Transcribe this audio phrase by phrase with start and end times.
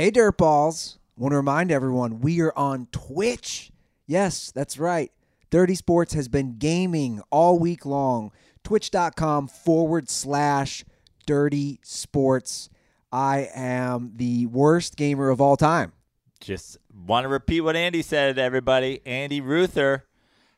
[0.00, 0.96] Hey, Dirtballs.
[1.18, 3.70] Want to remind everyone we are on Twitch.
[4.06, 5.12] Yes, that's right.
[5.50, 8.32] Dirty Sports has been gaming all week long.
[8.64, 10.86] Twitch.com forward slash
[11.26, 12.70] dirty sports.
[13.12, 15.92] I am the worst gamer of all time.
[16.40, 19.02] Just want to repeat what Andy said, everybody.
[19.04, 20.06] Andy Ruther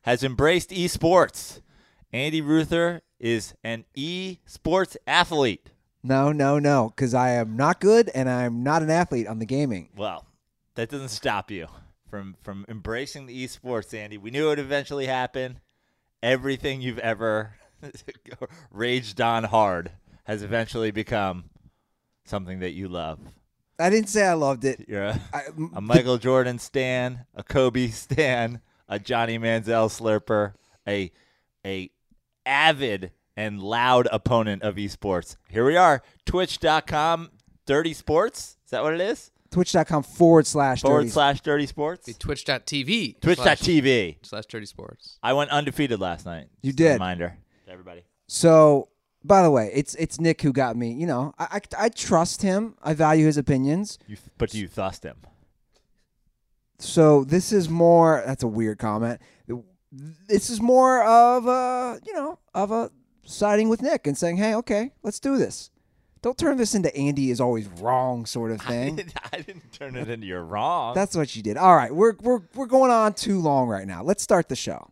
[0.02, 1.62] has embraced esports.
[2.12, 5.71] Andy Ruther is an esports athlete.
[6.02, 9.46] No, no, no, because I am not good and I'm not an athlete on the
[9.46, 9.90] gaming.
[9.96, 10.26] Well,
[10.74, 11.68] that doesn't stop you
[12.08, 14.18] from from embracing the esports, Andy.
[14.18, 15.60] We knew it would eventually happen.
[16.22, 17.54] Everything you've ever
[18.70, 19.92] raged on hard
[20.24, 21.44] has eventually become
[22.24, 23.18] something that you love.
[23.78, 24.84] I didn't say I loved it.
[24.88, 25.42] You're a, I,
[25.74, 30.54] a Michael Jordan stan, a Kobe stan, a Johnny Manziel slurper,
[30.86, 31.12] a
[31.64, 31.90] a
[32.44, 35.36] avid and loud opponent of esports.
[35.48, 37.30] Here we are, twitch.com,
[37.66, 38.56] dirty sports.
[38.64, 39.30] Is that what it is?
[39.50, 42.06] Twitch.com forward slash Forward dirty slash dirty sports?
[42.06, 43.20] Be twitch.tv.
[43.20, 44.16] Twitch.tv.
[44.22, 45.18] Slash, slash dirty sports.
[45.22, 46.48] I went undefeated last night.
[46.62, 46.92] You Just a did.
[46.94, 48.04] Reminder to everybody.
[48.28, 48.88] So,
[49.22, 50.92] by the way, it's it's Nick who got me.
[50.92, 52.76] You know, I, I, I trust him.
[52.82, 53.98] I value his opinions.
[54.06, 55.18] You, but do you thust him.
[56.78, 58.22] So this is more.
[58.26, 59.20] That's a weird comment.
[59.92, 62.90] This is more of a you know of a
[63.24, 65.70] siding with Nick and saying, hey, okay, let's do this.
[66.22, 68.96] Don't turn this into Andy is always wrong sort of I thing.
[68.96, 70.94] didn't, I didn't turn it into you're wrong.
[70.94, 71.56] That's what you did.
[71.56, 74.04] All right, we're we're we're going on too long right now.
[74.04, 74.90] Let's start the show.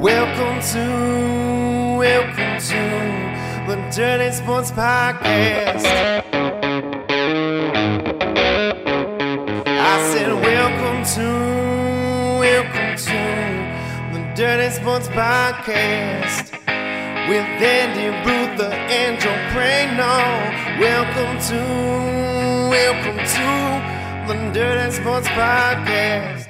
[0.00, 6.57] Welcome to, welcome to the Dirty Sports Podcast.
[11.14, 16.52] To, welcome to the Dirty Sports Podcast
[17.30, 20.78] with Andy Ruther and Joe Prano.
[20.78, 21.56] Welcome to,
[22.68, 26.46] welcome to the Dirty Sports Podcast.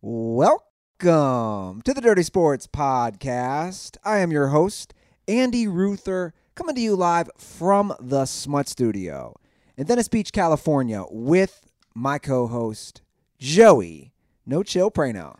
[0.00, 3.96] Welcome to the Dirty Sports Podcast.
[4.04, 4.94] I am your host,
[5.26, 9.34] Andy Ruther, coming to you live from the Smut Studio
[9.76, 13.00] in Venice Beach, California, with my co host,
[13.44, 14.10] Joey
[14.46, 15.36] No Chill Prano.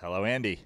[0.00, 0.62] Hello, Andy.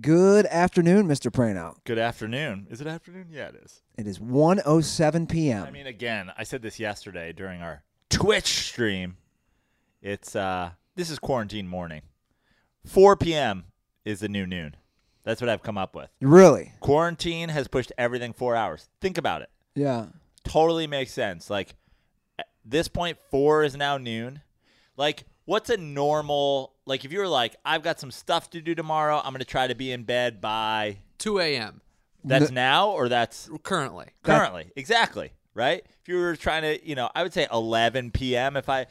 [0.00, 1.30] Good afternoon, Mr.
[1.30, 1.76] Prano.
[1.84, 2.66] Good afternoon.
[2.68, 3.28] Is it afternoon?
[3.30, 3.82] Yeah, it is.
[3.96, 5.62] It is 1.07 p.m.
[5.62, 9.16] I mean, again, I said this yesterday during our Twitch stream.
[10.02, 12.02] It's uh, this is quarantine morning.
[12.84, 13.66] 4 p.m.
[14.04, 14.74] is the new noon.
[15.22, 16.10] That's what I've come up with.
[16.20, 16.72] really?
[16.80, 18.88] Quarantine has pushed everything four hours.
[19.00, 19.50] Think about it.
[19.76, 20.06] Yeah.
[20.42, 21.48] Totally makes sense.
[21.48, 21.76] Like
[22.40, 24.40] at this point, four is now noon.
[24.96, 26.74] Like, what's a normal?
[26.84, 29.20] Like, if you were like, I've got some stuff to do tomorrow.
[29.24, 30.98] I'm gonna try to be in bed by.
[31.18, 31.80] 2 a.m.
[32.22, 34.08] That's now or that's currently.
[34.22, 38.56] currently exactly right if you were trying to you know i would say 11 p.m
[38.56, 38.86] if i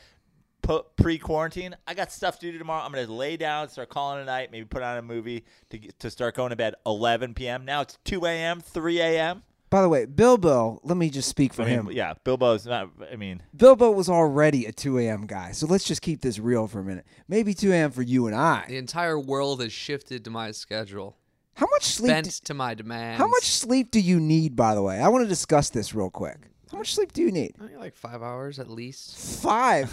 [0.61, 4.23] put pre-quarantine i got stuff to do tomorrow i'm gonna lay down start calling it
[4.23, 7.33] a night maybe put on a movie to, get, to start going to bed 11
[7.35, 9.43] p.m now it's 2 a.m 3 a.m
[9.75, 11.91] By the way, Bilbo, let me just speak for I mean, him.
[11.91, 15.27] yeah bilbo's not i mean Bilbo was already a 2 a.m.
[15.27, 17.05] guy, so let's just keep this real for a minute.
[17.27, 17.91] Maybe 2 a.m.
[17.91, 18.63] for you and I.
[18.69, 21.17] The entire world has shifted to my schedule.
[21.55, 22.09] How much sleep?
[22.09, 23.17] Bent d- to my demands.
[23.17, 24.55] how much sleep do you need?
[24.55, 26.37] By the way, I want to discuss this real quick.
[26.71, 27.55] How much sleep do you need?
[27.59, 29.17] I think like five hours at least.
[29.41, 29.91] Five,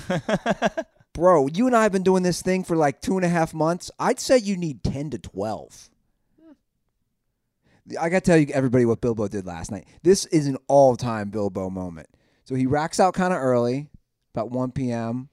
[1.13, 1.49] bro.
[1.49, 3.91] You and I have been doing this thing for like two and a half months.
[3.99, 5.91] I'd say you need 10 to 12.
[8.01, 9.87] I got to tell you, everybody, what Bilbo did last night.
[10.03, 12.09] This is an all-time Bilbo moment.
[12.45, 13.89] So he racks out kind of early,
[14.35, 15.29] about 1 p.m.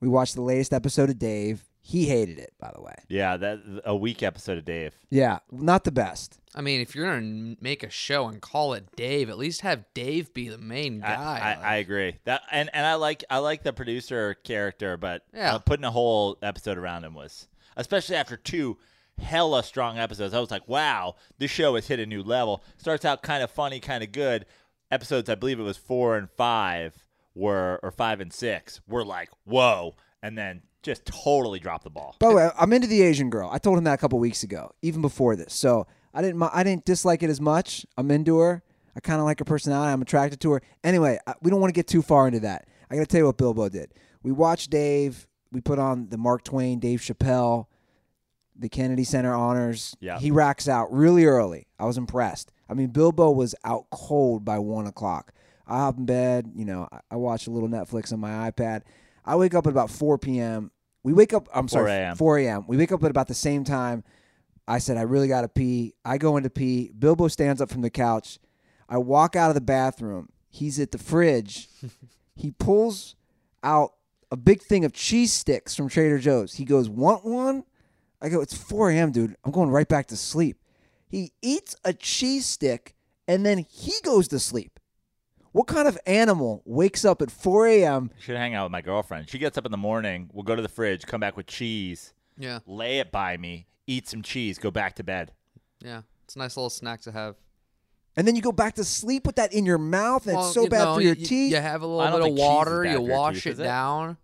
[0.00, 1.64] We watched the latest episode of Dave.
[1.86, 2.94] He hated it, by the way.
[3.08, 6.40] yeah that a week episode of dave Yeah, not the best.
[6.54, 9.84] I mean, if you're gonna make a show and call it Dave, at least have
[9.92, 11.58] Dave be the main I, guy.
[11.62, 15.56] I, I agree that and, and i like i like the producer character but Yeah.
[15.56, 18.78] uh, putting a whole episode around him was especially after two
[19.18, 23.04] hella strong episodes i was like wow this show has hit a new level starts
[23.04, 24.44] out kind of funny kind of good
[24.90, 29.28] episodes i believe it was four and five were or five and six were like
[29.44, 33.30] whoa and then just totally dropped the ball By the way, I'm into the Asian
[33.30, 33.48] girl.
[33.50, 35.54] I told him that a couple weeks ago, even before this.
[35.54, 36.42] So I didn't.
[36.42, 37.86] I didn't dislike it as much.
[37.96, 38.62] I'm into her.
[38.94, 39.90] I kind of like her personality.
[39.90, 40.62] I'm attracted to her.
[40.84, 42.68] Anyway, we don't want to get too far into that.
[42.90, 43.94] I got to tell you what Bilbo did.
[44.22, 45.26] We watched Dave.
[45.50, 47.64] We put on the Mark Twain, Dave Chappelle,
[48.56, 49.96] the Kennedy Center honors.
[50.00, 50.18] Yeah.
[50.18, 51.66] He racks out really early.
[51.78, 52.52] I was impressed.
[52.68, 55.32] I mean, Bilbo was out cold by one o'clock.
[55.66, 56.52] I hop in bed.
[56.54, 58.82] You know, I, I watch a little Netflix on my iPad.
[59.24, 60.70] I wake up at about 4 p.m.
[61.02, 61.48] We wake up.
[61.54, 62.16] I'm 4 sorry, a.m..
[62.16, 62.64] 4 a.m.
[62.66, 64.04] We wake up at about the same time.
[64.66, 65.94] I said I really got to pee.
[66.04, 66.90] I go into pee.
[66.98, 68.38] Bilbo stands up from the couch.
[68.88, 70.30] I walk out of the bathroom.
[70.48, 71.68] He's at the fridge.
[72.34, 73.16] he pulls
[73.62, 73.94] out
[74.30, 76.54] a big thing of cheese sticks from Trader Joe's.
[76.54, 77.64] He goes, "Want one?"
[78.24, 79.36] I go, "It's 4 a.m., dude.
[79.44, 80.58] I'm going right back to sleep."
[81.08, 82.94] He eats a cheese stick
[83.28, 84.80] and then he goes to sleep.
[85.52, 88.10] What kind of animal wakes up at 4 a.m.
[88.18, 89.30] Should hang out with my girlfriend.
[89.30, 90.28] She gets up in the morning.
[90.32, 94.08] We'll go to the fridge, come back with cheese, Yeah, lay it by me, eat
[94.08, 95.32] some cheese, go back to bed.
[95.80, 96.02] yeah.
[96.24, 97.36] It's a nice little snack to have.
[98.16, 100.54] and then you go back to sleep with that in your mouth and Well, it's
[100.54, 101.50] so you bad know, for your you, teeth?
[101.52, 102.82] You have a I little don't bit of think cheese is water.
[102.82, 103.62] bad You for your wash teeth, it is it?
[103.64, 104.16] down.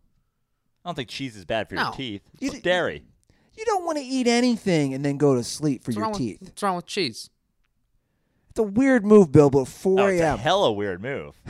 [0.85, 1.83] I don't think cheese is bad for No.
[1.85, 2.23] your teeth.
[2.41, 3.05] You It's d- dairy.
[3.61, 6.15] You don't want to eat anything and then go to sleep for What's your wrong
[6.15, 6.41] teeth.
[6.41, 7.29] With, what's wrong with cheese?
[8.49, 10.39] It's a weird move, Bill, but 4 Oh, it's a a.m.
[10.39, 11.35] hella weird move.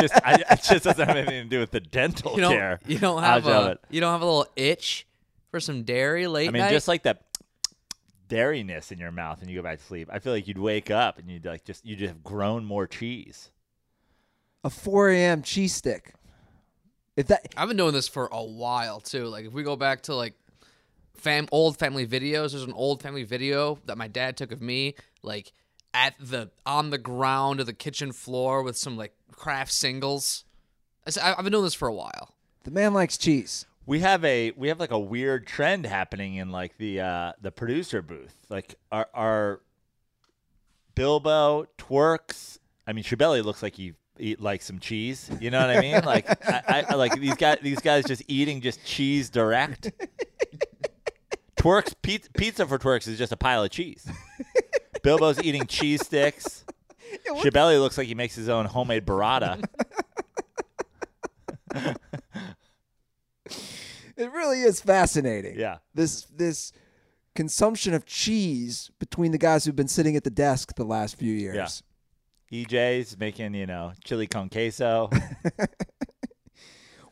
[0.00, 2.52] just, I, it just doesn't have anything to do with the dental You don't.
[2.52, 2.78] care.
[2.86, 3.72] You don't have a.
[3.72, 3.80] it.
[3.90, 5.08] You don't have a little itch
[5.50, 6.70] for some dairy late I mean, night.
[6.70, 7.24] just like that
[8.28, 10.08] dairyness in your mouth, and you go back to sleep.
[10.12, 12.86] I feel like you'd wake up and you'd like just you just have grown more
[12.86, 13.50] cheese.
[14.62, 15.42] A 4 a.m.
[15.42, 16.14] cheese stick.
[17.16, 19.26] If that I've been doing this for a while too.
[19.26, 20.34] Like if we go back to like
[21.14, 24.94] fam old family videos, there's an old family video that my dad took of me
[25.22, 25.52] like
[25.92, 30.44] at the on the ground of the kitchen floor with some like Kraft Singles.
[31.22, 32.34] I've been doing this for a while.
[32.64, 33.66] the man likes cheese.
[33.86, 37.50] We have a we have like a weird trend happening in like the uh the
[37.50, 38.34] producer booth.
[38.48, 39.60] Like our our
[40.94, 42.58] Bilbo twerks.
[42.86, 45.30] I mean, Shabelli looks like he eat like some cheese.
[45.40, 46.04] You know what I mean?
[46.04, 47.58] Like I, I like these guys.
[47.62, 49.92] These guys just eating just cheese direct.
[51.64, 54.06] Twerks pizza, pizza for twerks is just a pile of cheese.
[55.02, 56.64] Bilbo's eating cheese sticks.
[57.26, 59.64] Shabelli looks like he makes his own homemade burrata.
[64.16, 65.58] It really is fascinating.
[65.58, 65.78] Yeah.
[65.92, 66.70] This this
[67.34, 71.32] consumption of cheese between the guys who've been sitting at the desk the last few
[71.32, 71.82] years.
[72.52, 72.64] Yeah.
[72.64, 75.10] EJ's making, you know, chili con queso.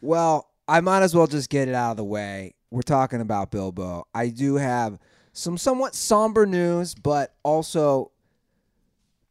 [0.01, 2.55] Well, I might as well just get it out of the way.
[2.73, 4.07] We're talking about Bilbo.
[4.15, 4.99] I do have
[5.35, 8.13] some somewhat somber news, but also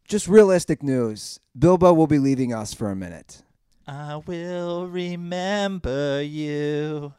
[0.06, 1.40] just realistic news.
[1.58, 3.42] Bilbo will be leaving us for a minute.
[3.84, 7.14] I will remember you.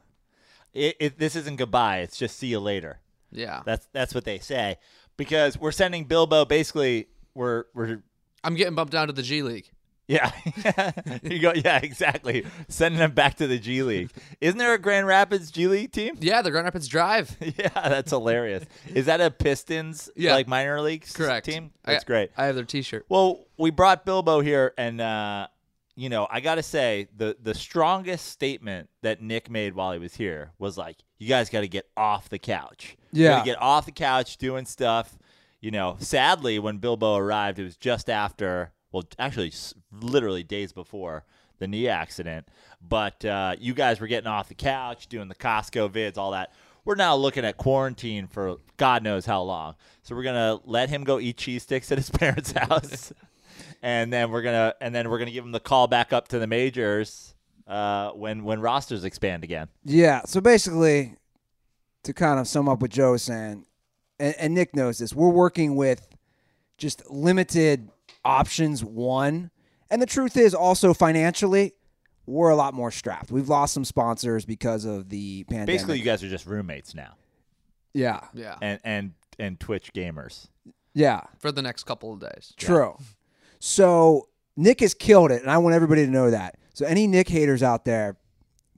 [0.74, 2.00] It, it, this isn't goodbye.
[2.00, 3.02] It's just see you later.
[3.30, 3.62] Yeah.
[3.66, 4.78] That's that's what they say
[5.18, 6.46] because we're sending Bilbo.
[6.46, 8.02] Basically, we're we're
[8.46, 9.70] I'm getting bumped down to the G League.
[10.08, 10.32] Yeah.
[11.24, 12.46] you go yeah exactly.
[12.68, 14.12] Sending them back to the G League.
[14.42, 16.18] Isn't there a Grand Rapids G League team?
[16.20, 17.36] Yeah, the Grand Rapids Drive.
[17.42, 18.66] yeah, that's hilarious.
[18.94, 20.34] Is that a Pistons Yeah.
[20.34, 21.46] like minor leagues Correct.
[21.46, 21.72] team?
[21.86, 22.32] I- That's great.
[22.38, 23.06] I have their T-shirt.
[23.10, 25.48] Well, we brought Bilbo here, and uh,
[25.96, 30.16] you know, I gotta say the the strongest statement that Nick made while he was
[30.16, 32.98] here was like, "You guys got to get off the couch.
[33.12, 33.30] You Yeah.
[33.38, 35.18] gotta get off the couch doing stuff."
[35.62, 38.72] You know, sadly, when Bilbo arrived, it was just after.
[38.94, 39.52] Well, actually,
[39.92, 41.26] literally days before
[41.60, 42.48] the knee accident.
[42.82, 46.54] But uh, you guys were getting off the couch, doing the Costco vids, all that.
[46.86, 49.76] We're now looking at quarantine for God knows how long.
[50.04, 53.14] So we're gonna let him go eat cheese sticks at his parents' house,
[53.82, 56.40] and then we're gonna and then we're gonna give him the call back up to
[56.40, 57.34] the majors
[57.68, 59.70] uh, when when rosters expand again.
[59.86, 60.24] Yeah.
[60.26, 61.16] So basically,
[62.04, 63.66] to kind of sum up what Joe was saying,
[64.20, 66.10] and, and Nick knows this, we're working with
[66.78, 67.90] just limited
[68.26, 68.84] options.
[68.84, 69.52] One,
[69.90, 71.74] and the truth is also financially,
[72.26, 73.32] we're a lot more strapped.
[73.32, 75.68] We've lost some sponsors because of the pandemic.
[75.68, 77.16] Basically, you guys are just roommates now,
[77.94, 78.58] yeah, Yeah.
[78.62, 80.48] and and and Twitch gamers.
[80.94, 81.22] yeah.
[81.40, 82.54] For the next couple of days.
[82.58, 82.98] True.
[83.60, 86.58] So Nick has killed it, and I want everybody to know that.
[86.74, 88.18] So any Nick haters out there,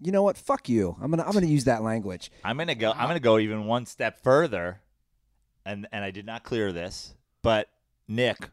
[0.02, 0.38] you know what?
[0.38, 0.96] Fuck you.
[1.02, 2.32] I'm gonna I'm gonna use that language.
[2.44, 2.92] I'm gonna go.
[2.92, 4.82] I'm gonna go even one step further,
[5.66, 7.70] and and I did not clear this, but
[8.08, 8.50] Nick,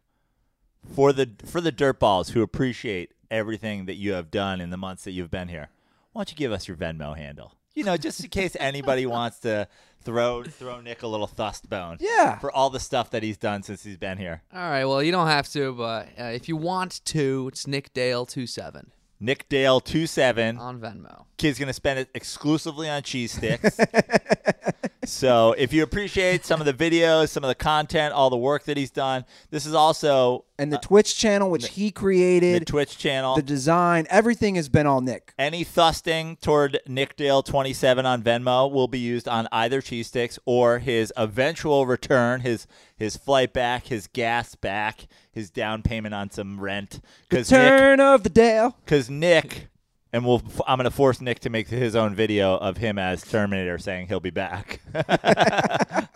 [0.95, 5.05] for the for the dirtballs who appreciate everything that you have done in the months
[5.05, 5.69] that you've been here,
[6.13, 7.55] why don't you give us your Venmo handle?
[7.75, 9.69] You know, just in case anybody wants to
[10.03, 11.97] throw throw Nick a little thust bone.
[12.01, 12.39] Yeah.
[12.39, 14.43] For all the stuff that he's done since he's been here.
[14.53, 14.85] All right.
[14.85, 18.93] Well, you don't have to, but uh, if you want to, it's Nick Dale 27
[19.21, 20.59] Nick Dale two seven.
[20.59, 21.27] on Venmo.
[21.37, 23.79] Kid's gonna spend it exclusively on cheese sticks.
[25.05, 28.65] so if you appreciate some of the videos, some of the content, all the work
[28.65, 32.67] that he's done, this is also And the Twitch channel, which he Uh, the created,
[32.67, 33.35] Twitch channel.
[33.35, 35.35] the design, everything has been all Nick.
[35.39, 40.39] Any thusting toward Nick Dale 27 on Venmo will be used on either cheese sticks
[40.45, 42.67] or his eventual return, his
[42.97, 47.01] his flight back, his gas back, his down payment on some rent.
[47.29, 48.77] Because Nick, Turn of the Dale.
[48.85, 49.67] because Nick
[50.13, 50.43] and we'll.
[50.47, 54.09] f- I'm gonna force Nick to make his own video of him as Terminator, saying
[54.09, 54.81] he'll be back.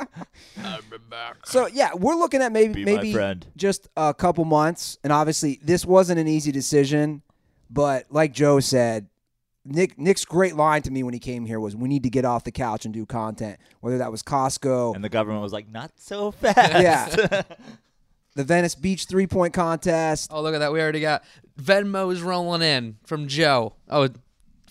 [1.45, 3.13] So yeah, we're looking at maybe Be maybe
[3.57, 7.23] just a couple months, and obviously this wasn't an easy decision,
[7.71, 9.09] but like Joe said,
[9.65, 12.25] Nick Nick's great line to me when he came here was, "We need to get
[12.25, 15.69] off the couch and do content." Whether that was Costco, and the government was like,
[15.69, 17.43] "Not so fast." yeah,
[18.37, 20.31] the Venice Beach three point contest.
[20.33, 20.73] Oh, look at that.
[20.73, 21.25] We already got
[21.61, 23.75] Venmo's rolling in from Joe.
[23.89, 24.09] Oh,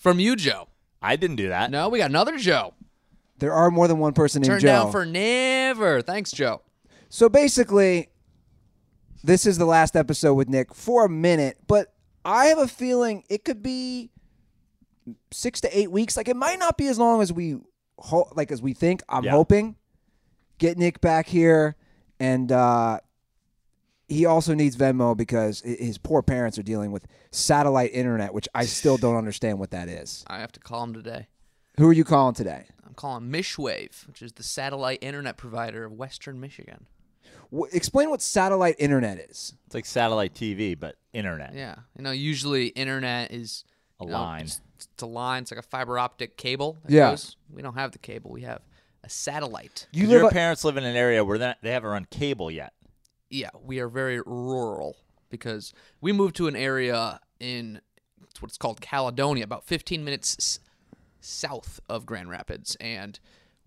[0.00, 0.68] from you, Joe.
[1.02, 1.70] I didn't do that.
[1.70, 2.72] No, we got another Joe.
[3.38, 4.68] There are more than one person named Turned Joe.
[4.68, 6.00] down for never.
[6.00, 6.62] Thanks, Joe.
[7.10, 8.08] So basically,
[9.22, 11.92] this is the last episode with Nick for a minute, but
[12.24, 14.10] I have a feeling it could be
[15.32, 16.16] six to eight weeks.
[16.16, 17.56] Like it might not be as long as we
[17.98, 19.02] ho- like as we think.
[19.08, 19.32] I'm Yeah.
[19.32, 19.76] hoping
[20.58, 21.76] get Nick back here,
[22.18, 22.98] and uh,
[24.08, 28.64] he also needs Venmo because his poor parents are dealing with satellite internet, which I
[28.66, 30.24] still don't understand what that is.
[30.28, 31.26] I have to call him today.
[31.78, 32.64] Who are you calling today?
[32.86, 36.86] I'm calling Michwave, which is the satellite internet provider of Western Michigan.
[37.52, 39.54] W- explain what satellite internet is.
[39.66, 41.54] It's like satellite TV, but internet.
[41.54, 43.64] Yeah, you know, usually internet is
[44.00, 44.44] A you know, line.
[44.46, 45.42] just- It's a line.
[45.42, 46.76] It's like a fiber optic cable.
[46.84, 47.10] that Yeah.
[47.10, 48.30] goes- We don't have the cable.
[48.30, 48.60] We have
[49.04, 49.86] a satellite.
[49.92, 52.06] You 'Cause live your a- parents live in an area where they they haven't run
[52.10, 52.72] cable yet.
[53.30, 54.96] Yeah, we are very rural
[55.30, 57.80] because we moved to an area in
[58.30, 60.60] it's what's called Caledonia, about 15 minutes s-
[61.20, 63.18] south of Grand Rapids, and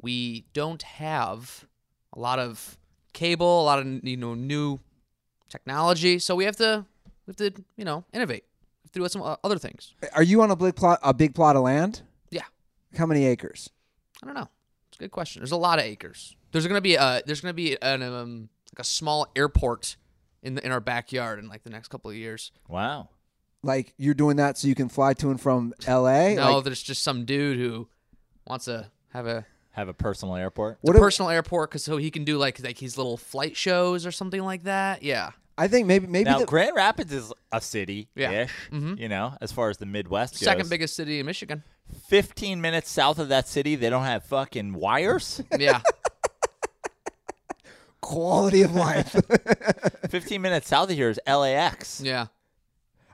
[0.02, 1.66] we don't have
[2.14, 2.78] a lot of
[3.14, 4.80] cable, a lot of you know new
[5.50, 6.86] technology, so we have to
[7.26, 8.44] we have to you know innovate.
[8.84, 9.94] We have to do some other things.
[10.14, 11.00] Are you on a big plot?
[11.04, 12.02] A big plot of land?
[12.32, 12.44] Yeah,
[12.98, 13.70] How many acres?
[14.24, 14.48] I don't know.
[14.88, 15.42] It's a good question.
[15.42, 16.36] There's a lot of acres.
[16.52, 19.96] There's gonna be a there's gonna be an um a small airport
[20.42, 22.52] in the in our backyard in like the next couple of years.
[22.68, 23.10] Wow.
[23.62, 26.36] Like you're doing that so you can fly to and from L.A.
[26.36, 27.90] No, Like, there's just some dude who
[28.48, 30.78] wants to have a Have a personal airport.
[30.82, 34.06] what if- personal airport because so he can do like like his little flight shows
[34.06, 35.04] or something like that.
[35.04, 38.44] Yeah, I think maybe maybe Now, the, Grand Rapids is a city Yeah.
[38.44, 40.42] ish, you know, as far as the Midwest goes.
[40.42, 41.64] second biggest city in Michigan.
[42.08, 45.42] 15 minutes south of that city, they don't have fucking wires.
[45.58, 45.82] Yeah,
[48.02, 49.16] quality of life.
[50.10, 52.02] 15 minutes south of here is LAX.
[52.02, 52.28] yeah.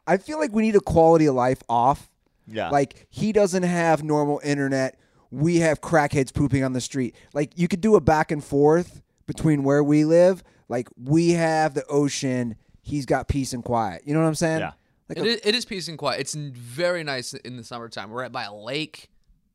[0.08, 2.10] I feel like we need a quality of life off.
[2.48, 2.70] Yeah.
[2.70, 5.00] Like he doesn't have normal internet.
[5.32, 7.16] We have crackheads pooping on the street.
[7.34, 10.44] Like you could do a back and forth between where we live.
[10.70, 12.56] Like we have the ocean.
[12.84, 14.04] He's got peace and quiet.
[14.06, 14.60] You know what I'm saying?
[14.60, 14.74] Yeah.
[15.10, 16.20] Like It a- is, it is peace and quiet.
[16.20, 18.12] It's very nice in the summertime.
[18.12, 19.10] We're at by a lake.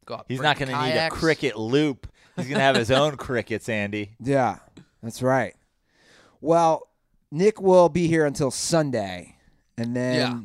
[0.05, 0.25] Go out.
[0.27, 2.09] He's not going to need a cricket loop.
[2.37, 4.11] He's going to have his own crickets, Andy.
[4.19, 4.59] Yeah,
[5.03, 5.55] that's right.
[6.41, 6.89] Well,
[7.31, 9.37] Nick will be here until Sunday,
[9.77, 10.41] and then Yeah.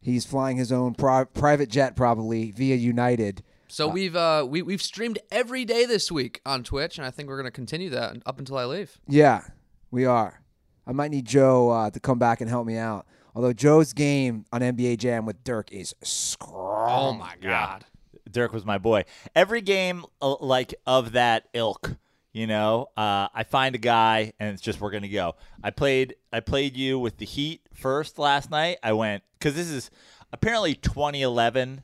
[0.00, 3.42] he's flying his own pri- private jet, probably via United.
[3.68, 7.28] So we've uh we we've streamed every day this week on Twitch, and I think
[7.28, 8.98] we're gonna continue that up until I leave.
[9.06, 9.42] Yeah,
[9.90, 10.42] we are.
[10.86, 13.06] I might need Joe uh, to come back and help me out.
[13.32, 17.14] Although Joe's game on NBA Jam with Dirk is strong.
[17.14, 17.84] Oh my god.
[18.28, 19.04] Dirk was my boy.
[19.36, 21.96] Every game uh, like of that ilk,
[22.32, 25.34] you know, uh, I find a guy and it's just we're gonna go.
[25.62, 28.78] I played I played you with the Heat first last night.
[28.82, 29.90] I went because this is
[30.32, 31.82] apparently 2011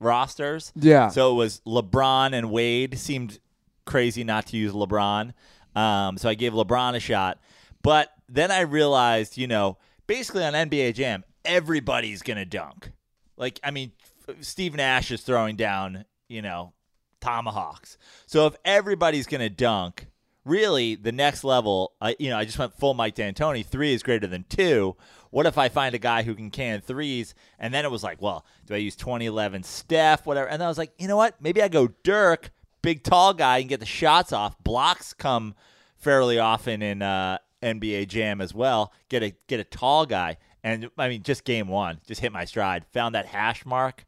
[0.00, 0.72] rosters.
[0.74, 1.08] Yeah.
[1.08, 2.98] So it was LeBron and Wade.
[2.98, 3.38] Seemed
[3.84, 5.32] crazy not to use LeBron.
[5.76, 7.40] Um, so I gave LeBron a shot.
[7.82, 12.90] But then I realized, you know, basically on NBA Jam, everybody's gonna dunk.
[13.36, 13.92] Like, I mean,
[14.40, 16.72] Steve Nash is throwing down, you know,
[17.24, 17.96] tomahawks.
[18.26, 20.06] So if everybody's gonna dunk,
[20.44, 23.64] really the next level, I you know, I just went full Mike D'Antoni.
[23.64, 24.96] Three is greater than two.
[25.30, 27.34] What if I find a guy who can can threes?
[27.58, 30.48] And then it was like, well, do I use 2011 Steph, whatever?
[30.48, 31.40] And then I was like, you know what?
[31.40, 32.50] Maybe I go Dirk,
[32.82, 34.56] big tall guy, and get the shots off.
[34.62, 35.54] Blocks come
[35.96, 38.92] fairly often in uh, NBA Jam as well.
[39.08, 42.44] Get a get a tall guy, and I mean, just game one, just hit my
[42.44, 42.84] stride.
[42.92, 44.04] Found that hash mark,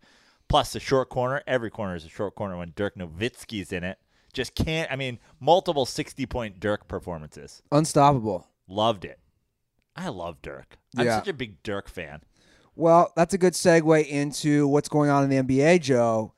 [0.49, 1.43] plus the short corner.
[1.47, 3.99] Every corner is a short corner when Dirk Nowitzki's in it.
[4.33, 4.91] Just can't.
[4.91, 7.63] I mean, multiple sixty point Dirk performances.
[7.73, 8.49] Unstoppable.
[8.69, 9.19] Loved it.
[9.95, 10.77] I love Dirk.
[10.97, 11.19] I'm Yeah.
[11.19, 12.21] such a big Dirk fan.
[12.75, 16.33] Well, that's a good segue into what's going on in the NBA, Joe.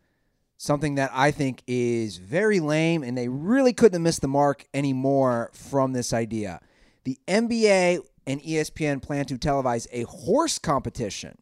[0.57, 4.67] Something that I think is very lame, and they really couldn't have missed the mark
[4.75, 6.61] anymore from this idea.
[7.05, 11.39] The NBA and ESPN plan to televise a horse competition.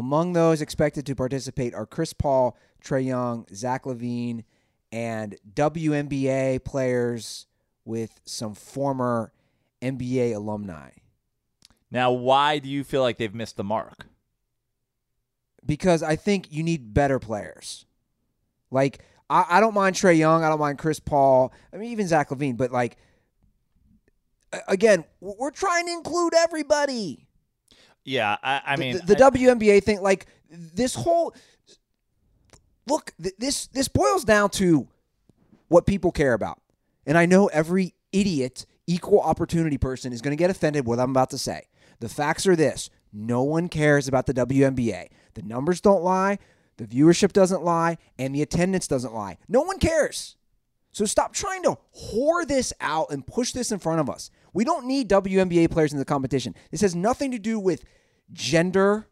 [0.00, 4.44] Among those expected to participate are Chris Paul, Trae Young, Zach LaVine,
[4.90, 7.46] and WNBA players
[7.84, 9.32] with some former
[9.80, 10.90] NBA alumni.
[11.90, 14.06] Now, why do you feel like they've missed the mark?
[15.64, 17.86] because I think you need better players.
[18.70, 22.06] Like I, I don't mind Trae Young, I don't mind Chris Paul, I mean even
[22.06, 22.96] Zach LaVine, but like
[24.68, 27.26] again, we're trying to include everybody.
[28.04, 31.34] Yeah, I, I mean, the, the I- WNBA thing, like this whole
[32.86, 34.88] look, th- this this boils down to
[35.68, 36.60] what people care about,
[37.06, 41.02] and I know every idiot, equal opportunity person is going to get offended with what
[41.02, 41.68] I'm about to say.
[42.00, 45.08] The facts are this: no one cares about the WNBA.
[45.34, 46.38] The numbers don't lie,
[46.78, 49.36] the viewership doesn't lie, and the attendance doesn't lie.
[49.48, 50.36] No one cares.
[50.92, 54.30] So stop trying to whore this out and push this in front of us.
[54.52, 56.54] We don't need WNBA players in the competition.
[56.70, 57.84] This has nothing to do with
[58.32, 59.08] gender.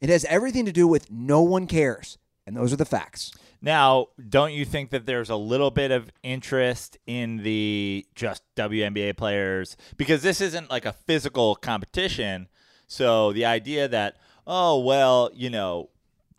[0.00, 2.18] It has everything to do with no one cares.
[2.46, 3.32] And those are the facts.
[3.60, 9.16] Now, don't you think that there's a little bit of interest in the just WNBA
[9.16, 12.48] players because this isn't like a physical competition?
[12.86, 14.16] So the idea that
[14.46, 15.90] oh well, you know,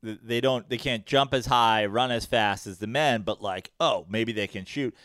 [0.02, 3.72] they don't they can't jump as high, run as fast as the men, but like
[3.80, 4.96] oh maybe they can shoot.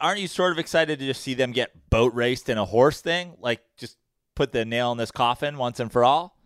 [0.00, 3.00] Aren't you sort of excited to just see them get boat raced in a horse
[3.00, 3.34] thing?
[3.38, 3.96] Like just
[4.34, 6.36] put the nail in this coffin once and for all?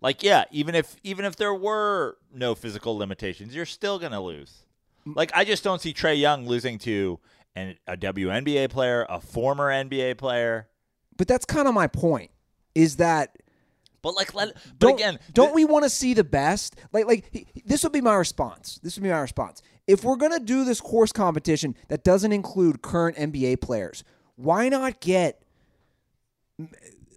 [0.00, 4.64] Like, yeah, even if even if there were no physical limitations, you're still gonna lose.
[5.06, 7.18] Like, I just don't see Trae Young losing to
[7.54, 10.68] an, a WNBA player, a former NBA player.
[11.16, 12.30] But that's kind of my point.
[12.74, 13.36] Is that
[14.00, 16.74] But like, let, but don't, again, don't th- we want to see the best?
[16.92, 18.80] Like, like this would be my response.
[18.82, 19.62] This would be my response.
[19.92, 24.04] If we're gonna do this horse competition that doesn't include current NBA players,
[24.36, 25.42] why not get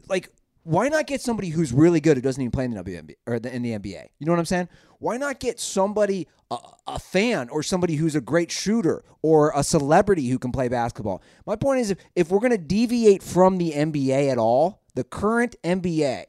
[0.09, 0.29] like
[0.63, 3.39] why not get somebody who's really good who doesn't even play in the WNBA or
[3.39, 4.09] the, in the NBA?
[4.19, 4.67] You know what I'm saying?
[4.99, 9.63] Why not get somebody a, a fan or somebody who's a great shooter or a
[9.63, 11.21] celebrity who can play basketball?
[11.45, 15.05] My point is if, if we're going to deviate from the NBA at all, the
[15.05, 16.25] current NBA,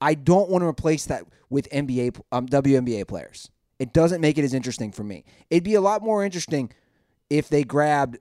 [0.00, 3.50] I don't want to replace that with NBA um, WNBA players.
[3.80, 5.24] It doesn't make it as interesting for me.
[5.48, 6.70] It'd be a lot more interesting
[7.30, 8.18] if they grabbed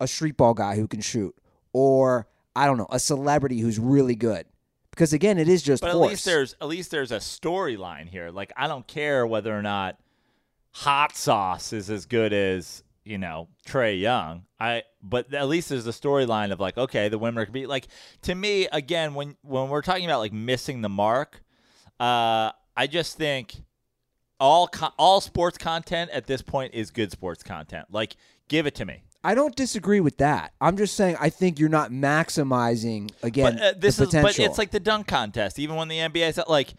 [0.00, 1.34] a street ball guy who can shoot
[1.72, 4.46] or I don't know, a celebrity who's really good.
[4.90, 8.30] Because again, it is just but at least there's at least there's a storyline here.
[8.30, 9.98] Like, I don't care whether or not
[10.72, 14.46] hot sauce is as good as you know Trae Young.
[14.58, 17.88] I but at least there's a storyline of like, okay, the women could be like
[18.22, 21.42] to me again when when we're talking about like missing the mark.
[22.00, 23.54] Uh, I just think
[24.38, 27.86] all co- all sports content at this point is good sports content.
[27.90, 28.16] Like,
[28.48, 29.02] give it to me.
[29.26, 30.52] I don't disagree with that.
[30.60, 34.38] I'm just saying I think you're not maximizing again but uh, this the is but
[34.38, 36.74] it's like the dunk contest even when the NBA is like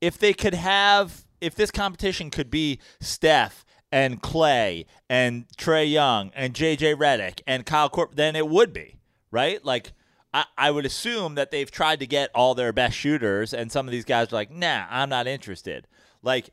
[0.00, 6.32] if they could have if this competition could be Steph and Clay and Trae Young
[6.34, 8.96] and JJ Redick and Kyle Korver then it would be
[9.30, 9.92] right like
[10.32, 13.86] I, I would assume that they've tried to get all their best shooters and some
[13.86, 15.86] of these guys are like nah I'm not interested
[16.24, 16.50] like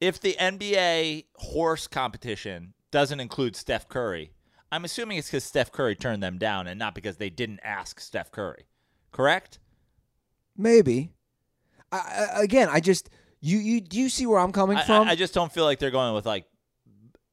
[0.00, 4.32] if the NBA horse competition doesn't include Steph Curry
[4.72, 7.98] I'm assuming it's because Steph Curry turned them down and not because they didn't ask
[7.98, 8.66] Steph Curry.
[9.10, 9.58] Correct?
[10.60, 11.10] maybe.
[11.90, 13.10] I, I, again, I just
[13.40, 15.08] you you do you see where I'm coming I, from?
[15.08, 16.44] I, I just don't feel like they're going with like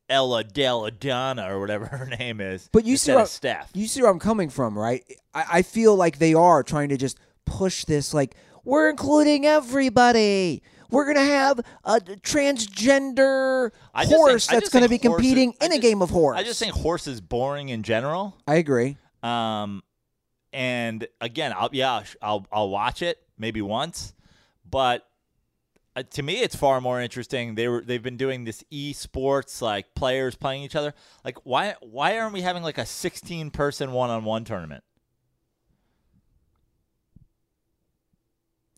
[0.09, 2.69] Ella Della Donna or whatever her name is.
[2.71, 3.69] But you see where Steph.
[3.73, 5.03] You see where I'm coming from, right?
[5.33, 10.63] I, I feel like they are trying to just push this, like we're including everybody.
[10.89, 16.01] We're gonna have a transgender just think- horse that's gonna be competing in a game
[16.01, 16.37] of horse.
[16.37, 18.37] I just think horse is boring in general.
[18.47, 18.97] I agree.
[19.23, 19.83] Um,
[20.53, 24.13] and again, I'll yeah, I'll I'll watch it maybe once,
[24.69, 25.07] but
[25.95, 27.55] uh, to me, it's far more interesting.
[27.55, 30.93] They were they've been doing this esports like players playing each other.
[31.25, 34.83] Like why why aren't we having like a sixteen person one on one tournament?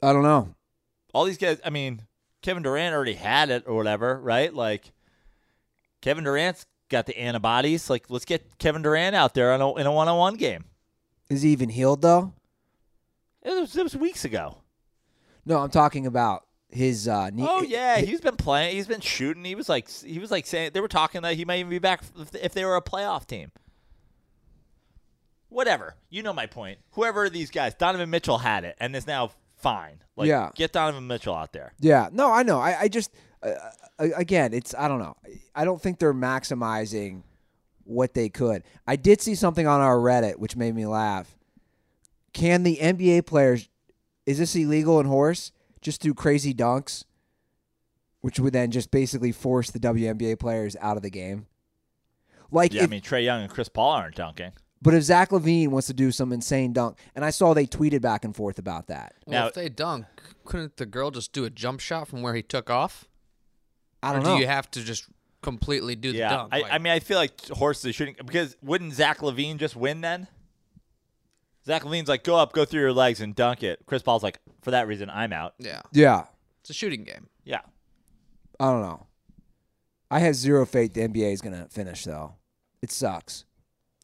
[0.02, 0.56] I don't know.
[1.14, 2.02] All these guys i mean
[2.42, 4.54] kevin durant already had it or whatever right?
[4.54, 4.92] Like
[6.02, 7.90] kevin durant's got the antibodies.
[7.90, 10.66] Like let's get kevin durant out there on a, in a one-on-one game.
[11.30, 12.34] Is he even healed though?
[13.44, 14.58] it was, it was weeks ago.
[15.46, 17.46] No, I'm talking about his uh, knee.
[17.48, 19.44] oh yeah he's been playing he's been shooting.
[19.44, 21.80] He was like he was like saying they were talking that he might even be
[21.80, 23.52] back if, if they were a playoff team.
[25.50, 25.96] Whatever.
[26.10, 26.78] You know my point.
[26.92, 30.50] Whoever these guys donovan mitchell had it and is now fine like Yeah.
[30.56, 32.60] get donovan mitchell out there Yeah, no, I know.
[32.60, 33.52] I, I just uh,
[34.00, 35.16] uh, again, it's I don't know.
[35.56, 37.24] I don't think they're maximizing
[37.86, 38.64] what they could.
[38.86, 41.38] I did see something on our Reddit which made me laugh.
[42.34, 43.70] Can the NBA players
[44.26, 45.52] is this illegal in horse?
[45.82, 47.06] Just do crazy dunks,
[48.22, 51.48] which would then just basically force the WNBA players out of the game.
[52.52, 55.68] Like yeah i mean trae young and chris paul aren't dunking But if Zach LaVine
[55.70, 58.88] wants to do some insane dunk, and I saw they tweeted back and forth about
[58.88, 59.14] that.
[59.26, 60.06] Well, Now- if they dunk,
[60.46, 63.06] couldn't the girl just do a jump shot from where he took off?
[64.02, 64.38] I don't do know.
[64.38, 65.06] you have to just
[65.42, 66.54] completely do the dunk?
[66.54, 69.76] I, Like, I mean, I feel like horses are shooting because wouldn't Zach LaVine just
[69.76, 70.28] win then?
[71.66, 73.80] Zach LaVine's like, go up, go through your legs, and dunk it.
[73.86, 75.56] Chris Paul's like, for that reason, I'm out.
[75.60, 76.24] yeah, yeah,
[76.62, 77.28] it's a shooting game.
[77.44, 77.60] Yeah,
[78.60, 79.08] I don't know.
[80.10, 82.36] I have zero faith the NBA is gonna finish though.
[82.82, 83.44] It sucks.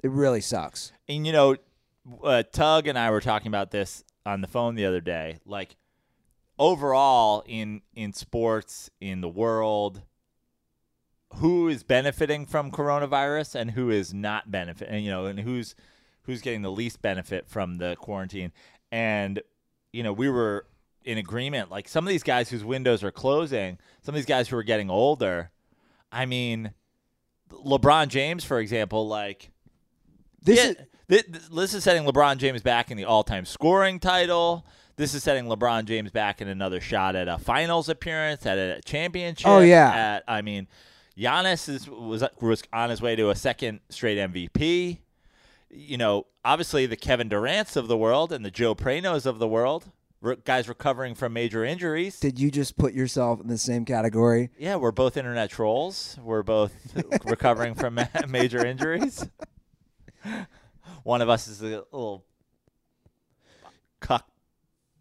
[0.05, 0.91] It really sucks.
[1.09, 1.55] and you know,
[2.23, 5.39] uh, Tug and I were talking about this on the phone the other day.
[5.47, 5.77] Like,
[6.59, 10.03] overall in in sports in the world,
[11.37, 14.93] who is benefiting from coronavirus and who is not benefiting?
[14.93, 15.73] And, you know, and who's
[16.21, 18.51] who's getting the least benefit from the quarantine?
[18.91, 19.41] And
[19.91, 20.67] you know, we were
[21.03, 21.71] in agreement.
[21.71, 24.61] Like some of these guys whose windows are closing, some of these guys who are
[24.61, 25.49] getting older.
[26.11, 26.73] I mean,
[27.49, 29.49] LeBron James, for example, like
[30.45, 30.75] This yeah, is
[31.09, 34.65] thi- thi- this is setting LeBron James back in the all-time scoring title.
[34.95, 38.79] This is setting LeBron James back in another shot at a finals appearance, at a
[38.85, 39.47] championship.
[39.47, 39.91] Oh, yeah.
[39.93, 40.67] At I mean,
[41.17, 44.99] Giannis is, was was on his way to a second straight MVP.
[45.69, 49.47] You know, obviously the Kevin Durant's of the world and the Joe Pranos of the
[49.47, 52.17] world, re- guys recovering from major injuries.
[52.19, 54.51] did you just put yourself in the same category?
[54.57, 56.17] Yeah, we're both internet trolls.
[56.23, 56.71] We're both
[57.25, 59.27] recovering from ma- major injuries.
[61.03, 62.25] One of us is a little
[63.99, 64.27] cuck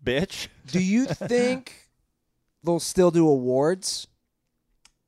[0.04, 0.48] bitch.
[0.68, 1.88] Do you think
[2.62, 4.06] they'll still do awards?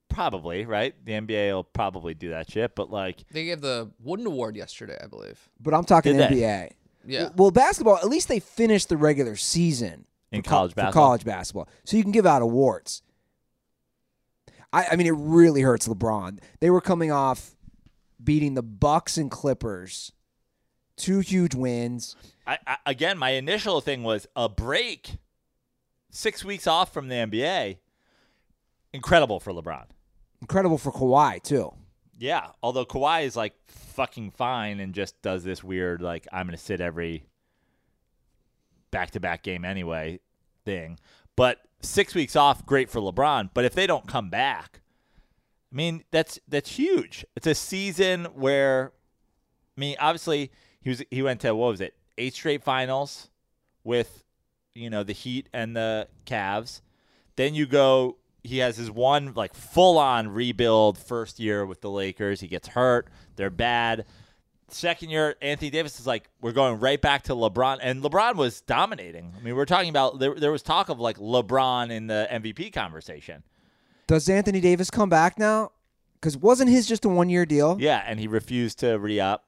[0.09, 0.94] Probably, right?
[1.05, 4.96] The NBA will probably do that shit, but like, They gave the Wooden Award yesterday,
[5.02, 5.38] I believe.
[5.61, 6.37] But I'm talking Did they?
[6.37, 6.70] NBA.
[7.07, 7.22] Yeah.
[7.22, 7.96] Well, well, basketball.
[7.98, 11.02] At least they finished the regular season In for co- college for basketball.
[11.07, 13.02] college basketball, so you can give out awards.
[14.72, 16.38] I, I mean, it really hurts LeBron.
[16.61, 17.56] They were coming off
[18.22, 20.12] beating the Bucks and Clippers,
[20.96, 22.16] two huge wins.
[22.46, 25.16] I, I again, my initial thing was a break,
[26.11, 27.79] six weeks off from the NBA.
[28.92, 29.87] Incredible for LeBron.
[30.40, 31.72] Incredible for Kawhi too.
[32.18, 36.57] Yeah, although Kawhi is like fucking fine and just does this weird like I'm gonna
[36.57, 37.26] sit every
[38.90, 40.20] back to back game anyway
[40.64, 40.98] thing.
[41.37, 43.50] But six weeks off, great for LeBron.
[43.52, 44.81] But if they don't come back,
[45.72, 47.24] I mean that's that's huge.
[47.37, 48.92] It's a season where
[49.76, 50.50] I mean, obviously
[50.81, 53.29] he was he went to what was it, eight straight finals
[53.85, 54.24] with
[54.74, 56.81] you know the Heat and the Cavs.
[57.37, 58.18] Then you go.
[58.42, 62.40] He has his one like full on rebuild first year with the Lakers.
[62.40, 63.09] He gets hurt.
[63.35, 64.05] They're bad.
[64.68, 68.61] Second year, Anthony Davis is like, we're going right back to LeBron, and LeBron was
[68.61, 69.33] dominating.
[69.37, 70.35] I mean, we're talking about there.
[70.35, 73.42] There was talk of like LeBron in the MVP conversation.
[74.07, 75.73] Does Anthony Davis come back now?
[76.14, 77.77] Because wasn't his just a one year deal?
[77.79, 79.45] Yeah, and he refused to re up.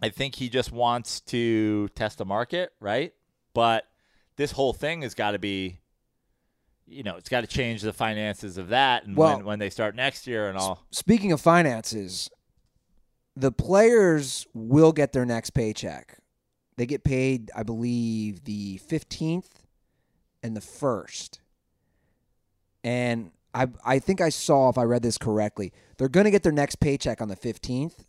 [0.00, 3.12] I think he just wants to test the market, right?
[3.52, 3.84] But
[4.36, 5.80] this whole thing has got to be,
[6.86, 9.70] you know, it's got to change the finances of that, and Well- when, when they
[9.70, 10.84] start next year and all.
[10.90, 12.30] Speaking of finances,
[13.34, 16.18] the players will get their next paycheck.
[16.76, 19.64] They get paid, I believe, the 15th
[20.44, 21.40] and the 1st.
[22.84, 26.42] And I I think I saw if I read this correctly, they're going to get
[26.42, 28.04] their next paycheck on the 15th.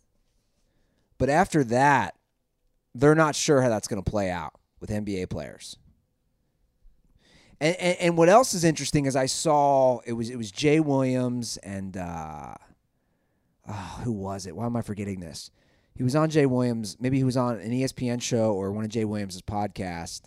[1.18, 2.14] But after that,
[2.94, 5.76] they're not sure how that's going to play out with NBA players.
[7.60, 10.80] And, and and what else is interesting is I saw it was it was Jay
[10.80, 12.54] Williams and uh,
[13.68, 14.56] oh, who was it?
[14.56, 15.50] Why am I forgetting this?
[15.94, 16.96] He was on Jay Williams.
[16.98, 20.22] Maybe he was on an ESPN show or one of Jay Williams' podcast.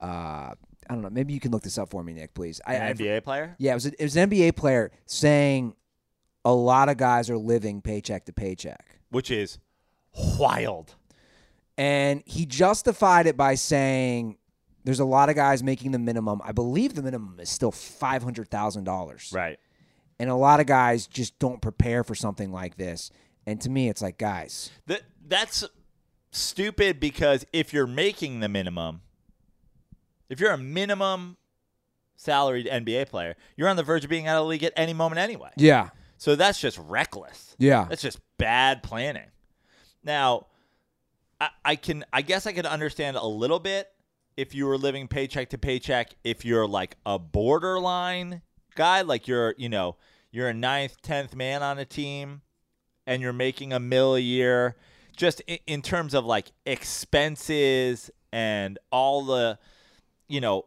[0.00, 0.54] Uh,
[0.88, 1.10] I don't know.
[1.10, 2.60] Maybe you can look this up for me, Nick, please.
[2.66, 3.54] I, An I- NBA player?
[3.58, 5.74] yeah, it was, a, it was an NBA player saying
[6.44, 8.98] a lot of guys are living paycheck to paycheck.
[9.10, 9.58] Which is
[10.38, 10.94] wild.
[11.76, 14.38] And he justified it by saying
[14.84, 16.40] there's a lot of guys making the minimum.
[16.44, 19.34] I believe the minimum is still $500,000.
[19.34, 19.58] Right.
[20.18, 23.10] And a lot of guys just don't prepare for something like this.
[23.46, 25.64] And to me, it's like, guys, That that's
[26.32, 29.02] stupid because if you're making the minimum,
[30.28, 31.36] if you're a minimum
[32.16, 34.92] salaried NBA player, you're on the verge of being out of the league at any
[34.92, 35.50] moment anyway.
[35.56, 37.54] yeah, So that's just reckless.
[37.58, 37.86] yeah.
[37.88, 39.28] That's just bad planning.
[40.02, 40.46] Now,
[41.40, 43.88] I, I can I guess I could understand a little bit
[44.36, 48.42] if you were living paycheck to paycheck, if you're like a borderline
[48.76, 49.96] guy, like you're, you know,
[50.30, 52.42] you're a ninth, tenth man on a team
[53.06, 54.76] and you're making a mill a year,
[55.16, 59.58] just in, in terms of like expenses and all the,
[60.28, 60.66] you know,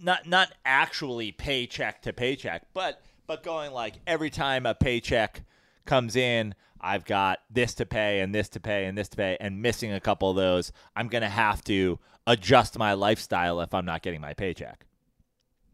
[0.00, 5.42] not not actually paycheck to paycheck, but but going like every time a paycheck
[5.84, 9.36] comes in, I've got this to pay and this to pay and this to pay
[9.40, 13.72] and missing a couple of those, I'm going to have to adjust my lifestyle if
[13.74, 14.84] I'm not getting my paycheck.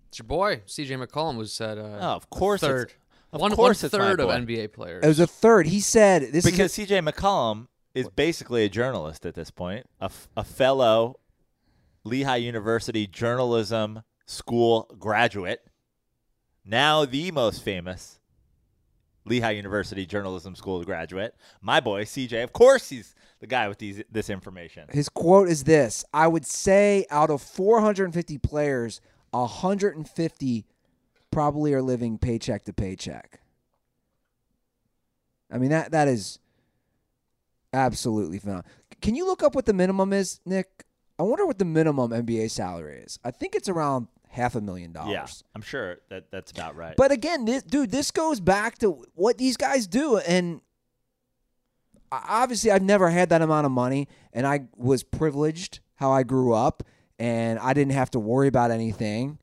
[0.09, 1.79] It's your boy CJ McCollum was said.
[1.79, 2.93] Uh, Oh, of course it's- third.
[3.33, 4.31] of one course one it's my third of.
[4.31, 5.05] NBA players.
[5.05, 5.67] It was a third.
[5.67, 10.05] He said this because is CJ McCollum is basically a journalist at this point, a,
[10.07, 11.19] f- a fellow
[12.05, 15.67] Lehigh University journalism school graduate,
[16.65, 18.19] now the most famous
[19.25, 21.35] Lehigh University journalism school graduate.
[21.63, 24.87] My boy CJ, of course, he's the guy with these this information.
[24.91, 26.05] his quote is this.
[26.13, 30.67] I would say out of 450 players, 150
[31.31, 33.41] probably are living paycheck to paycheck.
[35.51, 36.39] I mean that that is
[37.73, 38.71] absolutely phenomenal.
[39.01, 40.84] Can you look up what the minimum is, Nick?
[41.19, 43.19] I wonder what the minimum NBA salary is.
[43.25, 45.13] I think it's around half a million dollars.
[45.13, 46.97] Yeah, I'm sure that that's about right.
[46.97, 50.61] But again, this, dude, this goes back to what these guys do, and
[52.11, 56.53] obviously, I've never had that amount of money, and I was privileged how I grew
[56.53, 56.83] up,
[57.19, 59.39] and I didn't have to worry about anything.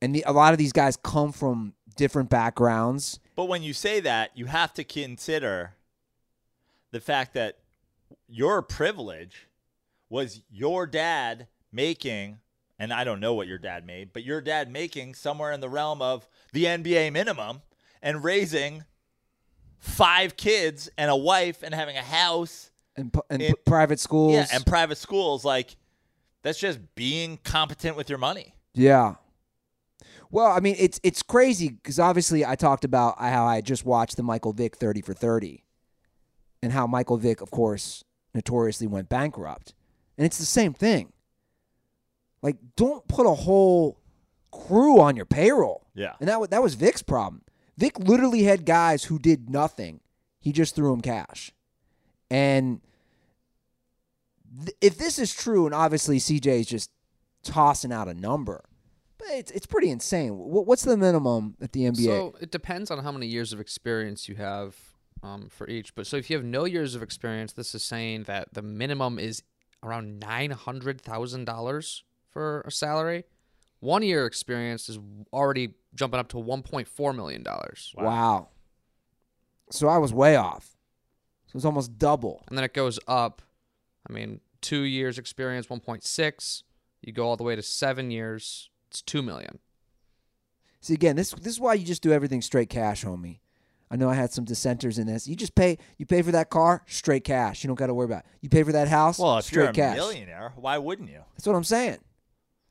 [0.00, 3.20] And the, a lot of these guys come from different backgrounds.
[3.36, 5.74] But when you say that, you have to consider
[6.90, 7.58] the fact that
[8.26, 9.48] your privilege
[10.12, 12.38] was your dad making,
[12.78, 15.70] and I don't know what your dad made, but your dad making somewhere in the
[15.70, 17.62] realm of the NBA minimum
[18.02, 18.84] and raising
[19.78, 22.70] five kids and a wife and having a house.
[22.94, 24.34] And, and In- private schools.
[24.34, 25.46] Yeah, and private schools.
[25.46, 25.76] Like,
[26.42, 28.54] that's just being competent with your money.
[28.74, 29.14] Yeah.
[30.30, 34.18] Well, I mean, it's it's crazy because obviously I talked about how I just watched
[34.18, 35.64] the Michael Vick thirty for thirty,
[36.62, 38.02] and how Michael Vick, of course,
[38.34, 39.74] notoriously went bankrupt,
[40.22, 41.12] and it's the same thing.
[42.42, 43.98] Like, don't put a whole
[44.52, 45.88] crew on your payroll.
[45.96, 46.12] Yeah.
[46.20, 47.42] And that that was Vick's problem.
[47.76, 49.98] Vic literally had guys who did nothing.
[50.38, 51.50] He just threw them cash.
[52.30, 52.80] And
[54.64, 56.90] th- if this is true, and obviously CJ is just
[57.42, 58.62] tossing out a number,
[59.18, 60.30] but it's it's pretty insane.
[60.34, 62.04] Wh- What's the minimum at the NBA?
[62.04, 64.76] So it depends on how many years of experience you have
[65.22, 65.96] um, for each.
[65.96, 69.18] But so if you have no years of experience, this is saying that the minimum
[69.18, 69.42] is
[69.82, 73.24] around nine hundred thousand dollars for a salary.
[73.80, 74.98] One year experience is
[75.32, 78.48] already jumping up to one point four million dollars, wow.
[79.70, 80.76] So I was way off.
[81.46, 82.44] So it was almost double.
[82.48, 83.42] and then it goes up.
[84.08, 86.62] I mean, two years experience, one point six.
[87.02, 89.58] You go all the way to seven years, it's two million.
[90.80, 93.38] See again, this this is why you just do everything straight cash, homie.
[93.92, 95.28] I know I had some dissenters in this.
[95.28, 97.62] You just pay you pay for that car, straight cash.
[97.62, 98.20] You don't got to worry about.
[98.20, 98.26] It.
[98.40, 99.96] You pay for that house, Well, if straight you're a cash.
[99.96, 101.20] millionaire, why wouldn't you?
[101.36, 101.98] That's what I'm saying.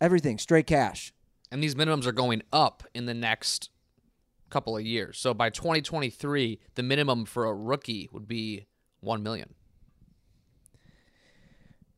[0.02, 1.14] Everything straight cash.
[1.52, 3.70] and these minimums are going up in the next
[4.50, 5.20] couple of years.
[5.20, 8.66] So by 2023, the minimum for a rookie would be
[9.02, 9.54] 1 million.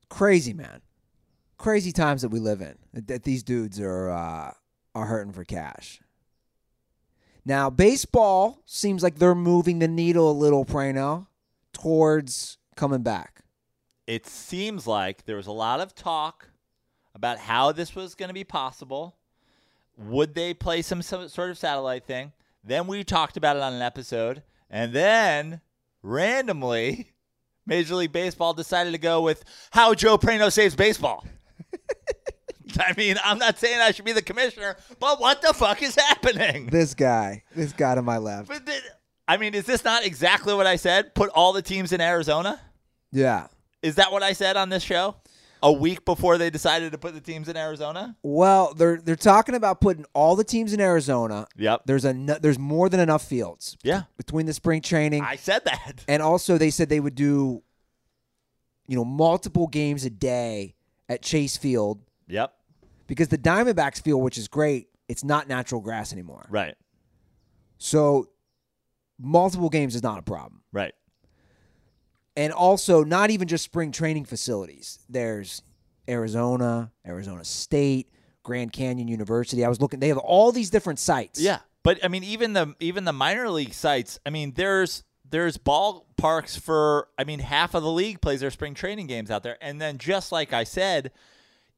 [0.09, 0.81] Crazy man,
[1.57, 2.75] crazy times that we live in.
[2.93, 4.51] That, that these dudes are uh,
[4.93, 6.01] are hurting for cash.
[7.45, 11.27] Now baseball seems like they're moving the needle a little, Prano,
[11.73, 13.43] towards coming back.
[14.07, 16.49] it seems like there was a lot of talk
[17.15, 19.15] about how this was going to be possible.
[19.97, 22.31] Would they play some, some sort of satellite thing?
[22.63, 25.61] Then we talked about it on an episode, and then
[26.01, 27.13] randomly,
[27.65, 31.25] Major League Baseball decided to go with how Joe Prano saves baseball.
[32.79, 35.95] I mean, I'm not saying I should be the commissioner, but what the fuck is
[35.95, 36.67] happening?
[36.67, 38.47] This guy, this guy to my left.
[38.47, 38.81] But th-
[39.27, 41.15] I mean, is this not exactly what I said?
[41.15, 42.59] Put all the teams in Arizona?
[43.11, 43.47] Yeah.
[43.81, 45.15] Is that what I said on this show?
[45.61, 48.17] A week before they decided to put the teams in Arizona?
[48.21, 51.47] Well, they're they're talking about putting all the teams in Arizona.
[51.55, 51.83] Yep.
[51.85, 54.03] There's a there's more than enough fields Yeah.
[54.17, 56.03] between the spring training I said that.
[56.09, 57.63] and also they said they would do
[58.87, 60.75] you know multiple games a day
[61.07, 62.01] at Chase Field
[62.33, 62.53] Yep.
[63.07, 66.47] because the Diamondbacks field which is great, it's not natural grass anymore.
[66.49, 66.75] Right.
[67.77, 68.29] So
[69.19, 70.61] multiple games is not a problem.
[70.71, 70.93] Right.
[72.35, 74.99] And also not even just spring training facilities.
[75.07, 75.61] There's
[76.09, 78.09] Arizona, Arizona State,
[78.41, 79.63] Grand Canyon University.
[79.63, 81.39] I was looking they have all these different sites.
[81.39, 81.59] Yeah.
[81.83, 86.59] But I mean even the even the minor league sites, I mean there's there's ballparks
[86.59, 89.57] for I mean half of the league plays their spring training games out there.
[89.61, 91.11] And then just like I said,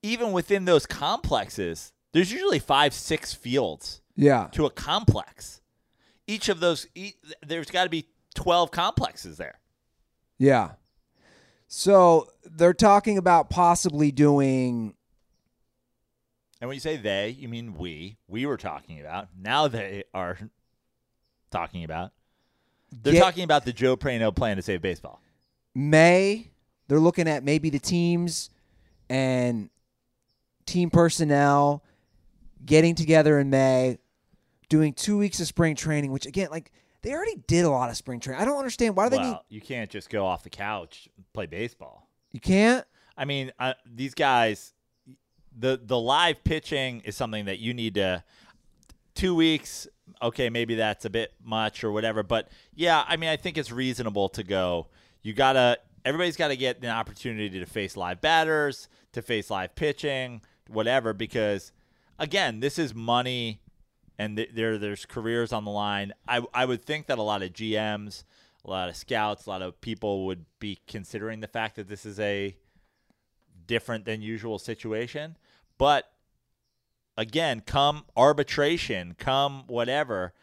[0.05, 4.47] even within those complexes, there's usually 5 6 fields Yeah.
[4.53, 5.61] to a complex.
[6.27, 7.13] Each of those e-
[7.45, 9.59] there's got to be 12 complexes there.
[10.37, 10.71] Yeah.
[11.67, 14.93] So they're talking about possibly doing
[16.61, 18.17] And when you say they, you mean we.
[18.27, 19.27] We were talking about.
[19.37, 20.37] Now they are
[21.51, 22.11] talking about.
[22.91, 25.21] They're Get- talking about the Joe Prano plan to save baseball.
[25.73, 26.51] May
[26.87, 28.49] they're looking at maybe the teams
[29.09, 29.69] and
[30.65, 31.83] team personnel
[32.65, 33.97] getting together in May,
[34.69, 36.11] doing two weeks of spring training.
[36.11, 38.41] Which again, like they already did a lot of spring training.
[38.41, 39.29] I don't understand why do they need.
[39.29, 42.07] Well, you can't just go off the couch and play baseball.
[42.31, 42.85] You can't.
[43.17, 44.73] I mean, uh, these guys,
[45.57, 48.23] the the live pitching is something that you need to.
[49.13, 49.87] Two weeks,
[50.21, 53.71] okay, maybe that's a bit much or whatever, but yeah, I mean, I think it's
[53.71, 54.87] reasonable to go.
[55.21, 59.73] You gotta, everybody's got to get an opportunity to face live batters, to face live
[59.73, 61.71] pitching, whatever, because
[62.19, 63.61] again, this is money,
[64.17, 66.13] and th- there there's careers on the line.
[66.27, 68.23] I I would think that a lot of GMs,
[68.63, 72.05] a lot of scouts, a lot of people would be considering the fact that this
[72.05, 72.55] is a
[73.67, 75.37] different than usual situation.
[75.77, 76.11] But
[77.17, 80.33] again, come arbitration, come whatever,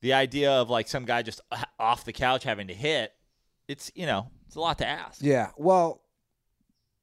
[0.00, 3.12] the idea of like some guy just uh, off the couch having to hit,
[3.68, 5.20] it's you know, it's a lot to ask.
[5.22, 5.50] Yeah.
[5.56, 6.00] Well,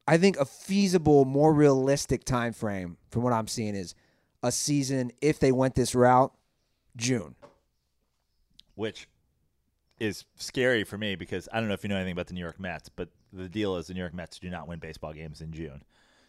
[0.07, 3.95] I think a feasible, more realistic time frame from what I'm seeing is
[4.41, 6.33] a season if they went this route,
[6.95, 7.35] June.
[8.75, 9.07] Which
[9.99, 12.41] is scary for me because I don't know if you know anything about the New
[12.41, 15.41] York Mets, but the deal is the New York Mets do not win baseball games
[15.41, 15.83] in June.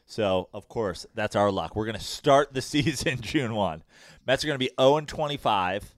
[0.06, 1.74] So, of course, that's our luck.
[1.74, 3.82] We're going to start the season June 1.
[4.26, 5.94] Mets are going to be 0 and 25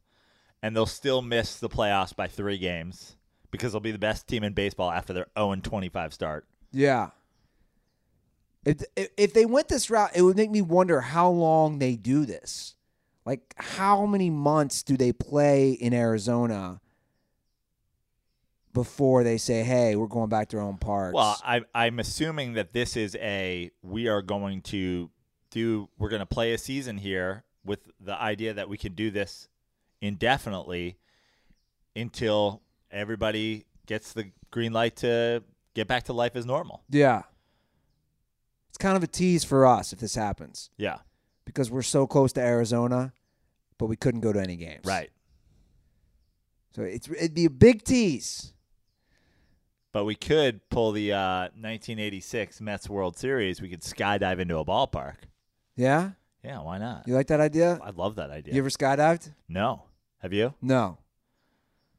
[0.63, 3.17] and they'll still miss the playoffs by 3 games
[3.51, 6.47] because they'll be the best team in baseball after their 0 and 25 start.
[6.73, 7.11] Yeah.
[8.67, 8.83] If,
[9.17, 12.75] if they went this route, it would make me wonder how long they do this.
[13.25, 16.81] Like, how many months do they play in Arizona
[18.73, 21.15] before they say, "Hey, we're going back to our own parks"?
[21.15, 25.11] Well, I, I'm assuming that this is a we are going to
[25.51, 29.11] do we're going to play a season here with the idea that we can do
[29.11, 29.49] this
[30.01, 30.99] indefinitely
[31.97, 35.43] until everybody gets the green light to
[35.75, 36.83] get back to life as normal.
[36.91, 37.23] yeah.
[38.77, 40.99] It's kind of a tease for us if this happens Yeah,
[41.47, 43.15] because we're so close to Arizona,
[43.79, 44.85] but we couldn't go to any games.
[44.85, 45.09] right.
[46.75, 48.53] So it's it'd be a big tease.
[49.93, 53.63] But we could pull the uh, 1986 Mets World Series.
[53.63, 55.15] We could skydive into a ballpark.
[55.75, 56.11] Yeah.
[56.45, 57.09] Yeah, why not?
[57.09, 57.79] You like that idea?
[57.83, 58.53] I love that idea.
[58.53, 59.33] You ever skydived?
[59.49, 59.85] no,
[60.19, 60.53] have you?
[60.61, 60.99] No.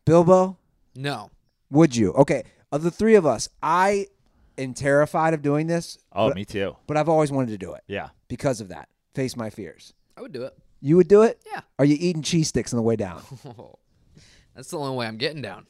[0.06, 0.58] Bilbo,
[0.96, 1.32] No.
[1.72, 2.13] would you?
[2.13, 2.44] Okay.
[2.72, 4.08] Of the three of us, I
[4.58, 5.98] am terrified of doing this.
[6.13, 6.76] Oh, but, me too.
[6.88, 8.10] but I've always wanted to do it Yeah.
[8.28, 8.89] because of that.
[9.13, 9.93] Face my fears.
[10.17, 10.58] I would do it.
[10.82, 11.41] You would do it?
[11.52, 11.62] Yeah.
[11.80, 13.22] Are you eating cheese sticks on the way down?
[14.56, 15.65] That's the only way I'm getting down.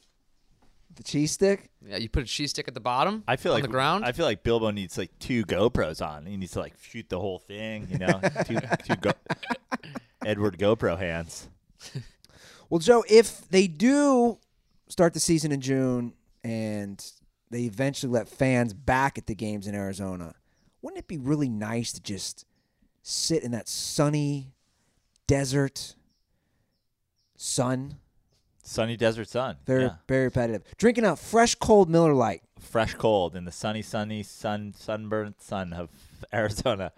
[0.96, 1.70] the cheese stick?
[1.86, 3.22] Yeah, you put a cheese stick at the bottom.
[3.28, 4.04] I feel on like the ground.
[4.04, 6.26] I feel like Bilbo needs like two GoPros on.
[6.26, 7.86] He needs to like shoot the whole thing.
[7.90, 9.12] You know, two two Go-
[10.26, 11.48] Edward GoPro hands.
[12.68, 14.38] Well, Joe, if they do
[14.88, 16.12] start the season in June
[16.44, 17.02] and
[17.50, 20.34] they eventually let fans back at the games in Arizona,
[20.82, 22.44] wouldn't it be really nice to just
[23.02, 24.52] sit in that sunny
[25.26, 25.94] desert
[27.36, 27.96] sun?
[28.62, 29.56] Sunny desert sun.
[29.64, 29.96] Very, Yeah.
[30.06, 30.62] very repetitive.
[30.76, 32.42] Drinking a fresh, cold Miller Lite.
[32.60, 35.88] Fresh cold in the sunny, sunny sun, sunburnt sun of
[36.34, 36.92] Arizona.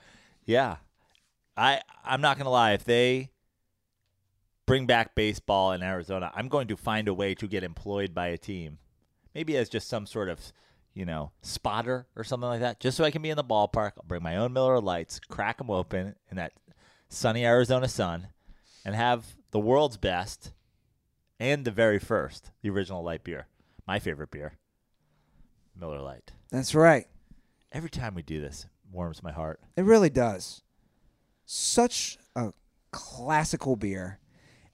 [0.44, 0.76] Yeah,
[1.56, 2.72] I I'm not gonna lie.
[2.72, 3.30] If they
[4.66, 8.28] bring back baseball in Arizona, I'm going to find a way to get employed by
[8.28, 8.78] a team,
[9.34, 10.52] maybe as just some sort of
[10.94, 13.92] you know spotter or something like that, just so I can be in the ballpark.
[13.96, 16.52] I'll bring my own Miller Lites, crack them open in that
[17.08, 18.28] sunny Arizona sun,
[18.84, 20.52] and have the world's best
[21.38, 23.46] and the very first, the original light beer,
[23.86, 24.58] my favorite beer,
[25.78, 26.32] Miller Lite.
[26.50, 27.06] That's right.
[27.72, 29.60] Every time we do this, it warms my heart.
[29.76, 30.62] It really does.
[31.46, 32.52] Such a
[32.90, 34.18] classical beer.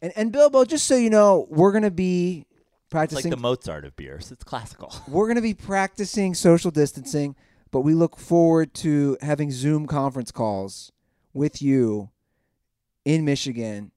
[0.03, 2.47] And and Bilbo, just so you know, we're gonna be
[3.05, 4.31] It's like the Mozart of beers.
[4.33, 4.95] It's classical.
[5.09, 7.37] we're gonna be practicing social distancing,
[7.71, 10.93] but we look forward to having Zoom conference calls
[11.33, 12.11] with you
[13.05, 13.93] in Michigan,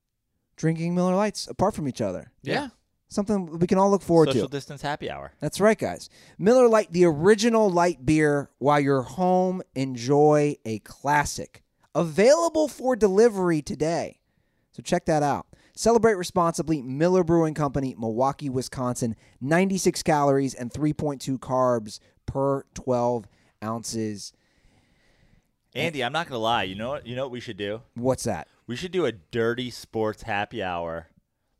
[0.55, 2.31] drinking Miller Lites apart from each other.
[2.41, 2.69] yeah.
[3.11, 4.39] Something we can all look forward Social to.
[4.41, 5.33] Social distance happy hour.
[5.39, 6.11] That's right, guys.
[6.37, 11.63] Miller Lite, the original light beer, while you're home, enjoy a classic.
[11.95, 14.19] Available for delivery today.
[14.73, 15.47] So check that out.
[15.79, 16.81] Celebrate responsibly.
[16.81, 19.15] Miller Brewing Company, Milwaukee, Wisconsin.
[19.39, 23.25] 96 calories and 3.2 carbs per 12
[23.63, 24.33] ounces.
[25.73, 26.63] Andy, I'm not gonna lie.
[26.63, 27.07] You know what?
[27.07, 27.79] You know what we should do?
[27.93, 28.49] What's that?
[28.67, 31.07] We should do a dirty sports happy hour.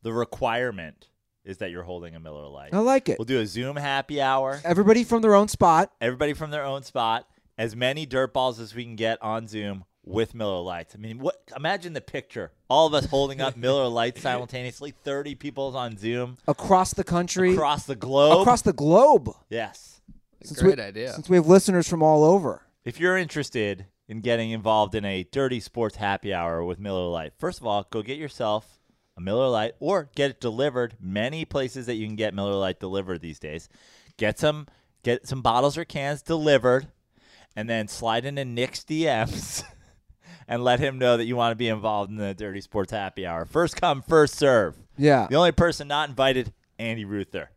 [0.02, 1.08] The requirement
[1.42, 2.74] is that you're holding a Miller Lite.
[2.74, 3.18] I like it.
[3.18, 4.60] We'll do a Zoom happy hour.
[4.66, 5.92] Everybody from their own spot.
[5.98, 7.26] Everybody from their own spot.
[7.56, 9.86] As many dirt balls as we can get on Zoom.
[10.10, 10.94] With Miller Lites.
[10.94, 11.36] I mean, what?
[11.56, 14.92] Imagine the picture: all of us holding up Miller Lites simultaneously.
[15.04, 18.40] Thirty people on Zoom Across the country, across the globe.
[18.40, 19.30] across the globe.
[19.48, 20.00] yes.
[20.42, 21.12] Since Great we, idea.
[21.12, 22.62] Since we have listeners from all over.
[22.84, 27.34] If you're interested in getting involved in a dirty sports happy hour with Miller Lite,
[27.38, 28.80] first of all, go get yourself
[29.18, 30.96] a Miller Lite or get it delivered.
[30.98, 33.68] Many places that you can get Miller Lite delivered these days.
[34.16, 34.66] Get some
[35.02, 36.88] get some bottles or cans delivered
[37.54, 39.62] and then slide into Nick's DMs
[40.50, 43.24] and let him know that you want to be involved in the dirty sports happy
[43.24, 43.46] hour.
[43.46, 44.76] First come, first serve.
[44.98, 45.28] Yeah.
[45.30, 47.50] The only person not invited, Andy Ruther.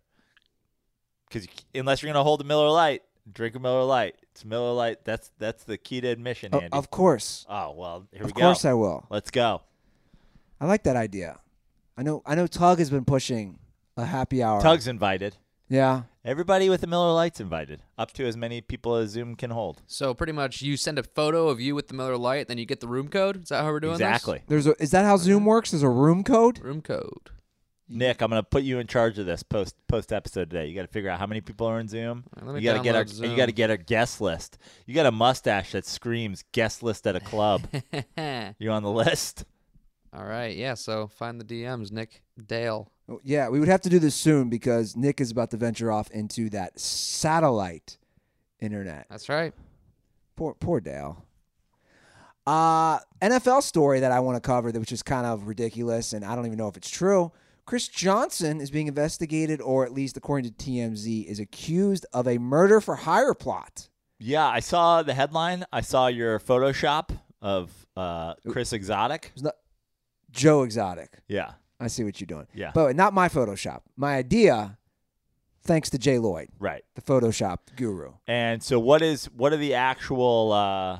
[1.27, 4.15] Because unless you're gonna hold a Miller Lite, drink a Miller Lite.
[4.31, 5.03] It's Miller Lite.
[5.03, 6.67] That's that's the key to admission, Andy.
[6.71, 7.47] of course.
[7.49, 8.37] oh well, here we go.
[8.37, 9.07] Of course I will.
[9.09, 9.63] Let's go.
[10.61, 11.39] I like that idea.
[11.97, 13.57] I know I know Tug has been pushing
[13.97, 14.61] a happy hour.
[14.61, 15.35] Tug's invited.
[15.67, 16.03] Yeah.
[16.25, 19.81] Everybody with the Miller Lite's invited, up to as many people as Zoom can hold.
[19.87, 22.65] So pretty much, you send a photo of you with the Miller Lite, then you
[22.65, 23.43] get the room code.
[23.43, 24.07] Is that how we're doing this?
[24.07, 24.41] Exactly.
[24.47, 25.71] There's a is that how Zoom works?
[25.71, 26.59] There's a room code?
[26.59, 27.31] Room code.
[27.89, 30.67] Nick, I'm gonna put you in charge of this post post episode today.
[30.67, 32.23] You got to figure out how many people are in Zoom.
[32.37, 34.21] right, let me you got to get our download you got to get our guest
[34.21, 34.57] list.
[34.85, 37.63] You got a mustache that screams guest list at a club.
[38.59, 39.43] you on the list?
[40.13, 40.75] All right, yeah.
[40.75, 42.89] So find the DMs, Nick Dale.
[43.09, 45.91] Oh, Yeah, we would have to do this soon because Nick is about to venture
[45.91, 47.97] off into that satellite
[48.59, 49.07] internet.
[49.09, 49.53] That's right.
[50.35, 51.25] Poor poor Dale.
[52.45, 56.35] Uh NFL story that I want to cover, which is kind of ridiculous, and I
[56.35, 57.31] don't even know if it's true.
[57.65, 62.37] Chris Johnson is being investigated, or at least according to TMZ, is accused of a
[62.37, 63.87] murder for hire plot.
[64.19, 65.63] Yeah, I saw the headline.
[65.71, 69.31] I saw your Photoshop of uh, Chris Exotic.
[69.41, 69.53] Not
[70.31, 71.19] Joe Exotic.
[71.27, 71.53] Yeah,
[71.83, 72.47] I see what you're doing.
[72.53, 72.71] Yeah.
[72.73, 73.81] But not my Photoshop.
[73.95, 74.77] My idea,
[75.63, 76.83] thanks to Jay Lloyd, right.
[76.95, 78.13] the Photoshop guru.
[78.27, 80.99] And so, what is what are the actual uh,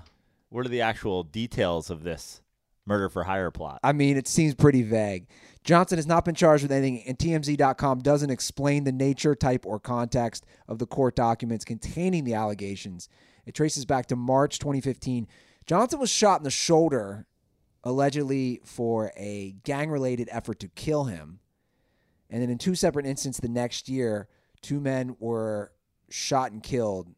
[0.50, 2.42] what are the actual details of this
[2.86, 3.80] murder for hire plot?
[3.84, 5.28] I mean, it seems pretty vague.
[5.64, 9.80] Johnson has not been charged with anything, and TMZ.com doesn't explain the nature, type, or
[9.80, 13.08] context of the court documents containing the allegations.
[13.46, 15.28] It traces back to March 2015.
[15.66, 17.26] Johnson was shot in the shoulder,
[17.84, 21.40] allegedly for a gang related effort to kill him.
[22.30, 24.28] And then in two separate incidents the next year,
[24.62, 25.72] two men were
[26.10, 27.10] shot and killed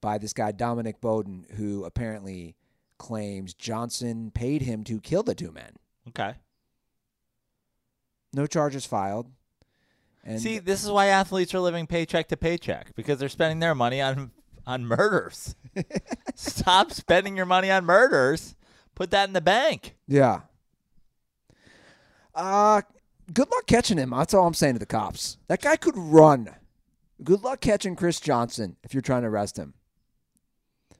[0.00, 2.56] by this guy, Dominic Bowden, who apparently
[2.98, 5.72] claims Johnson paid him to kill the two men.
[6.08, 6.34] Okay.
[8.32, 9.30] No charges filed.
[10.24, 13.74] And See, this is why athletes are living paycheck to paycheck because they're spending their
[13.74, 14.32] money on
[14.66, 15.54] on murders.
[16.34, 18.56] Stop spending your money on murders.
[18.96, 19.94] Put that in the bank.
[20.08, 20.40] yeah.
[22.34, 22.82] Uh
[23.32, 24.10] good luck catching him.
[24.10, 25.38] That's all I'm saying to the cops.
[25.48, 26.48] That guy could run.
[27.22, 29.74] Good luck catching Chris Johnson if you're trying to arrest him.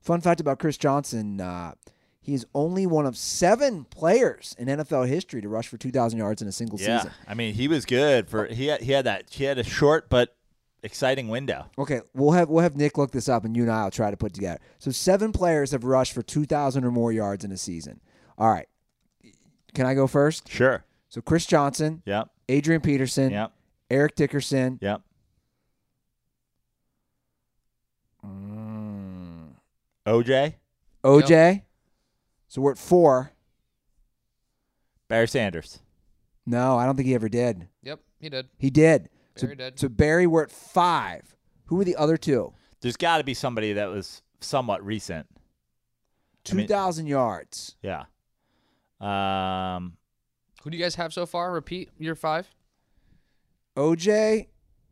[0.01, 1.72] Fun fact about Chris Johnson, uh,
[2.20, 6.40] he is only one of seven players in NFL history to rush for 2,000 yards
[6.40, 7.12] in a single Yeah, season.
[7.28, 10.09] I mean, he was good for he had, he had that he had a short
[10.09, 10.34] but
[10.87, 11.66] exciting window.
[11.78, 14.11] Okay, we'll have we'll have Nick look this up, and you and I will try
[14.11, 14.59] to put together.
[14.78, 18.01] So seven players have rushed for 2,000 or more yards in a season.
[18.39, 18.68] All right,
[19.74, 20.49] can I go first?
[20.49, 20.84] Sure.
[21.09, 22.28] So Chris Johnson, Yep.
[22.49, 23.53] Adrian Peterson, Yep.
[23.91, 25.03] Eric Dickerson, Yep.
[28.24, 29.49] mm,
[30.07, 30.55] OJ,
[31.05, 31.62] OJ.
[32.49, 33.32] So we're at four.
[35.09, 35.80] Barry Sanders.
[36.45, 37.68] No, I don't think he ever did.
[37.82, 38.49] Yep, he did.
[38.59, 39.09] He did.
[39.41, 39.78] Barry so, did.
[39.78, 41.37] so Barry, we're at five.
[41.66, 42.53] Who were the other two?
[42.80, 45.26] There's got to be somebody that was somewhat recent.
[46.51, 47.76] I mean- 2,000 yards.
[47.82, 48.05] Yeah.
[49.01, 49.97] Um.
[50.62, 51.53] Who do you guys have so far?
[51.53, 52.49] Repeat your five.
[53.76, 54.47] OJ,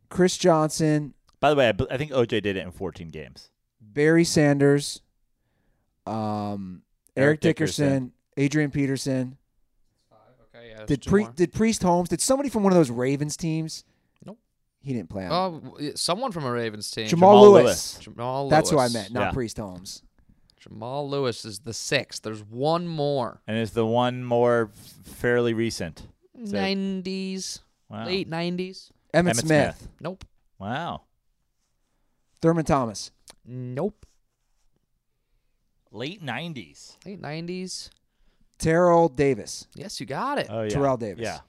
[0.09, 3.49] Chris Johnson, By the way, I think OJ did it in 14 games.
[3.81, 5.01] Barry Sanders,
[6.05, 6.83] um,
[7.15, 8.11] Eric, Eric Dickerson, Dickerson.
[8.37, 9.37] Adrian Peterson.
[10.55, 10.85] Okay, yeah.
[10.85, 12.09] Did Pri- did Priest Holmes?
[12.09, 13.83] Did somebody from one of those Ravens teams?
[14.85, 14.87] Nope.
[14.87, 15.31] He didn't play on.
[15.31, 17.07] Oh, w- someone from a Ravens team.
[17.07, 17.53] Jamal, Lewis.
[17.53, 17.95] Jamal Lewis.
[17.95, 18.03] Lewis.
[18.03, 18.93] Jamal That's who I Lewis.
[18.93, 19.31] meant, not Yeah.
[19.31, 20.03] Priest Holmes.
[20.59, 22.23] Jamal Lewis is the sixth.
[22.23, 23.41] There's one more.
[23.47, 24.71] And is the one more
[25.03, 26.07] fairly recent.
[26.33, 27.59] Nineties,
[27.89, 28.05] Wow.
[28.05, 28.91] late nineties.
[29.13, 30.25] Emmett, Emmitt Smith, Nope.
[30.59, 31.01] Wow.
[32.41, 33.11] Thurman Thomas.
[33.45, 34.05] Nope.
[35.91, 36.97] Late 90s.
[37.05, 37.89] Late nineties.
[38.57, 39.67] Terrell Davis.
[39.75, 40.47] Yes, you got it.
[40.49, 40.69] Oh, yeah.
[40.69, 41.23] Terrell Davis.
[41.23, 41.39] Yeah.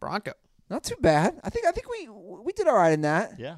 [0.00, 0.32] Bronco.
[0.70, 1.40] Not too bad.
[1.42, 3.38] I think I think we we did all right in that.
[3.38, 3.56] Yeah.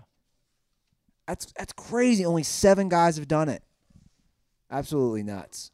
[1.27, 2.25] That's that's crazy.
[2.25, 3.63] Only seven guys have done it.
[4.71, 5.71] Absolutely nuts.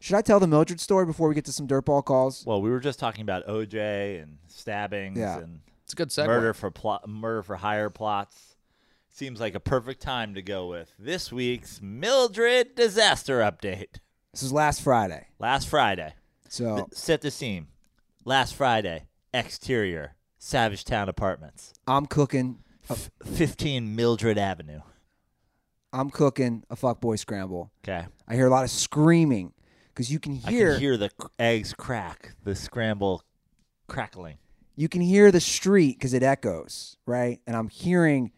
[0.00, 2.44] Should I tell the Mildred story before we get to some dirtball calls?
[2.46, 5.38] Well, we were just talking about OJ and stabbings Yeah.
[5.38, 6.26] and It's a good segue.
[6.26, 8.56] murder for plot, murder for hire plots.
[9.10, 13.96] seems like a perfect time to go with this week's Mildred disaster update.
[14.32, 15.28] This is last Friday.
[15.38, 16.12] Last Friday,
[16.50, 17.68] So set the scene.
[18.26, 20.15] Last Friday, exterior,
[20.46, 22.60] Savage Town Apartments, I'm cooking.
[22.88, 24.78] F- 15 Mildred Avenue.
[25.92, 27.72] I'm cooking a fuckboy scramble.
[27.82, 28.06] Okay.
[28.28, 29.54] I hear a lot of screaming
[29.88, 33.24] because you can I hear can hear the c- eggs crack, the scramble
[33.88, 34.38] crackling.
[34.76, 37.40] you can hear the street because it echoes, right?
[37.48, 38.30] And I'm hearing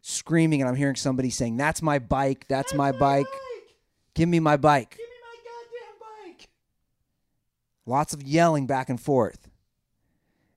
[0.00, 2.46] screaming, and I'm hearing somebody saying, "That's my bike.
[2.48, 3.26] That's, my, bike.
[4.14, 6.48] Give me my bike." Give me my goddamn bike.
[7.86, 9.45] Lots of yelling back and forth,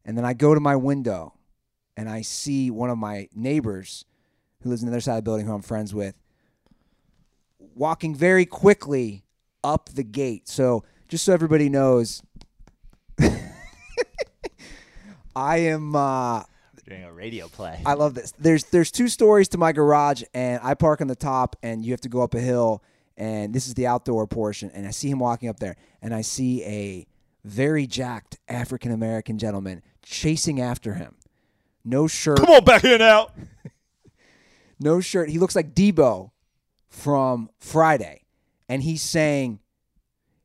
[0.06, 1.34] and then I go to my window,
[1.96, 4.06] and I see one of my neighbors,
[4.62, 6.16] who lives on the other side of the building, who I'm friends with,
[7.76, 9.24] walking very quickly
[9.64, 10.48] up the gate.
[10.48, 12.22] So just so everybody knows.
[15.36, 16.44] I am uh,
[16.90, 17.80] Doing a radio play.
[17.86, 18.34] I love this.
[18.40, 21.92] There's there's two stories to my garage, and I park on the top, and you
[21.92, 22.84] have to go up a hill,
[23.16, 26.22] and this is the outdoor portion, and I see him walking up there, and I
[26.22, 27.06] see a
[27.44, 31.16] very jacked African American gentleman chasing after him.
[31.86, 33.30] No shirt, Come on back here now.
[34.80, 35.30] no shirt.
[35.30, 36.32] He looks like Debo
[36.88, 38.24] from Friday,
[38.68, 39.60] and he's saying,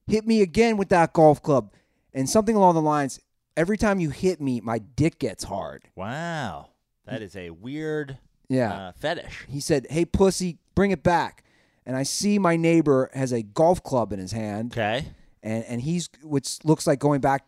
[0.06, 1.72] "Hit me again with that golf club,"
[2.12, 3.20] and something along the lines.
[3.56, 5.84] Every time you hit me, my dick gets hard.
[5.94, 6.70] Wow.
[7.06, 8.18] That is a weird
[8.48, 8.72] Yeah.
[8.88, 9.46] uh, fetish.
[9.48, 11.44] He said, "Hey, pussy, bring it back."
[11.86, 15.04] And I see my neighbor has a golf club in his hand, Okay.
[15.44, 17.46] And and he's which looks like going back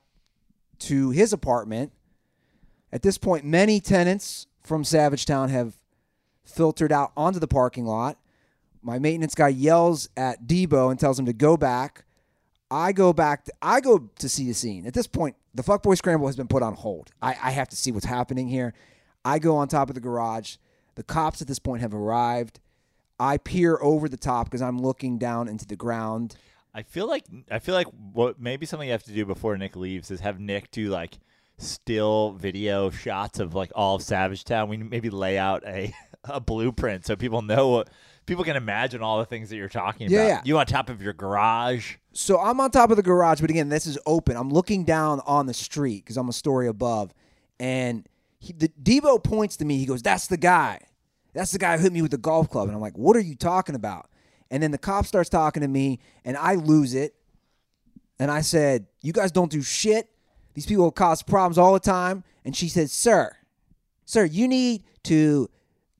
[0.80, 1.90] to his apartment.
[2.92, 5.76] At this point, many tenants from Savage Town have
[6.44, 8.18] filtered out onto the parking lot.
[8.82, 12.05] My maintenance guy yells at Debo and tells him to go back.
[12.70, 13.44] I go back.
[13.47, 14.86] To, I go to see the scene.
[14.86, 17.11] At this point, the fuckboy scramble has been put on hold.
[17.20, 18.74] I, I have to see what's happening here.
[19.24, 20.57] I go on top of the garage.
[20.94, 22.61] The cops at this point have arrived.
[23.18, 26.36] I peer over the top because I'm looking down into the ground.
[26.77, 29.77] I feel like I feel like what maybe something you have to do before Nick
[29.77, 31.18] leaves is have Nick do like
[31.59, 34.68] still video shots of like all of Savage Town.
[34.68, 37.89] We maybe lay out a a blueprint so people know what
[38.27, 40.29] people can imagine all the things that you're talking Yeah, about.
[40.29, 40.41] yeah.
[40.45, 41.95] You on top of your garage.
[42.12, 44.37] So I'm on top of the garage, but again, this is open.
[44.37, 47.14] I'm looking down on the street because I'm a story above,
[47.59, 48.07] and
[48.39, 49.79] he, the Debo points to me.
[49.79, 50.81] He goes, "That's the guy.
[51.33, 53.20] That's the guy who hit me with the golf club." And I'm like, "What are
[53.20, 54.11] you talking about?"
[54.51, 57.14] And then the cop starts talking to me, and I lose it.
[58.18, 60.09] And I said, "You guys don't do shit.
[60.55, 63.36] These people cause problems all the time." And she said, "Sir,
[64.05, 65.51] sir, you need to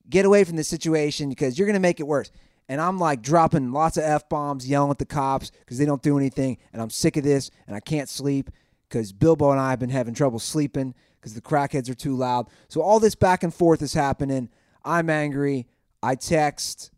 [0.09, 2.31] get away from this situation because you're going to make it worse.
[2.69, 6.01] And I'm like dropping lots of F bombs, yelling at the cops because they don't
[6.01, 6.57] do anything.
[6.73, 8.49] And I'm sick of this and I can't sleep
[8.89, 12.47] because Bilbo and I have been having trouble sleeping because the crackheads are too loud.
[12.67, 14.49] So all this back and forth is happening.
[14.83, 15.67] I'm angry.
[16.03, 16.91] I text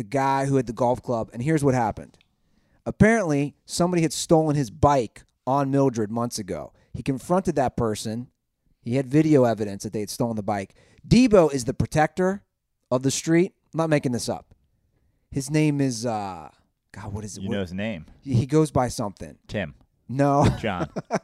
[0.00, 2.16] the guy who had the golf club, and here's what happened.
[2.86, 6.72] Apparently, somebody had stolen his bike on Mildred months ago.
[6.94, 8.28] He confronted that person.
[8.80, 10.74] He had video evidence that they had stolen the bike.
[11.06, 12.42] Debo is the protector
[12.90, 13.52] of the street.
[13.74, 14.54] I'm not making this up.
[15.30, 16.48] His name is uh
[16.92, 17.42] God, what is it?
[17.42, 18.06] You What- know his name.
[18.22, 19.36] he goes by something.
[19.48, 19.74] Tim.
[20.08, 20.88] No, John.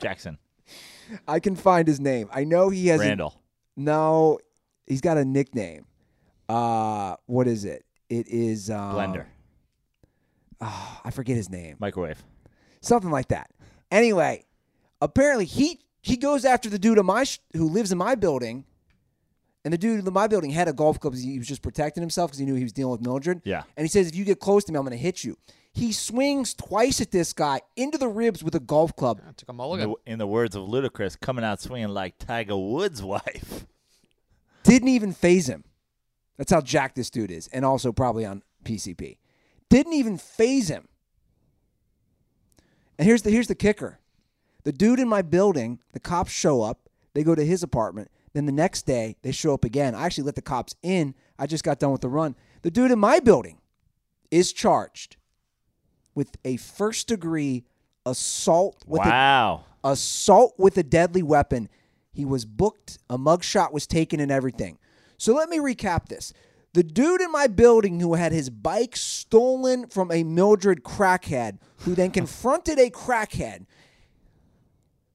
[0.00, 0.38] Jackson.
[1.28, 2.28] I can find his name.
[2.32, 3.34] I know he has a- Randall.
[3.76, 4.38] no,
[4.86, 5.86] he's got a nickname.
[6.48, 7.84] Uh what is it?
[8.08, 9.26] It is um, Blender.
[10.60, 11.76] ah, I forget his name.
[11.78, 12.22] Microwave.
[12.80, 13.50] something like that.
[13.90, 14.44] Anyway,
[15.00, 18.64] apparently he he goes after the dude in my sh- who lives in my building,
[19.64, 21.14] and the dude in my building had a golf club.
[21.14, 23.40] 'cause He was just protecting himself because he knew he was dealing with Mildred.
[23.44, 23.62] Yeah.
[23.76, 25.36] and he says, "If you get close to me, I'm going to hit you."
[25.72, 29.20] He swings twice at this guy into the ribs with a golf club.
[29.26, 29.88] I took a In mulligan.
[30.04, 33.66] the, in the words of Ludacris, coming out swinging like Tiger Woods' wife.
[34.62, 35.64] Didn't even faze him.
[36.36, 39.18] That's how jacked this dude is, and also probably on PCP.
[39.68, 40.88] Didn't even faze him.
[42.98, 43.98] And here's the here's the kicker.
[44.64, 48.46] The dude in my building, the cops show up, they go to his apartment, then
[48.46, 49.94] the next day they show up again.
[49.94, 51.14] I actually let the cops in.
[51.38, 52.34] I just got done with the run.
[52.62, 53.58] The dude in my building
[54.30, 55.16] is charged
[56.14, 57.64] with a first degree
[58.06, 59.64] assault with a wow.
[59.82, 61.68] assault with a deadly weapon.
[62.12, 64.78] He was booked, a mugshot was taken, and everything.
[65.24, 66.34] So let me recap this.
[66.74, 71.94] The dude in my building who had his bike stolen from a Mildred crackhead, who
[71.94, 73.64] then confronted a crackhead,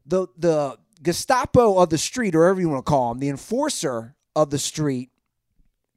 [0.08, 4.16] the the Gestapo of the street, or whatever you want to call him, the enforcer
[4.36, 5.12] of the street,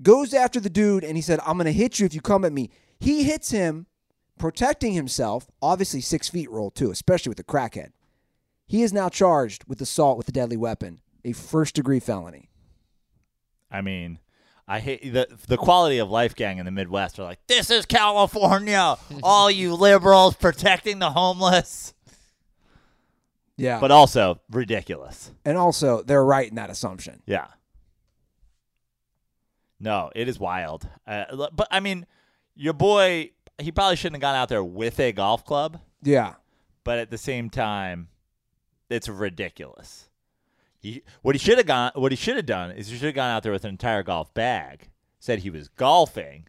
[0.02, 2.44] goes after the dude and he said, I'm going to hit you if you come
[2.44, 2.68] at me.
[3.00, 3.86] He hits him,
[4.38, 7.92] protecting himself, obviously six feet rule too, especially with the crackhead.
[8.66, 12.50] He is now charged with assault with a deadly weapon, a first degree felony.
[13.72, 14.18] I mean,
[14.68, 17.86] I hate the the quality of life gang in the Midwest are like, this is
[17.86, 21.94] California, all you liberals protecting the homeless,
[23.56, 23.80] Yeah.
[23.80, 25.30] but also ridiculous.
[25.44, 27.22] and also, they're right in that assumption.
[27.26, 27.46] Yeah.
[29.80, 30.88] No, it is wild.
[31.06, 32.06] Uh, but I mean,
[32.54, 36.34] your boy, he probably shouldn't have gone out there with a golf club, Yeah.
[36.84, 38.08] but at the same time,
[38.88, 40.08] it's ridiculous.
[40.82, 43.14] He what he should have gone what he should have done is he should have
[43.14, 44.88] gone out there with an entire golf bag,
[45.20, 46.48] said he was golfing,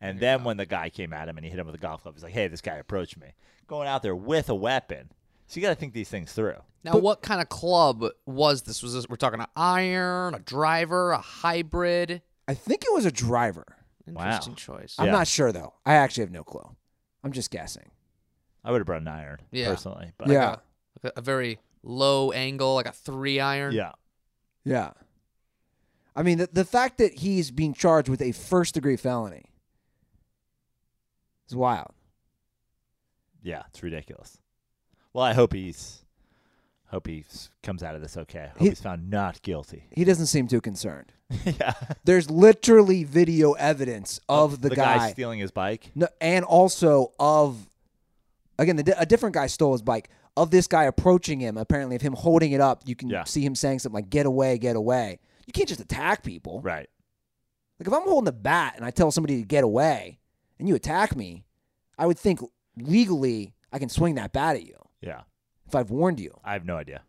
[0.00, 2.02] and then when the guy came at him and he hit him with a golf
[2.02, 3.34] club, he's like, "Hey, this guy approached me."
[3.66, 5.10] Going out there with a weapon,
[5.48, 6.56] so you got to think these things through.
[6.84, 8.82] Now, what kind of club was this?
[8.82, 12.22] Was this we're talking an iron, a driver, a hybrid?
[12.46, 13.64] I think it was a driver.
[14.06, 14.24] Wow.
[14.24, 14.94] Interesting choice.
[14.98, 15.12] I'm Yeah.
[15.12, 15.74] not sure though.
[15.86, 16.76] I actually have no clue.
[17.24, 17.90] I'm just guessing.
[18.64, 19.68] I would have brought an iron Yeah.
[19.70, 20.56] personally, but yeah.
[21.02, 23.72] Like a, a very low angle, like a three iron.
[23.74, 23.92] yeah.
[24.64, 24.92] Yeah.
[26.14, 29.46] I mean, the, the fact that he's being charged with a first degree felony
[31.48, 31.92] is wild.
[33.42, 34.38] Yeah, it's ridiculous.
[35.12, 36.04] Well, I hope he's
[36.88, 37.24] hope he
[37.62, 38.40] comes out of this okay.
[38.40, 39.86] I hope He- he's found not guilty.
[39.90, 41.12] He doesn't seem too concerned.
[41.46, 41.72] yeah,
[42.04, 45.10] There's literally video evidence oh, of the, guy.
[45.10, 45.90] stealing his bike.
[45.94, 47.66] No, and also of
[48.58, 52.02] again the, a different guy stole his bike of this guy approaching him apparently of
[52.02, 53.24] him holding it up you can Yeah.
[53.24, 56.88] see him saying something like get away get away you can't just attack people Right.
[57.78, 60.18] like if i'm holding a bat and i tell somebody to get away
[60.58, 61.44] and you attack me
[61.98, 62.40] i would think
[62.76, 65.22] legally i can swing that bat at you Yeah.
[65.66, 67.02] if i've warned you I have no idea.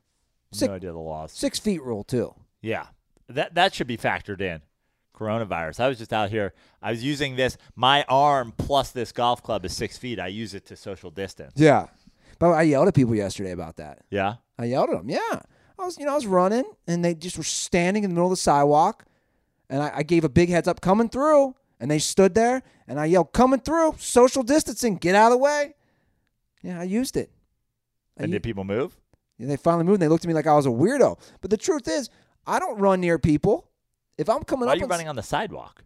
[0.51, 1.31] Sick- No idea the laws.
[1.31, 2.87] six feet rule too Yeah.
[3.29, 4.61] That that should be factored in.
[5.17, 5.79] Coronavirus.
[5.79, 6.53] I was just out here.
[6.81, 7.55] I was using this.
[7.75, 10.19] My arm plus this golf club is six feet.
[10.19, 11.53] I use it to social distance.
[11.55, 11.87] yeah
[12.43, 14.35] but i yelled at people yesterday about that Yeah.
[14.59, 15.09] I yelled at them.
[15.09, 15.39] Yeah,
[15.79, 18.27] I was, you know, I was running, and they just were standing in the middle
[18.27, 19.05] of the sidewalk,
[19.69, 22.99] and I, I gave a big heads up, coming through, and they stood there, and
[22.99, 25.73] I yelled, "Coming through, social distancing, get out of the way."
[26.61, 27.31] Yeah, I used it.
[28.19, 28.95] I And did people move?
[29.39, 31.19] and they finally moved, and they looked at me like I was a weirdo.
[31.41, 32.09] But the truth is,
[32.45, 33.67] I don't run near people.
[34.19, 35.83] If I'm coming Why up, are you on running on the sidewalk?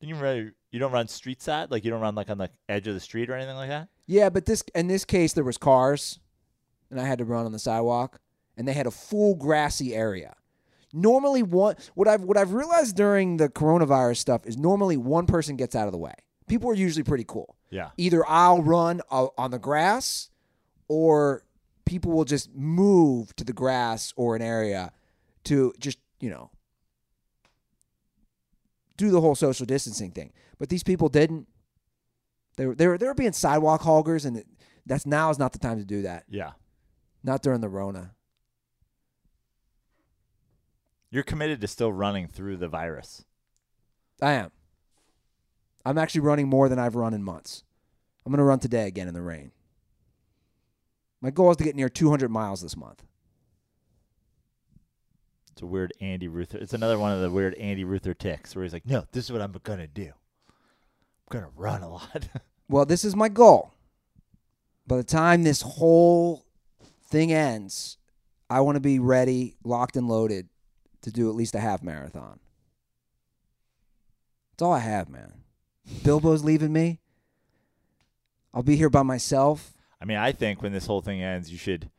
[0.00, 1.70] You really, you don't run street side?
[1.70, 3.88] Like you don't run like on the edge of the street or anything like that?
[4.06, 6.18] Yeah, but this in this case there was cars,
[6.90, 8.20] and I had to run on the sidewalk,
[8.56, 10.34] and they had a full grassy area.
[10.92, 15.56] Normally, one what I've what I've realized during the coronavirus stuff is normally one person
[15.56, 16.14] gets out of the way.
[16.48, 17.56] People are usually pretty cool.
[17.70, 17.90] Yeah.
[17.96, 20.30] Either I'll run uh, on the grass,
[20.88, 21.44] or
[21.84, 24.92] people will just move to the grass or an area
[25.44, 26.50] to just you know
[29.00, 30.32] do the whole social distancing thing.
[30.58, 31.48] But these people didn't.
[32.56, 34.44] They were they were, they were being sidewalk hoggers, and
[34.86, 36.24] that's now is not the time to do that.
[36.28, 36.52] Yeah.
[37.24, 38.14] Not during the Rona.
[41.10, 43.24] You're committed to still running through the virus.
[44.22, 44.50] I am.
[45.84, 47.64] I'm actually running more than I've run in months.
[48.24, 49.50] I'm going to run today again in the rain.
[51.20, 53.02] My goal is to get near 200 miles this month.
[55.60, 56.56] It's a weird Andy Ruther.
[56.56, 59.32] It's another one of the weird Andy Ruther ticks where he's like, "No, this is
[59.32, 60.06] what I'm gonna do.
[60.48, 62.28] I'm gonna run a lot."
[62.66, 63.74] Well, this is my goal.
[64.86, 66.46] By the time this whole
[67.02, 67.98] thing ends,
[68.48, 70.48] I want to be ready, locked and loaded
[71.02, 72.38] to do at least a half marathon.
[74.52, 75.42] That's all I have, man.
[76.04, 77.00] Bilbo's leaving me.
[78.54, 79.74] I'll be here by myself.
[80.00, 81.90] I mean, I think when this whole thing ends, you should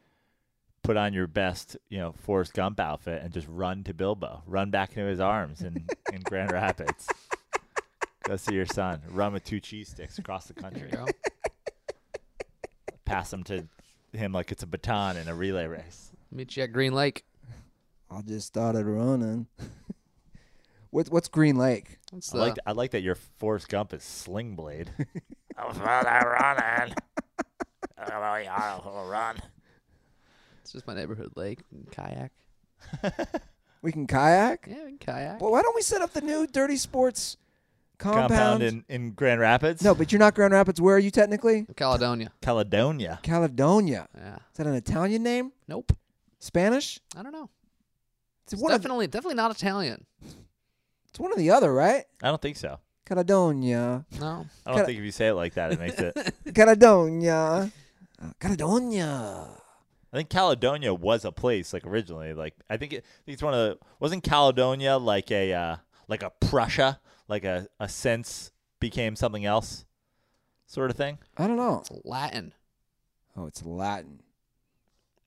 [0.83, 4.69] put on your best, you know, Forrest Gump outfit and just run to Bilbo, run
[4.71, 7.07] back into his arms in, in Grand Rapids.
[8.23, 9.01] Go see your son.
[9.09, 10.89] Run with two cheese sticks across the There country.
[10.91, 11.05] you go.
[13.05, 13.67] Pass them to
[14.13, 16.11] him like it's a baton in a relay race.
[16.31, 17.25] Meet you at Green Lake.
[18.09, 19.47] I just started running.
[20.91, 21.99] What, what's Green Lake?
[22.11, 24.91] That's I like I like that your Forrest Gump is Sling Blade.
[25.57, 26.93] I was running.
[29.09, 29.37] run.
[30.71, 31.59] It's just my neighborhood lake.
[31.71, 32.31] and Kayak.
[33.83, 34.67] We can kayak?
[34.69, 35.41] Yeah, we can kayak.
[35.41, 37.35] Well, why don't we set up the new Dirty Sports
[37.97, 38.29] compound?
[38.29, 39.83] Compound in, in Grand Rapids.
[39.83, 40.79] no, but you're not Grand Rapids.
[40.79, 41.65] Where are you technically?
[41.75, 42.31] Caledonia.
[42.41, 43.19] Caledonia.
[43.23, 44.07] Caledonia.
[44.15, 44.35] Yeah.
[44.35, 45.51] Is that an Italian name?
[45.67, 45.93] Nope.
[46.39, 46.99] Spanish?
[47.17, 47.49] I don't know.
[48.43, 50.05] It's It's one, of, definitely definitely not Italian.
[51.09, 52.05] it's one or the other, right?
[52.21, 52.77] I don't think so.
[53.05, 54.05] Caledonia.
[54.19, 54.45] No.
[54.63, 56.15] I don't Cal- think if you say it like that, it makes it.
[56.53, 57.71] Caledonia.
[58.21, 59.47] Uh, Caledonia.
[60.13, 62.33] I think Caledonia was a place like originally.
[62.33, 65.75] Like I think, it, I think it's one of the wasn't Caledonia like a uh,
[66.07, 69.85] like a Prussia, like a a sense became something else,
[70.65, 71.17] sort of thing.
[71.37, 71.79] I don't know.
[71.79, 72.53] It's Latin.
[73.37, 74.21] Oh, it's Latin.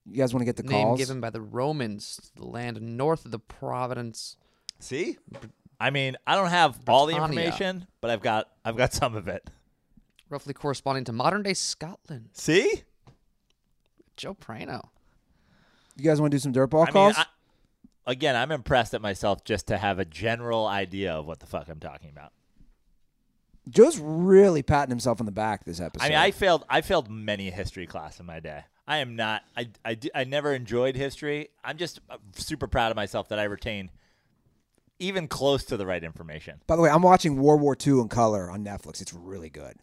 [0.06, 0.98] You guys want to get the Name calls?
[0.98, 4.36] given by the Romans, to the land north of the Providence.
[4.78, 5.16] See,
[5.80, 7.40] I mean, I don't have all the Britannia.
[7.44, 9.48] information, but I've got I've got some of it.
[10.28, 12.30] Roughly corresponding to modern day Scotland.
[12.32, 12.82] See?
[14.16, 14.88] Joe Prano.
[15.96, 17.16] You guys want to do some dirt ball I mean, calls?
[17.16, 17.26] I,
[18.06, 21.68] again, I'm impressed at myself just to have a general idea of what the fuck
[21.68, 22.32] I'm talking about.
[23.68, 26.04] Joe's really patting himself on the back this episode.
[26.04, 26.64] I mean, I failed.
[26.68, 28.64] I failed many a history class in my day.
[28.86, 29.42] I am not.
[29.56, 31.48] I I, I never enjoyed history.
[31.64, 33.90] I'm just uh, super proud of myself that I retained
[34.98, 36.60] even close to the right information.
[36.66, 39.00] By the way, I'm watching World War II in color on Netflix.
[39.00, 39.76] It's really good.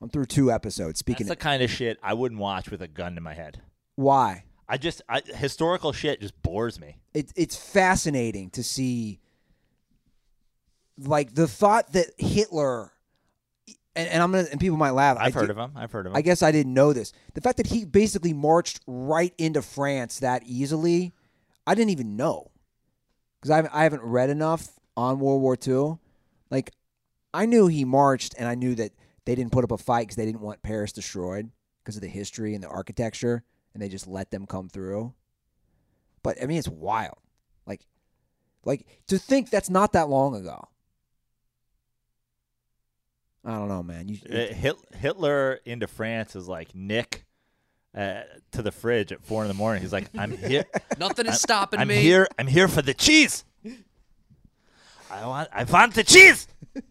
[0.00, 0.98] I'm through two episodes.
[0.98, 3.34] Speaking That's of the kind of shit I wouldn't watch with a gun to my
[3.34, 3.62] head.
[3.96, 6.98] why, I just I, historical shit just bores me.
[7.14, 9.20] it, it's fascinating to see
[10.98, 12.92] like the thought that Hitler
[13.96, 15.16] and, and I'm gonna and people might laugh.
[15.18, 15.72] I've heard of him.
[15.74, 16.16] I've heard of him.
[16.16, 17.12] I guess I didn't know this.
[17.34, 21.12] The fact that he basically marched right into France that easily,
[21.66, 22.50] I didn't even know.
[23.40, 25.98] Because I haven't, I haven't read enough on World War II.
[26.50, 26.72] Like,
[27.32, 28.92] I knew he marched, and I knew that
[29.28, 31.50] they didn't put up a fight because they didn't want Paris destroyed
[31.84, 35.12] because of the history and the architecture, and they just let them come through.
[36.22, 37.18] But I mean, it's wild.
[37.66, 37.82] Like,
[38.64, 40.68] like to think that's not that long ago.
[43.44, 44.08] I don't know, man.
[44.08, 47.26] You, Uh, Hitler into France is like Nick
[47.94, 48.22] uh,
[48.52, 49.82] to the fridge at four in the morning.
[49.82, 50.64] He's like, I'm here.
[50.98, 52.00] Nothing is stopping I'm me.
[52.00, 52.28] here.
[52.38, 53.44] I'm here for the cheese.
[55.10, 55.50] I want.
[55.52, 56.48] I want the cheese.
[56.74, 56.82] you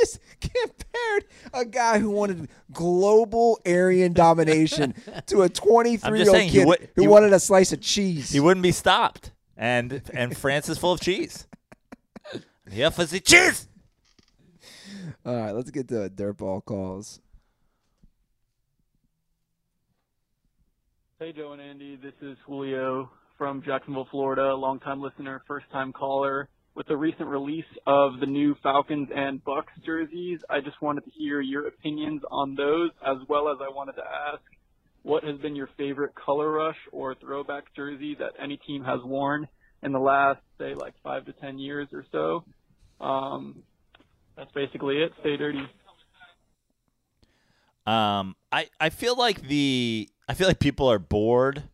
[0.00, 4.94] just compared a guy who wanted global Aryan domination
[5.26, 8.30] to a 23 year old kid would- who he- wanted a slice of cheese.
[8.30, 9.32] He wouldn't be stopped.
[9.56, 11.46] And and France is full of cheese.
[12.32, 13.66] I'm here for the cheese.
[15.26, 17.20] All right, let's get to dirtball calls.
[21.18, 21.96] Hey, Joe and Andy.
[21.96, 24.54] This is Julio from Jacksonville, Florida.
[24.54, 26.48] Longtime listener, first time caller.
[26.78, 31.10] With the recent release of the new Falcons and Bucs jerseys, I just wanted to
[31.10, 34.40] hear your opinions on those, as well as I wanted to ask
[35.02, 39.48] what has been your favorite color rush or throwback jersey that any team has worn
[39.82, 42.44] in the last, say, like five to ten years or so.
[43.04, 43.64] Um,
[44.36, 45.10] that's basically it.
[45.18, 45.66] Stay dirty.
[47.88, 51.64] Um, I I feel like the I feel like people are bored.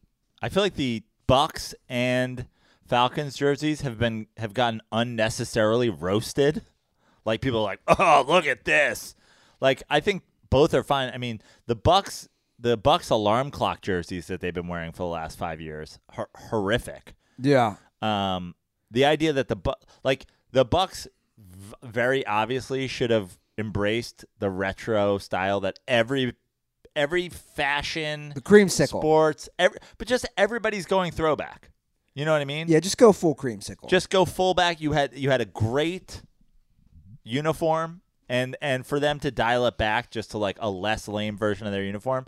[0.41, 2.47] I feel like the Bucks and
[2.87, 6.63] Falcons jerseys have been have gotten unnecessarily roasted.
[7.25, 9.15] Like people are like, "Oh, look at this."
[9.61, 11.11] Like I think both are fine.
[11.15, 12.29] I mean, the Bucs
[12.59, 16.31] the Bucs alarm clock jerseys that they've been wearing for the last 5 years hor-
[16.37, 17.15] horrific.
[17.39, 17.77] Yeah.
[18.01, 18.55] Um,
[18.91, 19.73] the idea that the Bu-
[20.05, 21.07] like the Bucs
[21.37, 26.35] v- very obviously should have embraced the retro style that every
[26.95, 28.89] every fashion The creamsicle.
[29.01, 31.71] sports every, but just everybody's going throwback.
[32.15, 32.69] You know what I mean?
[32.69, 33.89] Yeah, just go full creamsicle.
[33.89, 34.81] Just go fullback.
[34.81, 36.23] You had you had a great
[37.25, 41.37] uniform and and for them to dial it back just to like a less lame
[41.37, 42.27] version of their uniform,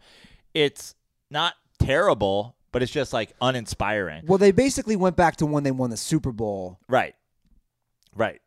[0.55, 0.95] it's
[1.31, 4.25] not terrible, but it's just like uninspiring.
[4.27, 6.79] well, they basically went back to when they won the Super Bowl.
[6.89, 7.15] Right.
[8.15, 8.41] Right.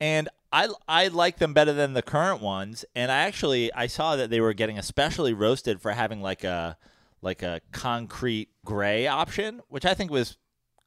[0.00, 2.84] And I I like them better than the current ones.
[2.94, 6.76] And I actually I saw that they were getting especially roasted for having like a
[7.22, 10.36] like a concrete gray option, which I think was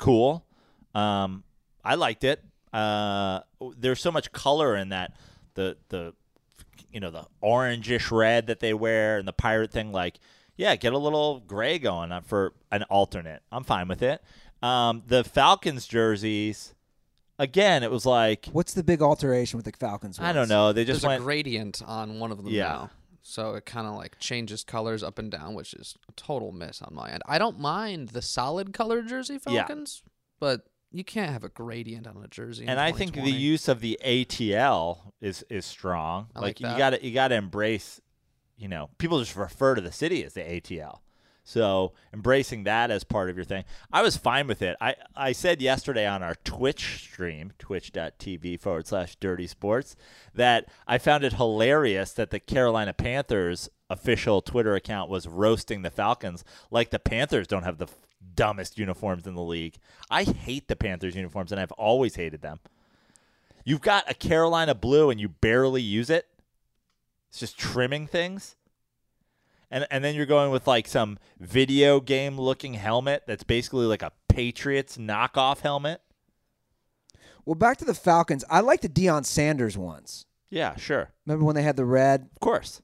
[0.03, 0.45] cool.
[0.93, 1.43] Um,
[1.83, 2.43] I liked it.
[2.71, 3.41] Uh,
[3.77, 5.15] there's so much color in that
[5.55, 6.13] the the
[6.91, 9.91] you know the orangish red that they wear and the pirate thing.
[9.91, 10.19] Like,
[10.57, 13.41] yeah, get a little gray going for an alternate.
[13.51, 14.21] I'm fine with it.
[14.61, 16.73] Um, the Falcons jerseys,
[17.37, 20.19] again, it was like What's the big alteration with the Falcons?
[20.19, 20.71] I don't know.
[20.73, 21.21] They just There's went.
[21.21, 22.63] a gradient on one of them Yeah.
[22.63, 22.89] now.
[23.25, 26.81] So it kind of like changes colors up and down, which is a total miss
[26.81, 27.21] on my end.
[27.25, 29.65] I don't mind the solid color jersey Yeah.
[29.65, 30.03] Falcons,
[30.39, 32.65] but you can't have a gradient on a jersey.
[32.67, 36.27] and I think the use of the ATL is is strong.
[36.35, 36.77] I like you that.
[36.77, 38.01] got to you got to embrace.
[38.57, 40.99] You know, people just refer to the city as the ATL.
[41.43, 44.77] So embracing that as part of your thing, I was fine with it.
[44.79, 49.97] I, I said yesterday on our Twitch stream, twitch.tv forward slash dirty sports,
[50.33, 55.91] that I found it hilarious that the Carolina Panthers official Twitter account was roasting the
[55.91, 57.95] Falcons like the Panthers don't have the f-
[58.35, 59.75] dumbest uniforms in the league.
[60.09, 62.61] I hate the Panthers uniforms and I've always hated them.
[63.65, 66.27] You've got a Carolina blue and you barely use it.
[67.29, 68.55] It's just trimming things.
[69.73, 74.03] And and then you're going with like some video game looking helmet that's basically like
[74.03, 76.01] a Patriots knockoff helmet.
[77.45, 78.45] Well, back to the Falcons.
[78.49, 80.25] I like the Deion Sanders ones.
[80.49, 81.11] Yeah, sure.
[81.25, 82.29] Remember when they had the red?
[82.31, 82.81] Of course.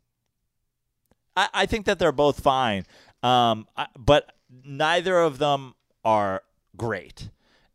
[1.37, 2.85] I, I think that they're both fine.
[3.23, 4.33] Um, I, but
[4.65, 6.41] neither of them are
[6.75, 7.29] great.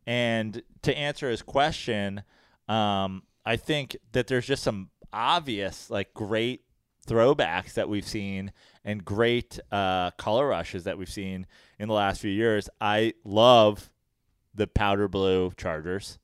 [0.05, 2.23] And to answer his question,
[2.67, 6.63] Um, I think that there's just some obvious, like, great
[7.07, 8.51] throwbacks that we've seen
[8.83, 11.45] and great uh, color rushes that we've seen
[11.79, 12.69] in the last few years.
[12.79, 13.89] I love
[14.53, 16.17] the powder blue Chargers,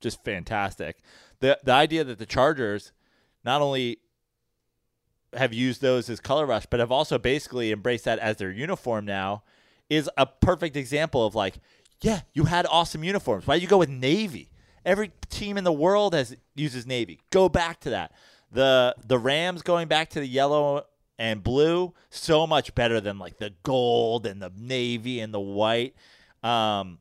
[0.00, 0.96] just fantastic.
[1.40, 2.92] the The idea that the Chargers
[3.44, 3.98] not only
[5.34, 9.04] have used those as color rush, but have also basically embraced that as their uniform
[9.04, 9.42] now,
[9.90, 11.56] is a perfect example of like,
[12.00, 13.46] yeah, you had awesome uniforms.
[13.46, 14.50] Why you go with navy?
[14.84, 17.20] Every team in the world has uses navy.
[17.30, 18.12] Go back to that.
[18.54, 20.84] The the Rams going back to the yellow
[21.18, 25.94] and blue so much better than like the gold and the navy and the white.
[26.42, 26.98] Um,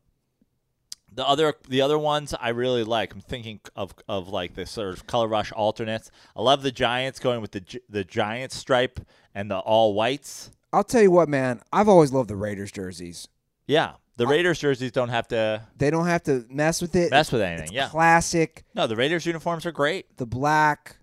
[1.16, 3.14] the other the other ones I really like.
[3.14, 6.10] I'm thinking of of like the sort of color rush alternates.
[6.36, 9.00] I love the Giants going with the the Giants stripe
[9.36, 10.50] and the all whites.
[10.72, 11.62] I'll tell you what, man.
[11.72, 13.28] I've always loved the Raiders jerseys.
[13.68, 17.12] Yeah, the Raiders jerseys don't have to They don't have to mess with it.
[17.12, 17.66] mess with anything.
[17.66, 18.64] It's Yeah, classic.
[18.74, 20.18] no, the Raiders uniforms are great.
[20.18, 20.96] The black.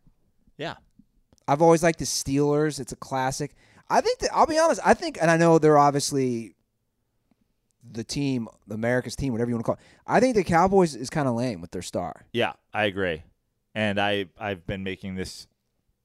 [0.61, 0.75] Yeah,
[1.49, 2.79] I've always liked the Steelers.
[2.79, 3.55] It's a classic.
[3.89, 4.81] I think that I'll be honest.
[4.85, 6.55] I think, and I know they're obviously
[7.91, 9.81] the team, America's team, whatever you want to call it.
[10.07, 12.27] I think the Cowboys is kind of lame with their star.
[12.33, 13.23] yeah, I agree.
[13.75, 15.47] And I I've been making this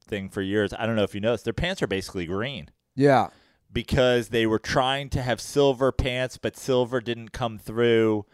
[0.07, 0.73] thing for years.
[0.73, 2.69] I don't know if you noticed, their pants are basically green.
[2.95, 3.27] Yeah,
[3.73, 8.25] because they were trying to have silver pants, but silver didn't come through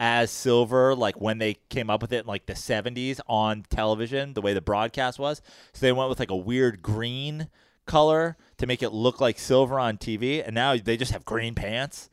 [0.00, 4.32] as silver like when they came up with it in like the 70s on television,
[4.32, 5.42] the way the broadcast was.
[5.74, 7.48] So they went with like a weird green
[7.84, 11.54] color to make it look like silver on TV, and now they just have green
[11.54, 12.08] pants.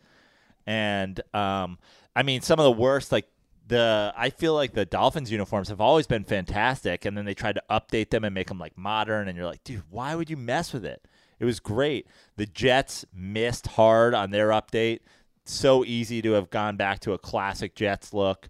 [0.66, 1.80] And um,
[2.14, 3.30] I mean, some of the worst like
[3.68, 7.56] the I feel like the Dolphins uniforms have always been fantastic, and then they tried
[7.56, 10.38] to update them and make them like modern, and you're like, dude, why would you
[10.38, 11.08] mess with it?
[11.40, 12.08] It was great.
[12.36, 15.00] The Jets missed hard on their update.
[15.50, 18.50] So easy to have gone back to a classic Jets look.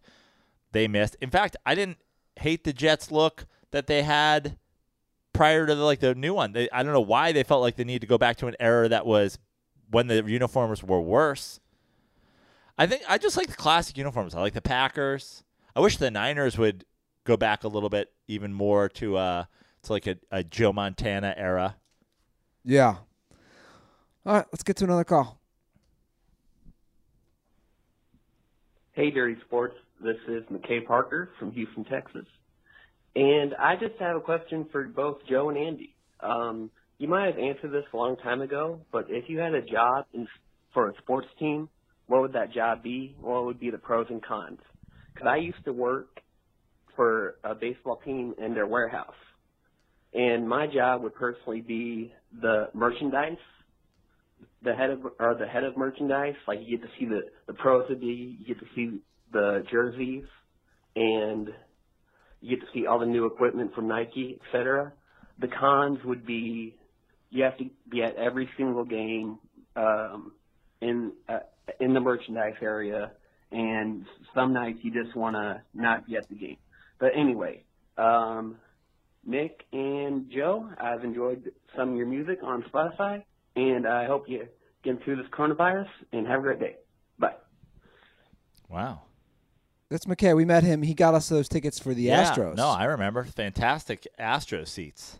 [0.72, 1.16] They missed.
[1.22, 1.98] In fact, I didn't
[2.38, 4.58] hate the Jets look that they had
[5.32, 6.54] prior to the, like the new one.
[6.54, 8.56] They, I don't know why they felt like they need to go back to an
[8.60, 9.38] era that was
[9.92, 11.60] when the uniforms were worse.
[12.80, 14.34] I think I just like the classic uniforms.
[14.34, 15.44] I like the Packers.
[15.76, 16.84] I wish the Niners would
[17.24, 19.46] go back a little bit even more to uh
[19.84, 21.76] to like a, a Joe Montana era.
[22.66, 22.96] yeah.
[24.26, 25.40] All right, let's get to another call.
[28.98, 29.76] Hey, Dirty Sports.
[30.04, 32.26] This is McKay Parker from Houston, Texas.
[33.16, 35.94] And I just have a question for both Joe and Andy.
[36.20, 39.62] Um, you might have answered this a long time ago, but if you had a
[39.62, 40.28] job in,
[40.74, 41.70] for a sports team,
[42.08, 43.16] what would that job be?
[43.22, 44.62] What would be the pros and cons?
[45.14, 46.20] Because I used to work
[46.96, 49.14] for a baseball team in their warehouse.
[50.16, 53.38] And my job would personally be the merchandise
[54.64, 56.36] the head of or the head of merchandise.
[56.48, 59.00] Like you get to see the the pros of the, you get to see
[59.32, 60.26] the jerseys,
[60.96, 61.50] and
[62.42, 64.94] you get to see all the new equipment from Nike, etc.
[65.40, 66.76] The cons would be
[67.30, 69.40] you have to be at every single game
[69.76, 70.32] um,
[70.82, 71.40] in uh,
[71.80, 73.12] in the merchandise area,
[73.52, 76.58] and some nights you just want to not be at the game.
[77.00, 77.64] But anyway,
[77.98, 78.58] um,
[79.26, 83.24] Nick and Joe, I've enjoyed some of your music on Spotify,
[83.58, 84.48] and I hope you
[84.84, 86.76] get through this coronavirus and have a great day.
[87.20, 87.34] Bye.
[88.70, 89.02] Wow.
[89.90, 90.36] That's McKay.
[90.36, 90.82] We met him.
[90.82, 92.56] He got us those tickets for the Yeah, Astros.
[92.56, 93.24] No, I remember.
[93.24, 95.20] Fantastic Astro seats.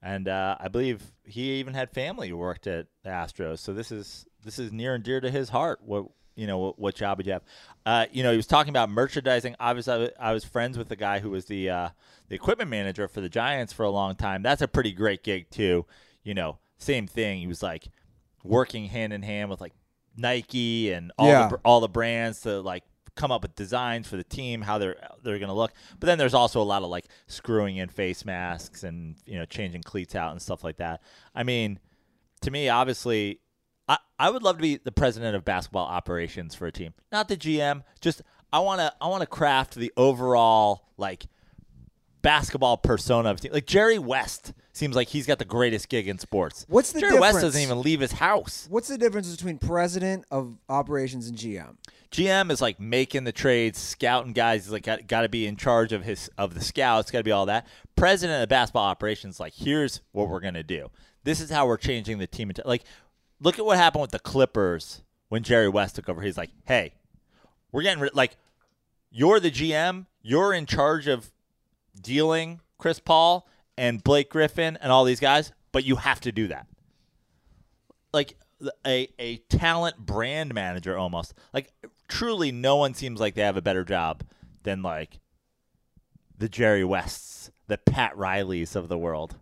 [0.00, 3.58] And uh, I believe he even had family who worked at the Astros.
[3.58, 5.80] So this is this is near and dear to his heart.
[5.84, 7.42] What you know, what, what job would you have?
[7.84, 9.54] Uh, you know, he was talking about merchandising.
[9.60, 11.88] Obviously, I was, I was friends with the guy who was the uh,
[12.28, 14.42] the equipment manager for the Giants for a long time.
[14.42, 15.86] That's a pretty great gig too.
[16.24, 17.38] You know, same thing.
[17.40, 17.88] He was like
[18.44, 19.72] working hand in hand with like
[20.16, 21.48] Nike and all Yeah.
[21.48, 24.96] the all the brands to like come up with designs for the team, how they're
[25.22, 25.72] they're going to look.
[26.00, 29.44] But then there's also a lot of like screwing in face masks and you know
[29.44, 31.02] changing cleats out and stuff like that.
[31.34, 31.78] I mean,
[32.42, 33.40] to me, obviously,
[33.88, 37.28] I I would love to be the president of basketball operations for a team, not
[37.28, 37.82] the GM.
[38.00, 38.22] Just
[38.52, 41.26] I want to I want to craft the overall like
[42.22, 43.52] basketball persona of team.
[43.52, 46.64] Like Jerry West seems like he's got the greatest gig in sports.
[46.68, 48.66] What's the Jerry West doesn't even leave his house.
[48.70, 51.76] What's the difference between president of operations and GM?
[52.10, 54.64] GM is like making the trades, scouting guys.
[54.64, 57.10] He's like got, got to be in charge of his of the scouts.
[57.10, 57.66] Got to be all that.
[57.96, 60.90] President of basketball operations, like here's what we're gonna do.
[61.24, 62.52] This is how we're changing the team.
[62.64, 62.84] Like,
[63.40, 66.20] look at what happened with the Clippers when Jerry West took over.
[66.20, 66.92] He's like, hey,
[67.70, 68.14] we're getting rid.
[68.14, 68.36] Like,
[69.10, 70.06] you're the GM.
[70.20, 71.31] You're in charge of
[72.02, 73.48] dealing Chris Paul
[73.78, 76.66] and Blake Griffin and all these guys, but you have to do that
[78.12, 78.36] like
[78.86, 81.34] a a talent brand manager almost.
[81.52, 81.72] Like
[82.08, 84.22] truly no one seems like they have a better job
[84.62, 85.20] than like
[86.36, 89.36] the Jerry Wests, the Pat Rileys of the world.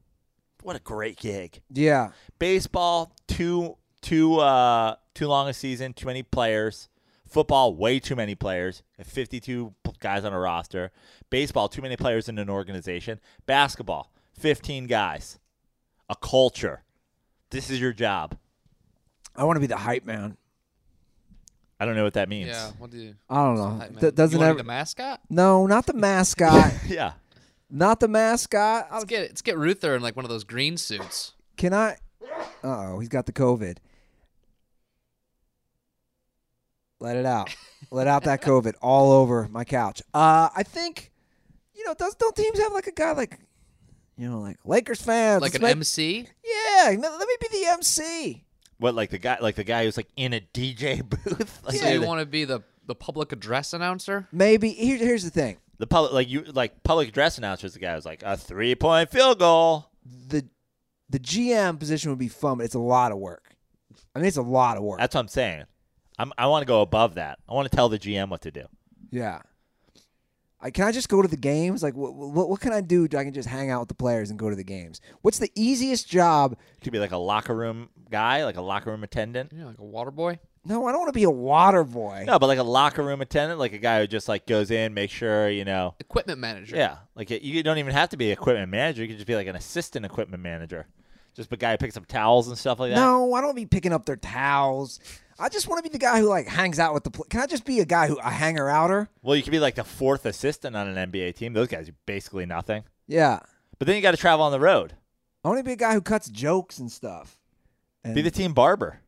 [0.63, 1.63] What a great gig.
[1.71, 2.11] Yeah.
[2.39, 6.89] Baseball, too too uh too long a season, too many players.
[7.31, 8.83] Football, way too many players.
[9.05, 10.91] 52 guys on a roster.
[11.31, 13.21] Baseball, too many players in an organization.
[13.47, 15.39] Basketball, 15 guys.
[16.09, 16.83] A culture.
[17.51, 18.37] This is your job.
[19.37, 20.37] I want to be the hype man.
[21.79, 22.49] I don't know what that means.
[22.49, 22.73] Yeah.
[22.79, 23.15] What do you?
[23.29, 23.69] I don't know.
[23.79, 24.01] Hype man.
[24.01, 24.55] Th- doesn't you ever.
[24.55, 25.21] be the mascot?
[25.31, 26.75] no, not the mascot.
[26.89, 27.13] yeah.
[27.71, 28.89] not the mascot.
[28.91, 31.35] I Let's get let's get Ruther in like one of those green suits.
[31.57, 31.97] Can I?
[32.63, 33.77] Uh oh, he's got the COVID.
[37.01, 37.55] Let it out.
[37.91, 40.03] Let out that COVID all over my couch.
[40.13, 41.11] Uh, I think,
[41.75, 43.39] you know, does don't teams have like a guy like,
[44.19, 45.41] you know, like Lakers fans?
[45.41, 46.29] Like an make- MC.
[46.45, 48.45] Yeah, let let me be the MC.
[48.79, 51.61] What like the guy like the guy who's like in a DJ booth?
[51.65, 54.29] Like So you want to be the the public address announcer?
[54.33, 57.95] Maybe here, here's the thing: the public like you like public address announcers the guy
[57.95, 59.91] who's like a three point field goal.
[60.05, 60.47] the
[61.09, 63.55] the GM position would be fun, but it's a lot of work.
[64.15, 64.99] I mean, it's a lot of work.
[65.01, 65.65] That's what I'm saying.
[66.21, 67.39] I'm, I want to go above that.
[67.49, 68.65] I want to tell the GM what to do.
[69.11, 69.41] Yeah.
[70.61, 71.83] I, can I just go to the games?
[71.83, 73.05] Like, what, what, what can I do?
[73.05, 75.01] I can just hang out with the players and go to the games.
[75.23, 76.53] What's the easiest job?
[76.53, 79.53] You could be like a locker room guy, like a locker room attendant.
[79.57, 80.39] Yeah, like a water boy.
[80.63, 82.25] No, I don't want to be a water boy.
[82.27, 84.93] No, but like a locker room attendant, like a guy who just like goes in,
[84.93, 85.95] makes sure you know.
[86.01, 86.77] Equipment manager.
[86.77, 89.01] Yeah, like you don't even have to be equipment manager.
[89.01, 90.87] You could just be like an assistant equipment manager,
[91.41, 92.97] just a guy who picks up towels and stuff like that.
[92.97, 95.01] No, I don't be picking up their towels.
[95.39, 97.11] I just want to be the guy who like hangs out with the.
[97.11, 99.09] Pl- Can I just be a guy who a hanger outer?
[99.23, 101.53] Well, you could be like the fourth assistant on an NBA team.
[101.55, 102.85] Those guys are basically nothing.
[103.07, 103.41] Yeah,
[103.79, 104.93] But then you got to travel on the road.
[105.45, 107.39] I want to be a guy who cuts jokes and stuff.
[108.05, 109.01] And Be the team barber.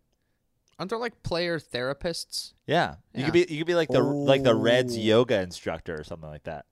[0.79, 2.55] Aren't there like player therapists?
[2.67, 3.25] Yeah, you Yeah.
[3.27, 6.45] could be you could be like the like the Reds yoga instructor or something like
[6.45, 6.65] that.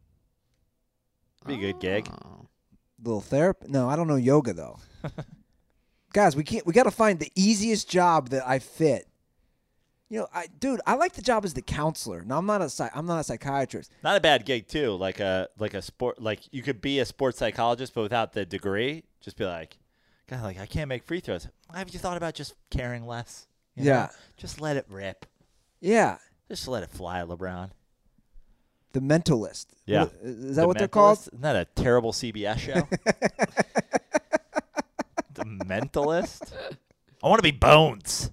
[1.46, 2.08] Be a good gig.
[2.10, 2.46] Oh.
[3.02, 3.66] little therapy.
[3.68, 4.78] No, I don't know yoga though.
[6.12, 6.66] Guys, we can't.
[6.66, 9.06] We got to find the easiest job that I fit.
[10.08, 12.22] You know, I dude, I like the job as the counselor.
[12.24, 13.92] Now I'm not a I'm not a psychiatrist.
[14.02, 14.96] Not a bad gig too.
[14.96, 18.44] Like a like a sport like you could be a sports psychologist but without the
[18.44, 19.04] degree.
[19.20, 19.78] Just be like,
[20.28, 21.46] God, like I can't make free throws.
[21.72, 23.46] Have you thought about just caring less?
[23.76, 23.90] You know?
[23.92, 24.08] Yeah.
[24.36, 25.26] Just let it rip.
[25.80, 27.70] Yeah, Just let it fly, LeBron.
[28.92, 29.66] the mentalist.
[29.86, 30.04] Yeah.
[30.04, 31.18] What- is that The what they're called?
[31.20, 32.88] Isn't that a terrible CBS show?
[35.70, 36.52] the Mentalist.
[37.22, 38.30] I want to be Bones.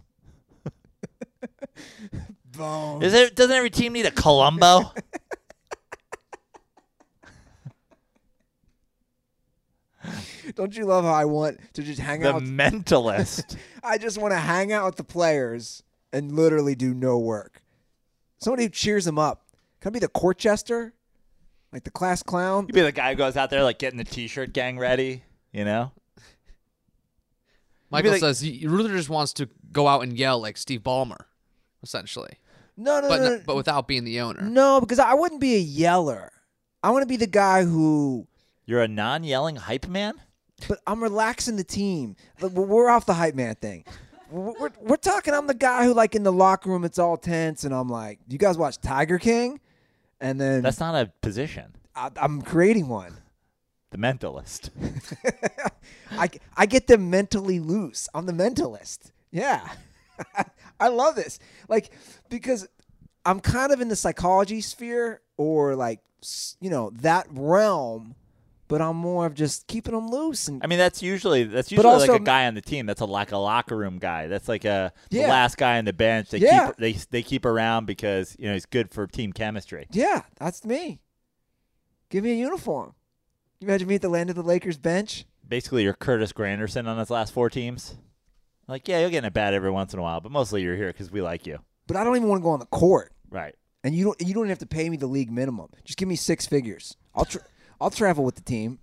[2.58, 3.04] Bones.
[3.04, 3.36] Is it?
[3.36, 4.92] Doesn't every team need a Columbo?
[10.56, 12.44] Don't you love how I want to just hang the out?
[12.44, 13.58] The mentalist.
[13.84, 15.84] I just want to hang out with the players
[16.14, 17.62] and literally do no work.
[18.40, 19.46] Somebody who cheers them up.
[19.82, 20.94] Can I be the court jester?
[21.74, 22.66] Like the class clown?
[22.68, 25.24] You'd be the guy who goes out there like getting the T-shirt gang ready.
[25.52, 25.92] You know.
[27.90, 31.22] Michael like- says he, Ruther just wants to go out and yell like Steve Ballmer,
[31.84, 32.34] essentially,
[32.76, 33.44] No, no, but no, no- no.
[33.46, 34.42] but without being the owner.
[34.42, 36.32] No, because I wouldn't be a yeller.
[36.84, 38.28] I want to be the guy who,
[38.66, 40.14] You're a non-yelling hype man.
[40.68, 42.16] but I'm relaxing the team.
[42.42, 43.86] We're- We're off the hype man thing.
[44.30, 45.34] We're, we're, we're talking.
[45.34, 48.20] I'm the guy who, like, in the locker room, it's all tense, and I'm like,
[48.28, 49.62] "Do you guys watch Tiger King?"
[50.20, 51.74] And then That's not a position.
[51.96, 53.16] I, I'm creating one.
[53.92, 54.70] The Mentalist.
[56.12, 58.10] I, I get them mentally loose.
[58.14, 59.12] I'm the mentalist.
[59.32, 59.68] Yeah.
[60.80, 61.40] I love this.
[61.70, 61.92] Like,
[62.30, 62.68] because
[63.26, 66.02] I'm kind of in the psychology sphere or like,
[66.60, 68.16] you know, that realm,
[68.68, 70.48] but I'm more of just keeping them loose.
[70.50, 72.86] And I mean, that's usually that's usually also- like a guy on the team.
[72.88, 74.28] That's a like a locker room guy.
[74.28, 75.30] That's like a the Yeah.
[75.30, 76.30] last guy on the bench.
[76.32, 76.68] They Yeah.
[76.68, 79.88] keep they they keep around because you know he's good for team chemistry.
[79.92, 81.00] yeah, that's me.
[82.10, 82.94] Give me a uniform.
[83.60, 85.26] You imagine me at the land of the Lakers bench?
[85.48, 87.96] Basically, you're Curtis Granderson on his last four teams.
[88.68, 90.76] Like, yeah, you'll get in a bat every once in a while, but mostly you're
[90.76, 91.60] here because we like you.
[91.88, 93.14] But I don't even want to go on the court.
[93.30, 93.56] Right.
[93.84, 95.70] And you don't you don't have to pay me the league minimum.
[95.86, 96.98] Just give me six figures.
[97.16, 97.46] I'll tra-
[97.80, 98.80] I'll travel with the team.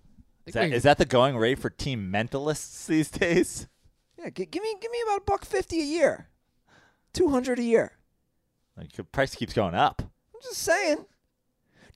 [0.46, 3.66] Is that, is that the going rate for team mentalists these days?
[4.18, 6.28] Yeah, gi- give me give me about a buck fifty a year,
[7.12, 7.92] two hundred a year.
[8.76, 10.02] Like, the price keeps going up.
[10.02, 11.04] I'm just saying,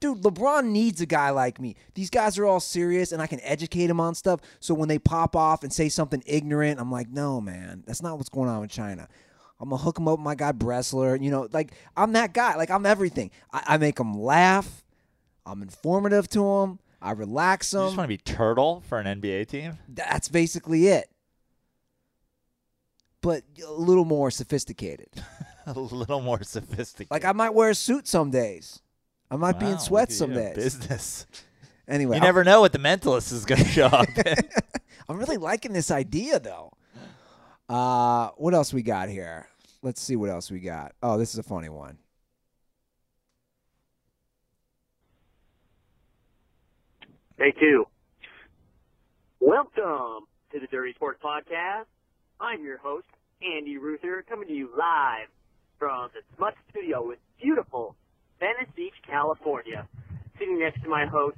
[0.00, 0.22] dude.
[0.22, 1.76] LeBron needs a guy like me.
[1.94, 4.40] These guys are all serious, and I can educate them on stuff.
[4.60, 8.16] So when they pop off and say something ignorant, I'm like, no, man, that's not
[8.16, 9.08] what's going on in China.
[9.60, 11.20] I'm gonna hook them up with my guy Bressler.
[11.20, 12.54] You know, like I'm that guy.
[12.54, 13.30] Like I'm everything.
[13.52, 14.84] I, I make them laugh.
[15.44, 16.78] I'm informative to them.
[17.02, 17.88] I relax You them.
[17.88, 19.78] just want to be turtle for an NBA team?
[19.88, 21.10] That's basically it.
[23.20, 25.08] But a little more sophisticated.
[25.66, 27.10] a little more sophisticated.
[27.10, 28.80] Like I might wear a suit some days.
[29.30, 30.54] I might be in sweats look some days.
[30.54, 31.26] Business.
[31.90, 34.06] Anyway, You I'm- never know what the mentalist is going to show up.
[34.18, 34.34] in.
[35.08, 36.70] I'm really liking this idea though.
[37.66, 39.46] Uh, what else we got here?
[39.80, 40.92] Let's see what else we got.
[41.02, 41.96] Oh, this is a funny one.
[47.38, 47.86] Day two.
[49.40, 51.84] Welcome to the Dirty Sports Podcast.
[52.40, 53.06] I'm your host,
[53.42, 55.28] Andy Ruther, coming to you live
[55.78, 57.94] from the Smut Studio with beautiful
[58.40, 59.86] Venice Beach, California.
[60.38, 61.36] Sitting next to my host,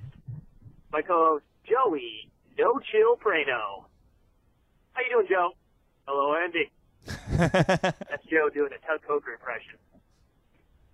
[0.92, 2.28] my co-host, Joey
[2.58, 3.84] No Chill Prano.
[4.92, 5.52] How you doing, Joe?
[6.06, 6.70] Hello, Andy.
[7.38, 9.78] That's Joe doing a Tug Coker impression.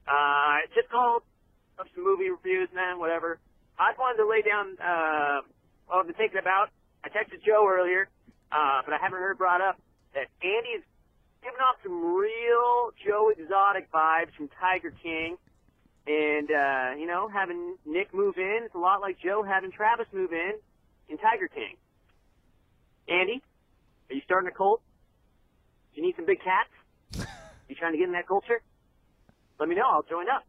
[0.06, 1.22] Uh, just called
[1.78, 3.38] up some movie reviews, man, whatever.
[3.78, 5.40] I just wanted to lay down uh,
[5.86, 6.70] what I've been thinking about.
[7.04, 8.08] I texted Joe earlier,
[8.52, 9.80] uh, but I haven't heard brought up
[10.14, 10.86] that Andy's
[11.42, 15.36] giving off some real Joe Exotic vibes from Tiger King.
[16.06, 20.06] And, uh, you know, having Nick move in, it's a lot like Joe having Travis
[20.12, 20.52] move in
[21.08, 21.76] in Tiger King.
[23.08, 23.42] Andy,
[24.10, 24.80] are you starting a cult?
[25.94, 27.28] Do you need some big cats?
[27.68, 28.62] You trying to get in that culture?
[29.58, 29.82] Let me know.
[29.90, 30.44] I'll join up.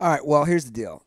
[0.00, 0.24] All right.
[0.26, 1.02] Well, here's the deal.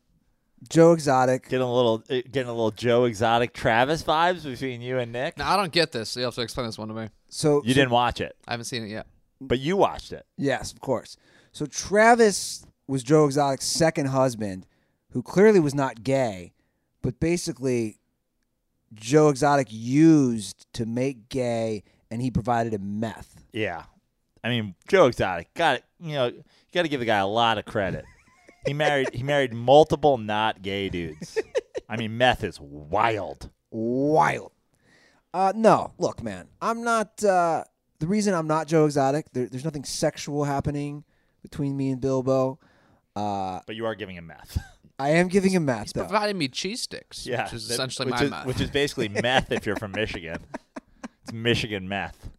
[0.69, 1.45] Joe Exotic.
[1.45, 5.37] getting a little, uh, getting a little Joe Exotic Travis vibes between you and Nick.
[5.39, 6.09] Now I don't get this.
[6.11, 7.09] So you have to explain this one to me.
[7.29, 9.07] So You so- didn't watch it, I haven't seen it yet.
[9.41, 10.25] But you watched it.
[10.37, 11.17] Yes, of course.
[11.51, 14.65] So Travis was Joe Exotic's second husband,
[15.11, 16.53] who clearly was not gay,
[17.01, 17.97] but basically
[18.93, 23.43] Joe Exotic used to make gay, and he provided him meth.
[23.51, 23.83] Yeah,
[24.43, 25.83] I mean Joe Exotic got it.
[25.99, 28.05] You know, you got to give the guy a lot of credit.
[28.65, 31.37] He married he married multiple not gay dudes.
[31.89, 33.49] I mean, meth is wild.
[33.71, 34.51] Wild.
[35.33, 37.23] Uh, no, look, man, I'm not.
[37.23, 37.63] Uh,
[37.99, 41.03] the reason I'm not Joe Exotic, there, there's nothing sexual happening
[41.41, 42.59] between me and Bilbo.
[43.15, 44.57] Uh, But you are giving him meth.
[44.97, 46.01] I am giving him meth, though.
[46.03, 48.45] providing me cheese sticks, yeah, which is that- essentially which my is, meth.
[48.45, 50.39] which is basically meth if you're from Michigan.
[51.23, 52.29] It's Michigan meth.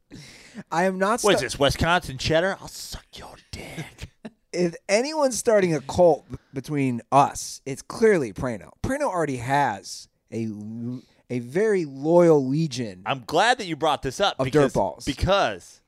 [0.71, 1.23] I am not.
[1.23, 2.57] What is sta- this, Wisconsin cheddar?
[2.61, 4.11] I'll suck your dick.
[4.53, 8.71] if anyone's starting a cult b- between us, it's clearly Prano.
[8.83, 13.03] Prano already has a l- a very loyal legion.
[13.07, 15.07] I'm glad that you brought this up Of because, dirtballs.
[15.07, 15.81] because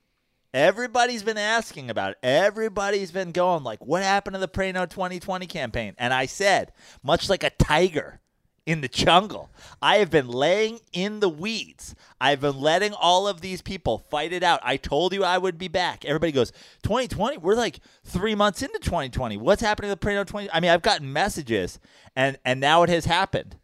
[0.54, 2.18] everybody's been asking about it.
[2.22, 6.72] Everybody's been going like, "What happened to the Prano 2020 campaign?" And I said,
[7.02, 8.20] much like a tiger
[8.64, 11.96] in the jungle, I have been laying in the weeds.
[12.20, 14.60] I've been letting all of these people fight it out.
[14.62, 16.04] I told you I would be back.
[16.04, 16.52] Everybody goes,
[16.84, 17.38] 2020?
[17.38, 19.36] We're like three months into 2020.
[19.38, 20.48] What's happening to the Prano 20?
[20.52, 21.80] I mean, I've gotten messages,
[22.14, 23.56] and and now it has happened.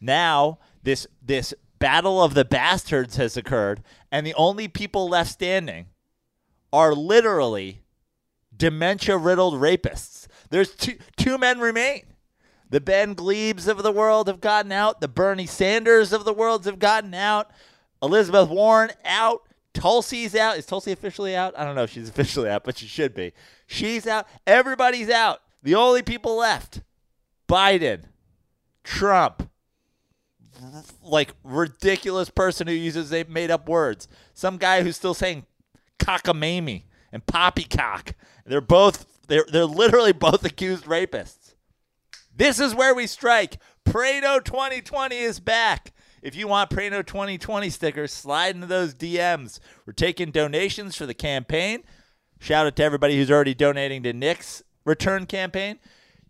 [0.00, 5.86] Now this this battle of the bastards has occurred, and the only people left standing
[6.72, 7.82] are literally
[8.56, 10.28] dementia riddled rapists.
[10.48, 12.04] There's two two men remain.
[12.70, 15.00] The Ben Glebes of the world have gotten out.
[15.00, 17.50] The Bernie Sanders of the world have gotten out.
[18.00, 19.42] Elizabeth Warren out.
[19.74, 20.56] Tulsi's out.
[20.56, 21.58] Is Tulsi officially out?
[21.58, 23.32] I don't know if she's officially out, but she should be.
[23.66, 24.26] She's out.
[24.46, 25.40] Everybody's out.
[25.62, 26.82] The only people left
[27.48, 28.04] Biden,
[28.84, 29.48] Trump,
[31.02, 34.08] like ridiculous person who uses they made up words.
[34.34, 35.46] Some guy who's still saying
[35.98, 38.14] cockamamie and poppycock.
[38.44, 41.54] They're both they're they're literally both accused rapists.
[42.34, 43.58] This is where we strike.
[43.86, 45.92] Prano 2020 is back.
[46.22, 49.60] If you want Prano 2020 stickers, slide into those DMs.
[49.86, 51.84] We're taking donations for the campaign.
[52.40, 55.78] Shout out to everybody who's already donating to Nick's return campaign.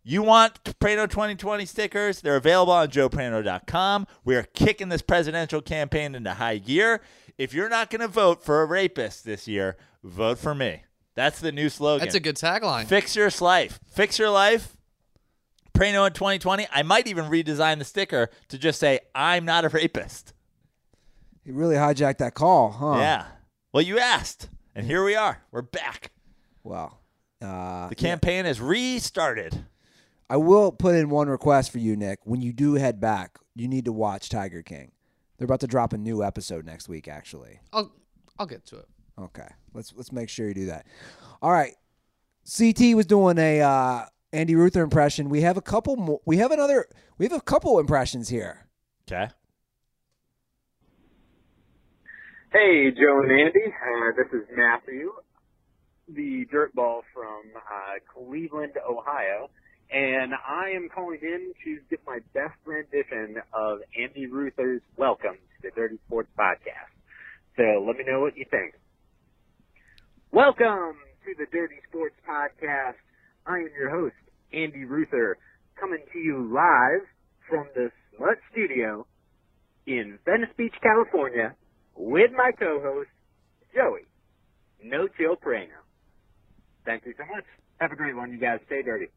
[0.09, 2.21] You want Prano 2020 stickers?
[2.21, 4.07] They're available on joeprano.com.
[4.25, 7.01] We are kicking this presidential campaign into high gear.
[7.37, 10.85] If you're not going to vote for a rapist this year, vote for me.
[11.17, 12.05] That's the new slogan.
[12.07, 12.87] That's a good tagline.
[12.87, 13.81] Fix your life.
[13.89, 14.77] Fix your life.
[15.75, 16.69] Prano in 2020.
[16.73, 20.35] I might even redesign the sticker to just say, I'm not a rapist.
[21.45, 22.99] He really hijacked that call, huh?
[22.99, 23.25] Yeah.
[23.73, 24.51] Well, you asked.
[24.73, 25.43] And here we are.
[25.51, 26.13] We're back.
[26.63, 26.99] Wow.
[27.43, 29.65] uh, The campaign has restarted.
[30.29, 32.21] I will put in one request for you, Nick.
[32.25, 34.93] When you do head back, you need to watch Tiger King.
[35.39, 37.61] They're about to drop a new episode next week, actually.
[37.73, 37.93] I'll
[38.39, 38.89] I'll get to it.
[39.19, 40.87] Okay, let's let's make sure you do that.
[41.41, 41.75] All right,
[42.45, 45.29] CT was doing a uh, Andy Ruther impression.
[45.29, 46.21] We have a couple more.
[46.25, 46.87] We have another.
[47.19, 48.67] We have a couple impressions here.
[49.11, 49.31] Okay.
[52.53, 53.67] Hey, Joe and Andy.
[53.67, 55.13] Uh, this is Matthew,
[56.09, 59.51] the dirtball from uh, Cleveland, Ohio,
[59.91, 65.63] and I am calling in to get my best rendition of Andy Ruther's "Welcome to
[65.63, 66.91] the Dirty Sports Podcast."
[67.57, 68.75] So let me know what you think.
[70.33, 72.97] Welcome to the Dirty Sports Podcast.
[73.47, 74.17] I am your host,
[74.53, 75.39] Andy Ruther,
[75.79, 77.07] coming to you live
[77.49, 79.07] from the Smut Studio
[79.87, 81.55] in Venice Beach, California,
[81.95, 83.11] with my co-host,
[83.75, 84.03] Joey
[84.83, 85.79] No Chill Prano.
[86.85, 87.45] Thank you so much.
[87.79, 88.59] Have a great one, you guys.
[88.67, 89.09] Stay dirty.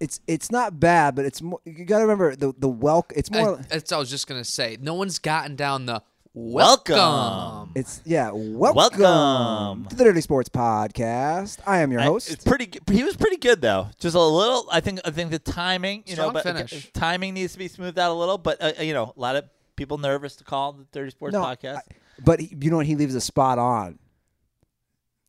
[0.00, 1.60] It's it's not bad, but it's more.
[1.64, 3.18] You got to remember the the welcome.
[3.18, 3.58] It's more.
[3.58, 4.76] I, that's what I was just gonna say.
[4.80, 6.02] No one's gotten down the
[6.34, 6.94] Welcome.
[6.94, 7.72] welcome.
[7.74, 8.30] it's yeah.
[8.32, 9.86] Welcome, Welcome.
[9.86, 11.58] to the Dirty Sports Podcast.
[11.66, 12.30] I am your I- host.
[12.30, 12.70] It's pretty.
[12.92, 13.88] He was pretty good though.
[13.98, 14.68] Just a little.
[14.70, 15.00] I think.
[15.04, 16.04] I think the timing.
[16.06, 16.92] You know, but finish.
[16.92, 18.38] timing needs to be smoothed out a little.
[18.38, 21.42] But uh, you know, a lot of people nervous to call the Dirty Sports No,
[21.42, 21.76] podcast.
[21.78, 21.82] I-
[22.24, 22.86] but he, you know what?
[22.86, 23.98] He leaves a spot on.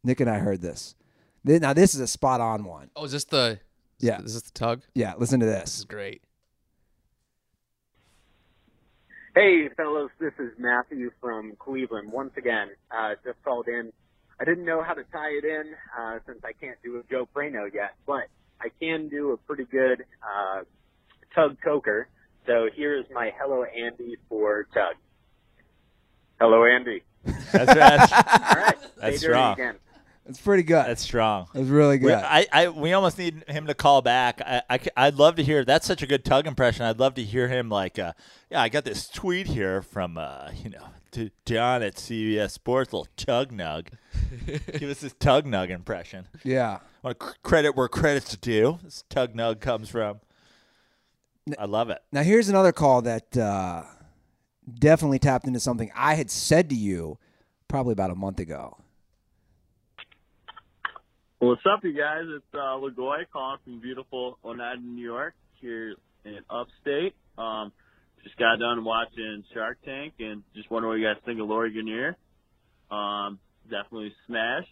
[0.03, 0.93] Nick and I heard this.
[1.43, 2.91] Now this is a spot on one.
[2.95, 3.59] Oh, is this the?
[3.99, 4.17] Yeah.
[4.17, 4.81] This is this the tug?
[4.95, 5.77] Yeah, listen to This this.
[5.80, 6.21] is great.
[9.35, 12.11] Hey, fellows, this is Matthew from Cleveland.
[12.11, 13.91] Once again, uh, just called in.
[14.41, 17.27] I didn't know how to tie it in uh, since I can't do a Joe
[17.35, 18.27] Prano yet, but
[18.61, 20.61] I can do a pretty good uh,
[21.35, 22.07] Tug Coker.
[22.47, 24.95] So here's my Hello Andy for Tug.
[26.39, 27.03] Hello, Andy.
[27.51, 29.53] That's that's, All right, That's dirty strong.
[29.53, 29.76] again.
[30.30, 30.85] It's pretty good.
[30.85, 31.47] that's strong.
[31.56, 32.14] It's really We, good.
[32.14, 34.39] I, I, we almost need him to call back.
[34.45, 35.65] I, I, would love to hear.
[35.65, 36.85] That's such a good tug impression.
[36.85, 38.14] I'd love to hear him like, uh,
[38.51, 42.93] yeah, I got this tweet here from, uh, you know, to John at CBS Sports,
[42.93, 43.88] little tug nug.
[44.77, 46.27] Give us this tug nug impression.
[46.43, 46.77] yeah.
[47.03, 48.77] I want to cr- credit where credit's due.
[48.84, 50.19] This tug nug comes from.
[51.57, 51.99] I love it.
[52.11, 53.84] Now here's another call that uh,
[54.77, 57.18] definitely tapped into something I had said to you
[57.68, 58.77] probably about a month ago.
[61.39, 62.23] What's up, you guys?
[62.27, 65.95] It's uh, Lagoy calling from beautiful Oneida, New York, here
[66.25, 67.15] in upstate.
[67.37, 67.71] Um,
[68.23, 71.71] just got done watching Shark Tank and just wonder what you guys think of Lori
[71.71, 72.15] Greiner.
[72.93, 73.39] Um,
[73.69, 74.65] definitely smash.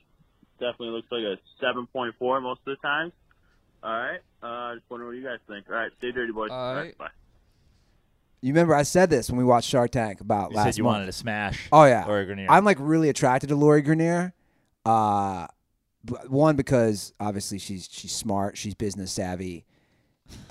[0.59, 3.13] Definitely looks like a 7.4 most of the time.
[3.81, 4.19] All right.
[4.43, 5.67] Uh, just wonder what you guys think.
[5.69, 5.91] All right.
[5.99, 6.49] Stay dirty, boys.
[6.51, 6.81] All right.
[6.81, 6.97] right.
[6.97, 7.07] Bye.
[8.41, 10.83] You remember I said this when we watched Shark Tank about You last said you
[10.83, 10.95] month.
[10.95, 11.69] wanted to smash.
[11.71, 12.47] Oh yeah, Lori Greiner.
[12.49, 14.33] I'm like really attracted to Lori Greiner.
[14.85, 15.53] Uh, b-
[16.27, 19.65] one because obviously she's she's smart, she's business savvy,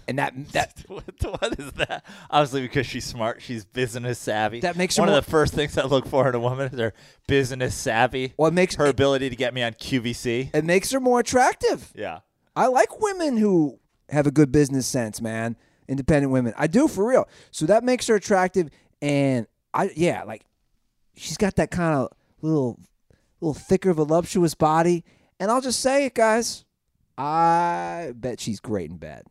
[0.09, 2.05] and that that what, is that?
[2.31, 4.61] Obviously, because she's smart, she's business savvy.
[4.61, 6.73] That makes her one more- of the first things I look for in a woman
[6.73, 6.93] is her
[7.27, 8.35] business savvy.
[8.37, 10.51] well it makes her ability to get me on QVC.
[10.55, 11.93] it makes her more attractive.
[11.95, 12.21] Yeah,
[12.55, 13.79] I like women who
[14.11, 15.57] have a good business sense, man.
[15.89, 16.53] Independent women.
[16.57, 17.29] I do for real.
[17.51, 18.69] So that makes her attractive
[19.01, 20.43] and I yeah, like
[21.17, 22.09] she's got that kind of
[22.43, 22.79] little
[23.41, 25.05] little thicker voluptuous body.
[25.39, 26.65] And I'll just say it, guys.
[27.19, 29.25] I bet she's great in bed.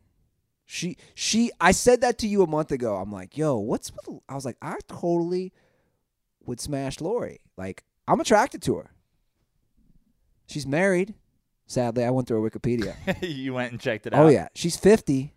[0.64, 2.96] She she I said that to you a month ago.
[2.96, 5.52] I'm like, "Yo, what's with I was like, I totally
[6.44, 7.40] would smash Lori.
[7.56, 8.90] Like, I'm attracted to her.
[10.48, 11.14] She's married.
[11.68, 12.94] Sadly, I went through her Wikipedia.
[13.22, 14.26] you went and checked it oh, out.
[14.26, 15.34] Oh yeah, she's fifty.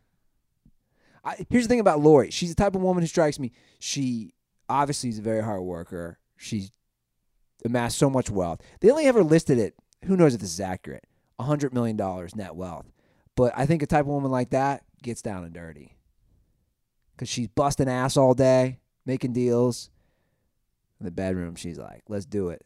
[1.24, 2.32] I, here's the thing about Lori.
[2.32, 3.52] She's the type of woman who strikes me.
[3.80, 4.34] She
[4.68, 6.18] obviously is a very hard worker.
[6.38, 6.72] She's
[7.66, 8.62] amassed so much wealth.
[8.80, 9.76] They only ever listed it.
[10.06, 11.06] Who knows if this is accurate?
[11.38, 12.86] A hundred million dollars net wealth.
[13.36, 15.96] But I think a type of woman like that gets down and dirty
[17.16, 19.90] because she's busting ass all day, making deals.
[21.00, 22.62] In the bedroom, she's like, "Let's do it."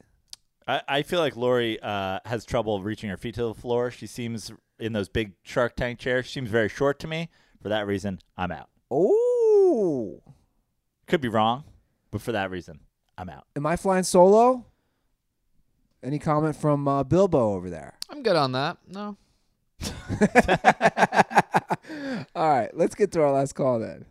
[0.68, 3.92] I, I feel like Lori uh, has trouble reaching her feet to the floor.
[3.92, 6.26] She seems in those big Shark Tank chairs.
[6.26, 7.30] She seems very short to me.
[7.62, 8.70] For that reason, I'm out.
[8.90, 10.22] Oh,
[11.08, 11.64] Could be wrong,
[12.12, 12.80] but for that reason,
[13.18, 13.46] I'm out.
[13.56, 14.66] am I flying solo?
[16.04, 17.94] Any comment from uh, Bilbo over there?
[18.10, 18.78] I'm good on that.
[18.90, 19.16] No.
[22.36, 24.06] All right, let's get to our last call then.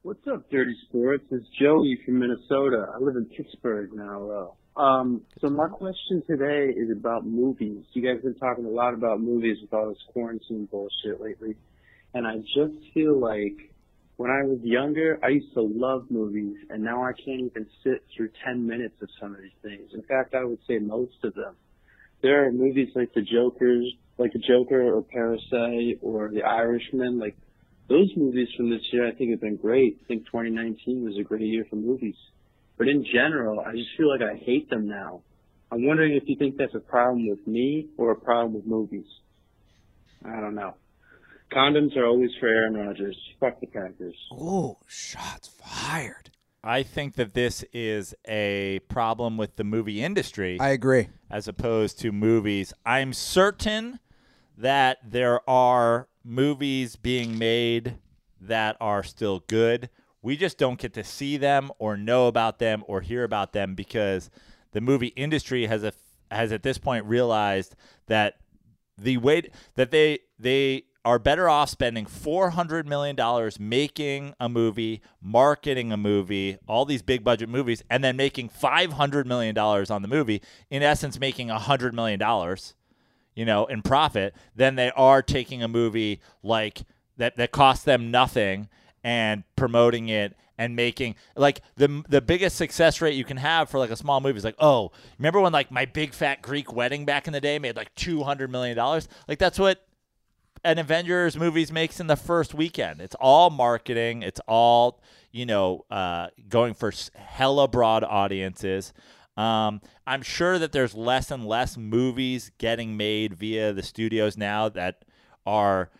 [0.00, 1.24] What's up, Dirty Sports?
[1.30, 2.90] It's Joey from Minnesota.
[2.94, 4.54] I live in Pittsburgh now, though.
[4.82, 7.84] Um, so my question today is about movies.
[7.92, 11.56] You guys have been talking a lot about movies with all this quarantine bullshit lately.
[12.14, 13.67] And I just feel like
[14.18, 18.04] when I was younger, I used to love movies, and now I can't even sit
[18.14, 19.92] through 10 minutes of some of these things.
[19.94, 21.54] In fact, I would say most of them.
[22.20, 23.86] There are movies like The Joker's,
[24.18, 27.36] like The Joker or Parasite or The Irishman, like
[27.88, 30.00] those movies from this year I think have been great.
[30.02, 32.16] I think 2019 was a great year for movies.
[32.76, 35.22] But in general, I just feel like I hate them now.
[35.70, 39.06] I'm wondering if you think that's a problem with me or a problem with movies.
[40.24, 40.74] I don't know.
[41.52, 43.16] Condoms are always for Aaron Rodgers.
[43.40, 44.16] Fuck the Packers.
[44.32, 46.30] Oh, shots fired.
[46.62, 50.58] I think that this is a problem with the movie industry.
[50.60, 51.08] I agree.
[51.30, 52.72] as opposed to movies.
[52.84, 54.00] I'm certain
[54.56, 57.96] that there are movies being made
[58.40, 59.88] that are still good.
[60.20, 63.74] We just don't get to see them or know about them or hear about them
[63.74, 64.30] because
[64.72, 65.92] the movie industry has a
[66.30, 67.74] has at this point realized
[68.08, 68.34] that
[68.98, 69.42] the way
[69.76, 75.90] that they they are better off spending four hundred million dollars making a movie, marketing
[75.90, 80.02] a movie, all these big budget movies, and then making five hundred million dollars on
[80.02, 80.42] the movie.
[80.68, 82.74] In essence, making hundred million dollars,
[83.34, 86.82] you know, in profit, than they are taking a movie like
[87.16, 88.68] that that costs them nothing
[89.02, 93.78] and promoting it and making like the the biggest success rate you can have for
[93.78, 97.06] like a small movie is like oh remember when like my big fat Greek wedding
[97.06, 99.87] back in the day made like two hundred million dollars like that's what
[100.64, 105.00] an Avengers movies makes in the first weekend it's all marketing it's all
[105.32, 108.92] you know uh, going for hella broad audiences
[109.36, 114.68] um, I'm sure that there's less and less movies getting made via the studios now
[114.70, 115.04] that
[115.46, 115.90] are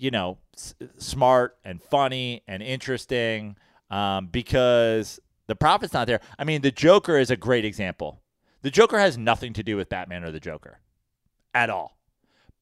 [0.00, 3.54] you know, s- smart and funny and interesting
[3.90, 6.20] um, because the profit's not there.
[6.38, 8.22] I mean, the Joker is a great example.
[8.62, 10.80] The Joker has nothing to do with Batman or the Joker
[11.52, 11.98] at all.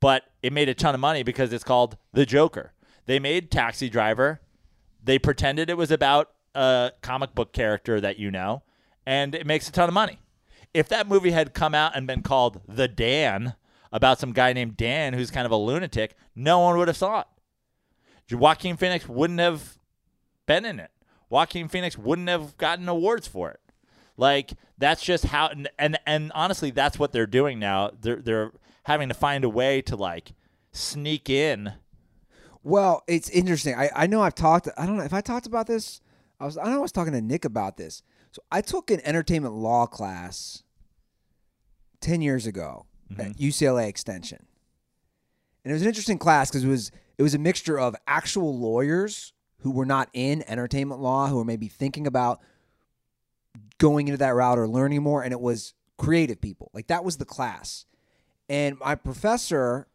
[0.00, 2.72] But it made a ton of money because it's called The Joker.
[3.06, 4.40] They made Taxi Driver.
[5.02, 8.62] They pretended it was about a comic book character that you know,
[9.06, 10.18] and it makes a ton of money.
[10.74, 13.54] If that movie had come out and been called The Dan,
[13.92, 17.20] about some guy named Dan who's kind of a lunatic, no one would have saw
[17.20, 17.26] it.
[18.34, 19.78] Joaquin Phoenix wouldn't have
[20.46, 20.90] been in it.
[21.30, 23.60] Joaquin Phoenix wouldn't have gotten awards for it.
[24.16, 27.90] Like that's just how and and, and honestly that's what they're doing now.
[27.98, 28.52] They're they're
[28.88, 30.32] having to find a way to like
[30.72, 31.74] sneak in
[32.62, 33.74] Well, it's interesting.
[33.74, 34.66] I, I know I've talked.
[34.76, 36.00] I don't know if I talked about this.
[36.40, 38.02] I was I know I was talking to Nick about this.
[38.32, 40.64] So I took an entertainment law class
[42.00, 42.86] ten years ago
[43.18, 43.42] at mm-hmm.
[43.42, 44.46] UCLA Extension,
[45.64, 48.58] and it was an interesting class because it was it was a mixture of actual
[48.58, 52.40] lawyers who were not in entertainment law, who were maybe thinking about
[53.78, 56.70] going into that route or learning more, and it was creative people.
[56.72, 57.84] Like that was the class,
[58.48, 59.88] and my professor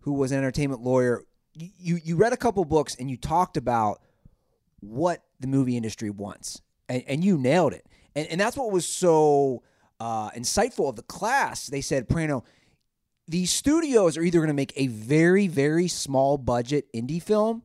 [0.00, 1.22] who was an entertainment lawyer,
[1.54, 4.00] you you read a couple books and you talked about
[4.80, 7.86] what the movie industry wants, and, and you nailed it.
[8.14, 9.62] And and that's what was so
[10.00, 11.66] uh, insightful of the class.
[11.66, 12.44] They said, Prano,
[13.28, 17.62] these studios are either going to make a very very small budget indie film,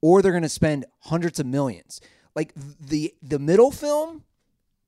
[0.00, 2.00] or they're going to spend hundreds of millions.
[2.34, 4.24] Like the the middle film,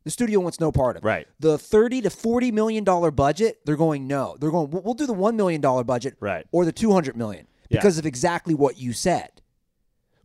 [0.08, 1.04] the studio wants no part of.
[1.04, 1.06] it.
[1.06, 1.28] Right.
[1.38, 4.36] The thirty to forty million dollar budget, they're going no.
[4.40, 4.70] They're going.
[4.70, 6.46] We'll, do the one million dollar budget, Right.
[6.50, 7.78] or the two hundred million Yeah.
[7.78, 9.42] because of exactly what you said.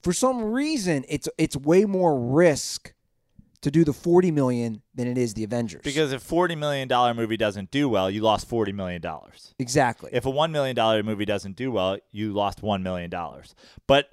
[0.02, 2.94] For some reason, it's it's way more risk
[3.62, 5.82] to do the forty million than it is the Avengers.
[5.84, 9.54] because if forty million dollar movie doesn't do well, you lost forty million dollars.
[9.60, 10.10] exactly.
[10.14, 13.56] If a one million dollar movie doesn't do well, you lost one million dollars.
[13.88, 14.10] But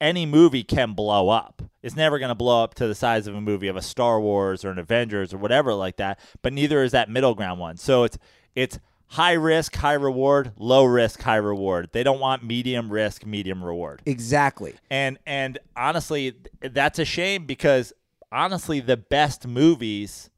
[0.00, 1.62] any movie can blow up.
[1.82, 4.20] It's never going to blow up to the size of a movie of a Star
[4.20, 6.18] Wars or an Avengers or whatever like that.
[6.42, 7.76] But neither is that middle ground one.
[7.76, 8.18] So it's
[8.54, 8.78] it's
[9.08, 11.90] high risk, high reward, low risk, high reward.
[11.92, 14.02] They don't want medium risk, medium reward.
[14.06, 14.74] exactly.
[14.90, 17.92] And and honestly, that's a shame because
[18.32, 20.30] honestly, the best movies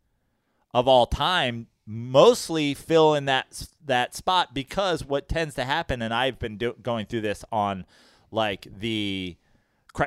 [0.75, 6.15] of all time mostly fill in that that spot because what tends to happen, and
[6.15, 7.85] I've been do- going through this on
[8.31, 9.37] like the,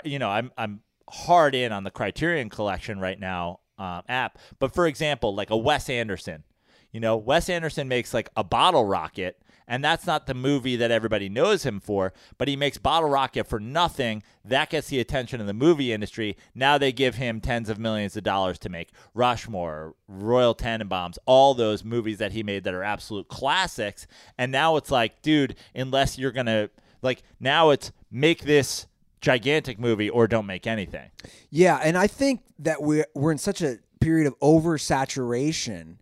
[0.03, 4.73] you know, I'm I'm hard in on the Criterion Collection right now um, app, but
[4.73, 6.43] for example, like a Wes Anderson,
[6.91, 9.37] you know, Wes Anderson makes like a Bottle Rocket.
[9.67, 13.47] And that's not the movie that everybody knows him for, but he makes Bottle Rocket
[13.47, 14.21] for nothing.
[14.43, 16.37] That gets the attention of the movie industry.
[16.53, 21.55] Now they give him tens of millions of dollars to make Rushmore, Royal Tenenbaums, all
[21.55, 24.05] those movies that he made that are absolute classics.
[24.37, 26.69] And now it's like, dude, unless you're going to,
[27.01, 28.85] like, now it's make this
[29.21, 31.09] gigantic movie or don't make anything.
[31.49, 35.97] Yeah, and I think that we're we're in such a period of oversaturation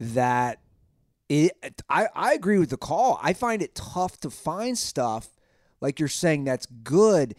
[0.00, 0.60] that
[1.28, 1.52] it.
[1.88, 3.18] I I agree with the call.
[3.22, 5.28] I find it tough to find stuff
[5.80, 7.34] like you're saying that's good,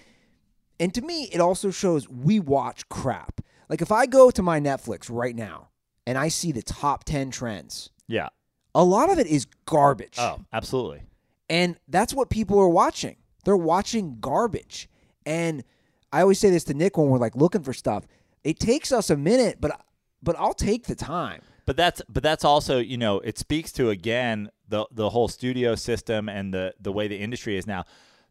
[0.80, 3.42] and to me, it also shows we watch crap.
[3.70, 5.70] Like if I go to my Netflix right now
[6.06, 8.30] and I see the top ten trends, Yeah.
[8.76, 10.16] a lot of it is garbage.
[10.20, 11.04] Oh, absolutely.
[11.50, 13.16] And that's what people are watching.
[13.46, 14.90] They're watching garbage.
[15.26, 15.64] And
[16.12, 18.06] I always say this to Nick when we're like looking for stuff.
[18.44, 19.80] It takes us a minute, but
[20.22, 21.42] but I'll take the time.
[21.66, 25.76] But that's but that's also you know it speaks to again the the whole studio
[25.76, 27.86] system and the the way the industry is now.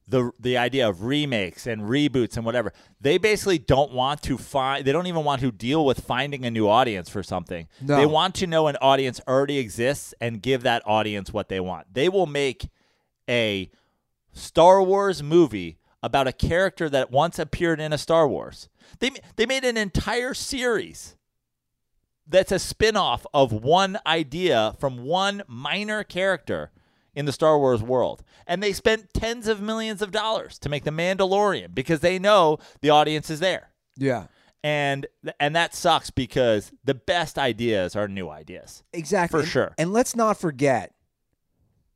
[0.09, 4.85] The the idea of remakes and reboots and whatever they basically don't want to find.
[4.85, 7.69] They don't even want to deal with finding a new audience for something.
[7.81, 7.97] No.
[7.97, 11.95] They want to know an audience already exists and give that audience what they want.
[11.95, 12.69] They will make
[13.29, 13.71] a
[14.33, 18.69] Star Wars movie about a character that once appeared in a Star Wars.
[18.99, 21.17] They they made an entire series
[22.27, 26.71] that's a spin-off of one idea from one minor character
[27.15, 28.23] in the Star Wars world.
[28.47, 32.59] And they spent tens of millions of dollars to make The Mandalorian because they know
[32.81, 33.71] the audience is there.
[33.97, 34.27] Yeah.
[34.65, 35.07] And
[35.41, 38.83] and that sucks because the best ideas are new ideas.
[38.93, 39.39] Exactly.
[39.41, 39.75] For And- sure.
[39.77, 40.95] And let's not forget,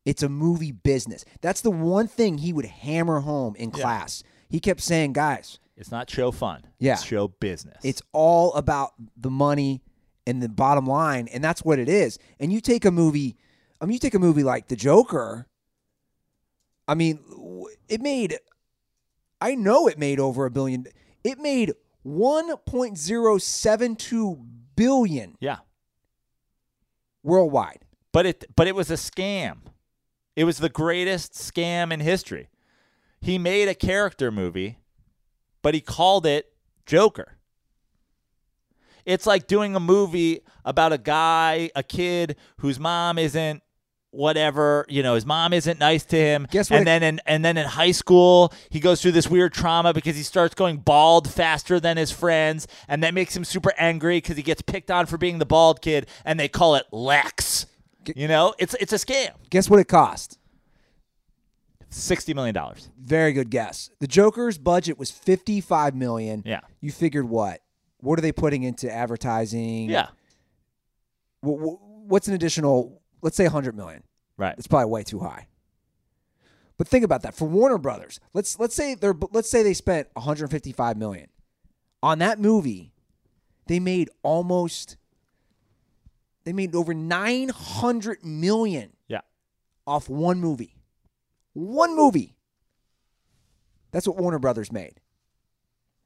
[0.07, 1.25] it's a movie business.
[1.41, 4.23] That's the one thing he would hammer home in class.
[4.49, 6.63] He kept saying, guys, It's not show fun.
[6.79, 6.93] Yeah.
[6.93, 7.75] It's show business.
[7.83, 9.81] it's all about the money
[10.25, 12.17] and the bottom line, and that's what it is.
[12.39, 13.35] And you take a movie,
[13.81, 15.45] I mean, you take a movie like The Joker.
[16.87, 17.19] I mean,
[17.89, 18.37] it made,
[19.41, 20.87] I know it made over a billion.
[21.25, 21.73] It made
[22.05, 24.45] 1.072
[24.77, 25.57] billion yeah.
[27.23, 27.83] worldwide.
[28.13, 29.57] But it but it was a scam.
[30.37, 32.49] It was the greatest scam in history.
[33.19, 34.77] He made a character movie,
[35.63, 36.53] but he called it
[36.85, 37.39] Joker.
[39.03, 43.63] It's like doing a movie about a guy, a kid whose mom isn't
[44.11, 46.47] whatever, you know, his mom isn't nice to him.
[46.51, 49.53] Guess what And then in, and then in high school, he goes through this weird
[49.53, 53.73] trauma because he starts going bald faster than his friends, and that makes him super
[53.75, 56.85] angry because he gets picked on for being the bald kid, and they call it
[56.91, 57.65] Lex.
[58.15, 59.31] You know, it's it's a scam.
[59.49, 60.37] Guess what it cost?
[61.89, 62.89] Sixty million dollars.
[62.99, 63.89] Very good guess.
[63.99, 66.43] The Joker's budget was 55 million.
[66.45, 66.59] Yeah.
[66.81, 67.61] You figured what?
[68.01, 69.89] What are they putting into advertising?
[69.89, 70.07] Yeah.
[71.41, 74.03] Wh- wh- What's an additional, let's say 100 million.
[74.37, 74.55] Right.
[74.57, 75.47] It's probably way too high.
[76.77, 78.19] But think about that for Warner Brothers.
[78.33, 81.27] Let's let's say they're let's say they spent 155 million
[82.03, 82.93] on that movie.
[83.67, 84.95] They made almost
[86.47, 89.19] they made over 900 million Yeah.
[89.85, 90.77] off one movie.
[91.51, 92.37] One movie.
[93.91, 95.01] That's what Warner Brothers made.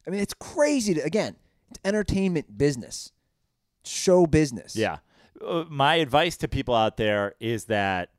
[0.07, 1.35] I mean, it's crazy to again,
[1.69, 3.11] it's entertainment business.
[3.85, 4.75] Show business.
[4.75, 4.97] Yeah.
[5.45, 8.09] Uh, my advice to people out there is that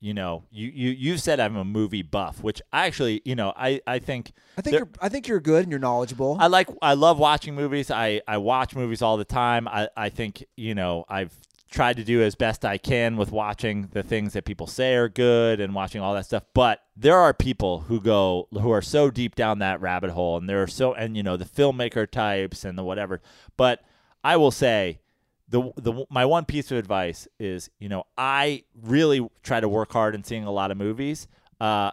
[0.00, 3.52] you know you you you said I'm a movie buff, which I actually you know
[3.56, 6.36] I I think I think you're I think you're good and you're knowledgeable.
[6.38, 7.90] I like I love watching movies.
[7.90, 9.66] I I watch movies all the time.
[9.66, 11.32] I I think you know I've
[11.72, 15.08] tried to do as best I can with watching the things that people say are
[15.08, 16.44] good and watching all that stuff.
[16.54, 20.48] But there are people who go who are so deep down that rabbit hole, and
[20.48, 23.20] there are so and you know the filmmaker types and the whatever.
[23.56, 23.82] But
[24.22, 25.00] I will say
[25.48, 29.92] the the my one piece of advice is you know I really try to work
[29.92, 31.26] hard in seeing a lot of movies.
[31.60, 31.90] Uh,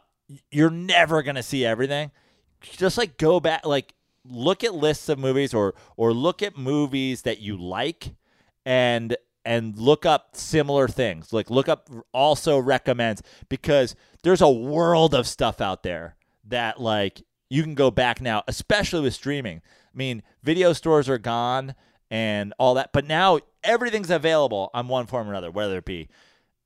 [0.51, 2.11] you're never gonna see everything.
[2.61, 3.93] Just like go back, like
[4.25, 8.15] look at lists of movies or or look at movies that you like
[8.65, 11.33] and and look up similar things.
[11.33, 16.15] Like look up also recommends because there's a world of stuff out there
[16.47, 19.61] that like you can go back now, especially with streaming.
[19.93, 21.75] I mean, video stores are gone
[22.11, 26.09] and all that, but now everything's available on one form or another, whether it be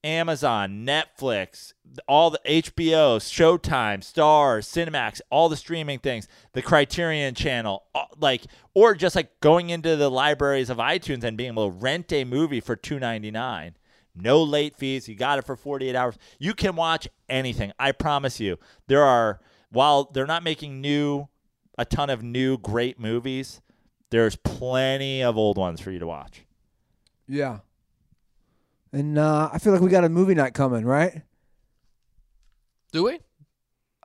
[0.03, 1.73] Amazon, Netflix,
[2.07, 7.84] all the HBO, Showtime, Stars, Cinemax, all the streaming things, the Criterion channel,
[8.17, 8.43] like
[8.73, 12.23] or just like going into the libraries of iTunes and being able to rent a
[12.23, 13.73] movie for 2.99.
[14.15, 15.07] No late fees.
[15.07, 16.17] You got it for 48 hours.
[16.38, 17.71] You can watch anything.
[17.80, 18.59] I promise you.
[18.88, 19.39] There are
[19.71, 21.27] while they're not making new
[21.77, 23.61] a ton of new great movies,
[24.11, 26.45] there's plenty of old ones for you to watch.
[27.27, 27.59] Yeah.
[28.94, 31.24] And uh, I feel like we got a movie night coming, right?
[32.91, 33.20] Do we?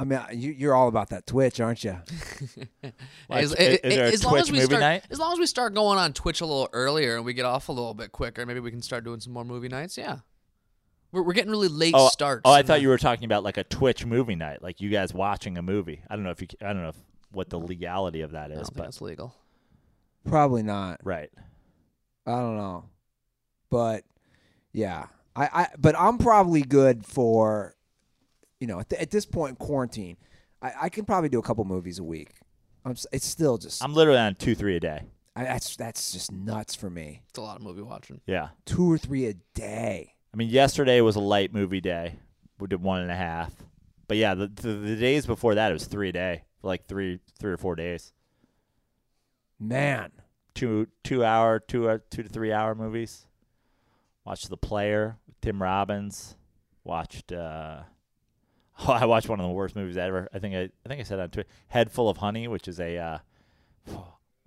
[0.01, 1.97] I mean, you, you're all about that Twitch, aren't you?
[3.31, 5.05] As, is- is a as long as Twitch we movie start, night?
[5.11, 7.69] as long as we start going on Twitch a little earlier and we get off
[7.69, 9.99] a little bit quicker, maybe we can start doing some more movie nights.
[9.99, 10.19] Yeah,
[11.13, 12.43] we're, we're getting really late Oh, starts.
[12.45, 15.13] oh, I thought you were talking about like a Twitch movie night, like you guys
[15.13, 16.01] watching a movie.
[16.09, 16.97] I don't know if you, I don't know if,
[17.33, 19.35] what the legality of that is, I don't is, think but that's legal.
[20.27, 21.01] Probably not.
[21.05, 21.31] right.
[22.25, 22.85] I don't know.
[23.71, 24.05] But
[24.73, 27.75] yeah, I, I but I'm probably good for,
[28.61, 30.17] you know, at, th- at this point in quarantine,
[30.63, 32.31] I, I can probably do a couple movies a week.
[32.85, 35.03] I'm, s- it's still just I'm literally on two, three a day.
[35.37, 37.23] I, that's that's just nuts for me.
[37.29, 38.21] It's a lot of movie watching.
[38.27, 38.49] Yeah.
[38.67, 40.15] Two or three a day.
[40.33, 42.17] I mean, yesterday was a light movie day.
[42.59, 43.53] We did one and a half.
[44.09, 47.21] But yeah, the, the, the days before that, it was three a day, like three,
[47.39, 48.13] three or four days.
[49.61, 50.13] Man,
[50.55, 53.27] Two, two hour, two, uh, two to three hour movies.
[54.29, 56.37] Watched The Player, with Tim Robbins.
[56.85, 57.33] Watched.
[57.33, 57.81] uh
[58.81, 60.29] Oh, I watched one of the worst movies ever.
[60.35, 62.79] I think I, I think I said on Twitter, Head Full of Honey, which is
[62.79, 63.19] a uh,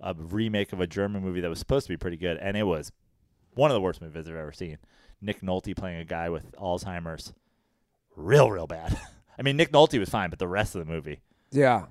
[0.00, 2.62] a remake of a German movie that was supposed to be pretty good, and it
[2.62, 2.92] was
[3.54, 4.78] one of the worst movies I've ever seen.
[5.20, 7.32] Nick Nolte playing a guy with Alzheimer's,
[8.14, 8.96] real, real bad.
[9.38, 11.86] I mean, Nick Nolte was fine, but the rest of the movie, yeah.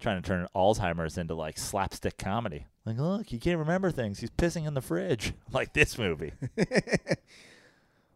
[0.00, 2.66] trying to turn Alzheimer's into like slapstick comedy.
[2.86, 4.20] Like, look, he can't remember things.
[4.20, 6.32] He's pissing in the fridge, like this movie.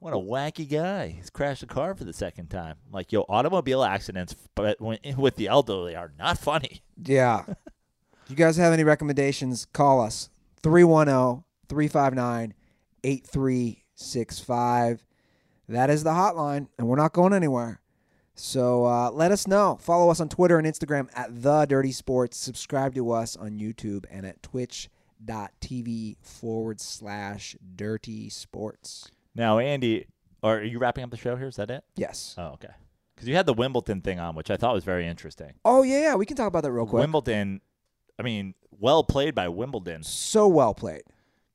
[0.00, 1.08] What a wacky guy.
[1.08, 2.76] He's crashed a car for the second time.
[2.90, 6.80] Like, yo, automobile accidents but when, with the elderly are not funny.
[7.04, 7.44] Yeah.
[7.46, 10.30] if you guys have any recommendations, call us
[10.62, 12.54] 310 359
[13.04, 15.04] 8365.
[15.68, 17.82] That is the hotline, and we're not going anywhere.
[18.40, 19.76] So uh, let us know.
[19.82, 22.38] Follow us on Twitter and Instagram at The Dirty Sports.
[22.38, 29.10] Subscribe to us on YouTube and at twitch.tv forward slash dirty sports.
[29.34, 30.06] Now, Andy,
[30.42, 31.48] are you wrapping up the show here?
[31.48, 31.84] Is that it?
[31.96, 32.34] Yes.
[32.38, 32.70] Oh, okay.
[33.14, 35.52] Because you had the Wimbledon thing on, which I thought was very interesting.
[35.62, 36.14] Oh, yeah, yeah.
[36.14, 37.00] We can talk about that real quick.
[37.02, 37.60] Wimbledon,
[38.18, 40.02] I mean, well played by Wimbledon.
[40.02, 41.02] so well played.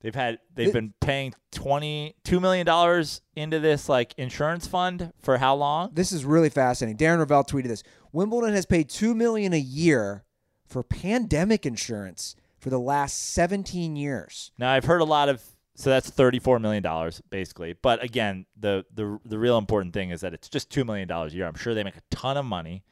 [0.05, 5.11] They've had they've It- been paying twenty two million dollars into this like insurance fund
[5.19, 5.89] for how long?
[5.93, 6.95] This is really fascinating.
[6.95, 7.81] Darren Rovell tweeted this.
[8.11, 10.23] Wimbledon has paid two million a year
[10.67, 14.51] for pandemic insurance for the last 17 years.
[14.59, 15.41] Now I've heard a lot of
[15.73, 17.73] so that's thirty four million dollars basically.
[17.73, 21.33] But again, the the the real important thing is that it's just two million dollars
[21.33, 21.47] a year.
[21.47, 22.83] I'm sure they make a ton of money.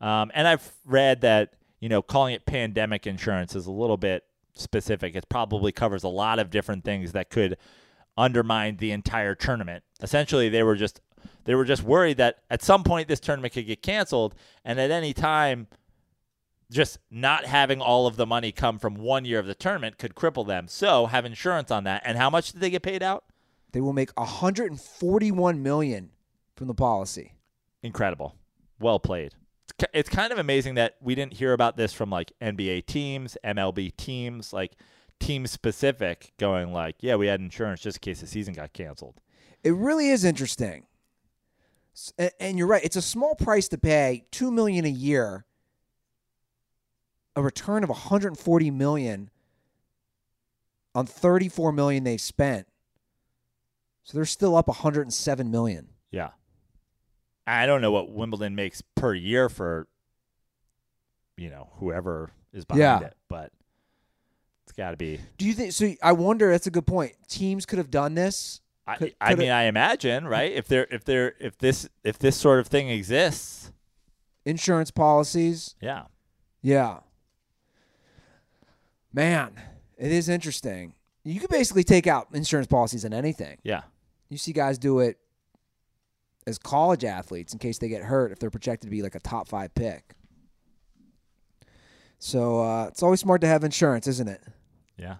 [0.00, 4.22] Um, and I've read that you know calling it pandemic insurance is a little bit
[4.54, 5.14] specific.
[5.14, 7.56] It probably covers a lot of different things that could
[8.16, 9.84] undermine the entire tournament.
[10.00, 11.00] Essentially, they were just
[11.44, 14.34] they were just worried that at some point this tournament could get canceled,
[14.64, 15.66] and at any time,
[16.70, 20.14] just not having all of the money come from one year of the tournament could
[20.14, 20.66] cripple them.
[20.68, 22.02] So have insurance on that.
[22.04, 23.24] And how much did they get paid out?
[23.72, 26.10] They will make 141 million
[26.56, 27.34] from the policy.
[27.82, 28.36] Incredible.
[28.80, 29.34] Well played.
[29.78, 33.36] It's It's kind of amazing that we didn't hear about this from like NBA teams,
[33.44, 34.72] MLB teams, like
[35.20, 39.20] team specific, going like, yeah, we had insurance just in case the season got canceled.
[39.62, 40.86] It really is interesting.
[42.40, 42.84] And you're right.
[42.84, 45.44] It's a small price to pay, 2 million a year.
[47.36, 49.30] A return of 140 million
[50.94, 52.66] on 34 million they've spent.
[54.04, 55.88] So they're still up 107 million.
[56.10, 56.30] Yeah.
[57.46, 59.88] I don't know what Wimbledon makes per year for,
[61.36, 63.00] you know, whoever is behind Yeah.
[63.00, 63.50] it, but
[64.64, 65.18] it's got to be.
[65.38, 67.14] Do you think so I wonder that's a good point.
[67.28, 68.60] Teams could have done this.
[68.86, 70.52] I, Could- I could mean, it- I imagine, right?
[70.56, 73.72] If there, if there, if this, if this sort of thing exists,
[74.44, 75.74] Insurance policies.
[75.80, 76.04] yeah.
[76.62, 76.98] Yeah.
[79.12, 79.60] Man,
[79.98, 80.94] it is interesting.
[81.24, 83.58] You could basically take out insurance policies on anything.
[83.62, 83.82] Yeah.
[84.28, 85.18] You see guys do it
[86.46, 89.20] as college athletes in case they get hurt if they're projected to be like a
[89.20, 90.14] top five pick.
[92.18, 94.42] So uh, it's always smart to have insurance, isn't it?
[94.96, 95.16] Yeah.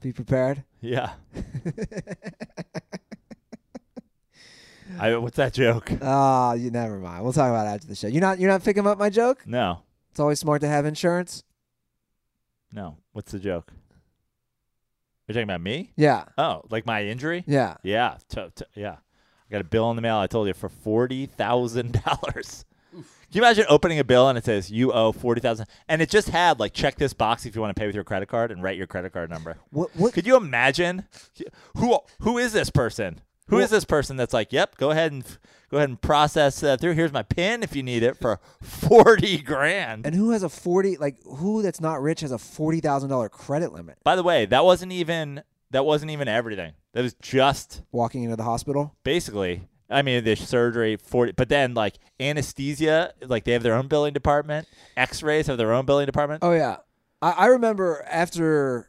[0.00, 0.64] Be prepared.
[0.82, 1.10] Yeah.
[4.98, 5.90] I, what's that joke?
[6.02, 7.22] Ah, you never mind.
[7.22, 8.08] We'll talk about it after the show.
[8.08, 9.46] You're not you're not picking up my joke.
[9.46, 9.82] No.
[10.10, 11.44] It's always smart to have insurance.
[12.72, 12.96] No.
[13.12, 13.72] What's the joke?
[15.28, 15.92] You're talking about me?
[15.96, 17.44] Yeah, Oh, like my injury?
[17.46, 17.76] yeah.
[17.84, 18.16] Yeah.
[18.30, 18.96] To, to, yeah.
[19.50, 20.16] I got a bill in the mail.
[20.16, 22.64] I told you for forty thousand dollars.
[22.92, 23.04] Can
[23.38, 26.28] you imagine opening a bill and it says you owe forty thousand, and it just
[26.28, 28.62] had like check this box if you want to pay with your credit card and
[28.62, 29.56] write your credit card number.
[29.70, 31.06] What what Could you imagine
[31.76, 33.20] who who is this person?
[33.48, 35.24] Who is Well- this person that's like, "Yep, go ahead and
[35.70, 36.92] go ahead and process that through.
[36.94, 40.96] Here's my pin if you need it for 40 grand." and who has a forty
[40.96, 44.46] like who that's not rich has a forty thousand dollar credit limit By the way,
[44.46, 46.72] that wasn't even that wasn't even everything.
[46.92, 48.96] That was just walking into the hospital?
[49.04, 53.88] basically I mean, the surgery, 40, but then like anesthesia, like they have their own
[53.88, 54.68] billing department.
[54.96, 56.44] X-rays have their own billing department.
[56.44, 56.76] Oh yeah,
[57.20, 58.88] I, I remember after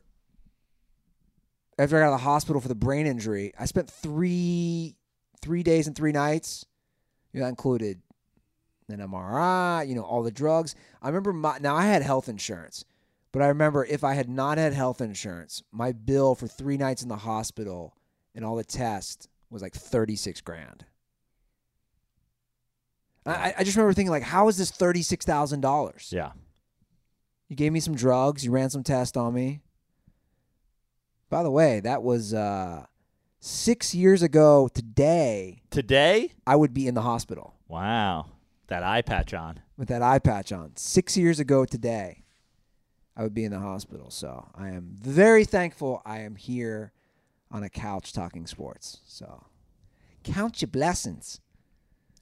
[1.79, 4.95] after I got out of the hospital for the brain injury, I spent three
[5.41, 6.65] three days and three nights.
[7.33, 8.01] You know, that included
[8.89, 10.75] an MRI, you know, all the drugs.
[11.01, 12.85] I remember my now I had health insurance,
[13.31, 17.01] but I remember if I had not had health insurance, my bill for three nights
[17.03, 17.95] in the hospital
[18.35, 20.85] and all the tests was like thirty six grand.
[23.25, 26.09] I, I just remember thinking like, how is this thirty six thousand dollars?
[26.11, 26.31] Yeah.
[27.47, 28.45] You gave me some drugs.
[28.45, 29.61] You ran some tests on me.
[31.29, 32.85] By the way, that was uh,
[33.39, 35.61] six years ago today.
[35.69, 36.31] Today?
[36.47, 38.27] I would be in the hospital Wow.
[38.67, 39.59] That eye patch on.
[39.77, 40.71] with that eye patch on.
[40.75, 42.20] Six years ago today,
[43.21, 44.09] I would be in the hospital.
[44.09, 46.91] So I am very thankful I am here
[47.51, 48.97] on a couch talking sports.
[49.05, 49.45] So
[50.23, 51.39] count your blessings.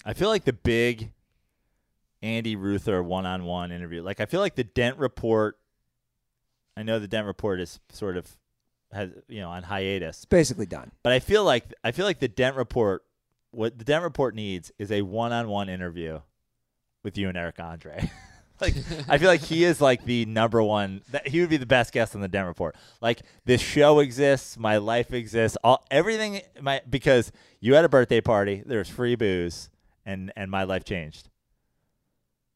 [0.04, 1.14] I feel like the big
[2.22, 4.02] Andy Ruther one-on-one interview.
[4.04, 5.58] Like I feel like the Dent report.
[6.76, 8.28] I know the Dent report is sort of
[8.92, 10.92] has you know on hiatus, It's basically done.
[11.02, 13.06] but I feel like I feel like the Dent report.
[13.52, 16.20] What the Dent report needs is a one-on-one interview
[17.04, 18.12] with you and Eric Andre.
[18.61, 18.76] like
[19.07, 21.02] I feel like he is like the number one.
[21.11, 22.76] That, he would be the best guest on the Den Report.
[23.02, 26.41] Like this show exists, my life exists, all everything.
[26.61, 29.69] My because you had a birthday party, there's free booze,
[30.06, 31.30] and and my life changed.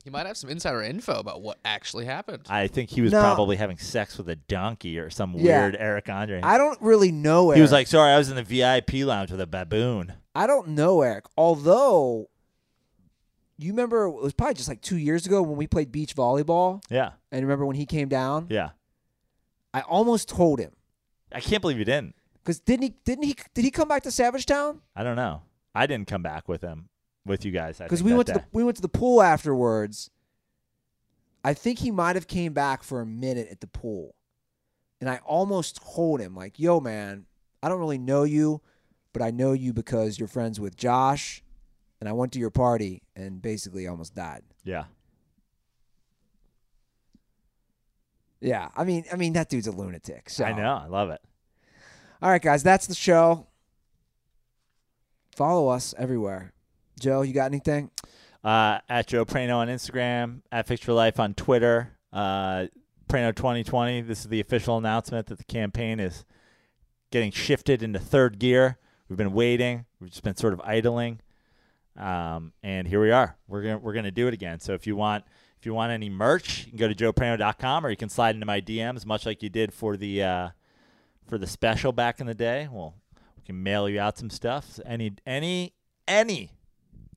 [0.05, 2.43] You might have some insider info about what actually happened.
[2.49, 3.21] I think he was No.
[3.21, 5.61] probably having sex with a donkey or some Yeah.
[5.61, 6.41] weird Eric Andre.
[6.43, 7.55] I don't really know Eric.
[7.57, 10.69] he was like, "Sorry, I was in the VIP lounge with a baboon." I don't
[10.69, 11.23] know Eric.
[11.37, 12.29] Although,
[13.57, 16.83] you remember it was probably just like two years ago when we played beach volleyball,
[16.89, 18.47] Yeah, and remember when he came down?
[18.49, 18.69] yeah.
[19.73, 20.71] I almost told him
[21.31, 22.15] I can't believe you didn't.
[22.35, 22.93] because didn't he?
[23.05, 23.35] Didn't he?
[23.55, 24.81] Did he come back to Savage Town?
[24.95, 25.41] I don't know.
[25.73, 26.89] I didn't come back with him,
[27.25, 27.79] with you guys.
[27.79, 30.11] Because we went to the we went to the pool afterwards.
[31.43, 34.15] I think he might have came back for a minute at the pool,
[35.01, 37.25] and I almost told him like, "Yo, man,
[37.61, 38.61] I don't really know you,
[39.11, 41.42] but I know you because you're friends with Josh,
[42.03, 44.83] and I went to your party and basically almost died." Yeah.
[48.41, 50.29] Yeah, I mean, I mean that dude's a lunatic.
[50.29, 50.75] So I know.
[50.75, 51.21] I love it.
[52.21, 53.47] All right, guys, that's the show.
[55.33, 56.51] Follow us everywhere.
[56.99, 57.89] Joe, you got anything?
[58.43, 61.97] Uh, at Joe Prano on Instagram, at Fix for Life on Twitter.
[62.11, 62.65] Uh,
[63.07, 64.01] Prano 2020.
[64.01, 66.25] This is the official announcement that the campaign is
[67.11, 68.77] getting shifted into third gear.
[69.07, 69.85] We've been waiting.
[70.01, 71.21] We've just been sort of idling,
[71.97, 73.37] um, and here we are.
[73.47, 74.59] We're gonna we're gonna do it again.
[74.59, 75.25] So if you want
[75.59, 78.45] if you want any merch, you can go to joeprano.com or you can slide into
[78.45, 80.49] my DMs, much like you did for the uh,
[81.27, 82.67] for the special back in the day.
[82.71, 82.95] Well,
[83.37, 84.79] we can mail you out some stuff.
[84.85, 85.73] Any any
[86.07, 86.51] any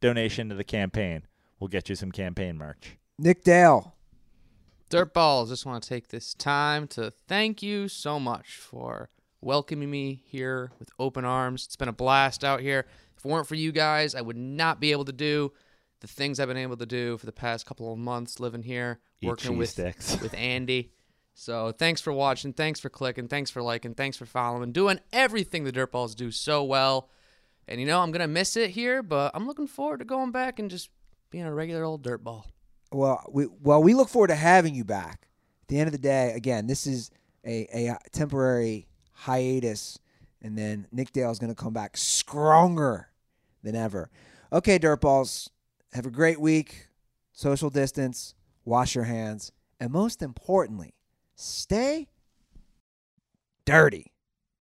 [0.00, 1.22] donation to the campaign
[1.58, 2.98] will get you some campaign merch.
[3.18, 3.94] Nick Dale.
[4.90, 10.22] Dirtballs, just want to take this time to thank you so much for welcoming me
[10.24, 11.64] here with open arms.
[11.64, 12.86] It's been a blast out here.
[13.26, 15.52] If it weren't for you guys, I would not be able to do
[16.00, 19.00] the things I've been able to do for the past couple of months living here,
[19.20, 20.20] Eat working with sticks.
[20.20, 20.92] with Andy.
[21.34, 25.64] So thanks for watching, thanks for clicking, thanks for liking, thanks for following, doing everything
[25.64, 27.10] the Dirtballs do so well.
[27.66, 30.60] And you know, I'm gonna miss it here, but I'm looking forward to going back
[30.60, 30.88] and just
[31.30, 32.44] being a regular old dirtball.
[32.92, 35.26] Well, we well we look forward to having you back.
[35.62, 37.10] At the end of the day, again, this is
[37.44, 39.98] a, a temporary hiatus,
[40.40, 43.08] and then Nick Dale is going to come back stronger
[43.66, 44.10] than ever.
[44.52, 45.50] Okay, dirtballs,
[45.92, 46.88] have a great week.
[47.32, 48.34] Social distance,
[48.64, 50.94] wash your hands, and most importantly,
[51.34, 52.08] stay
[53.66, 54.12] dirty.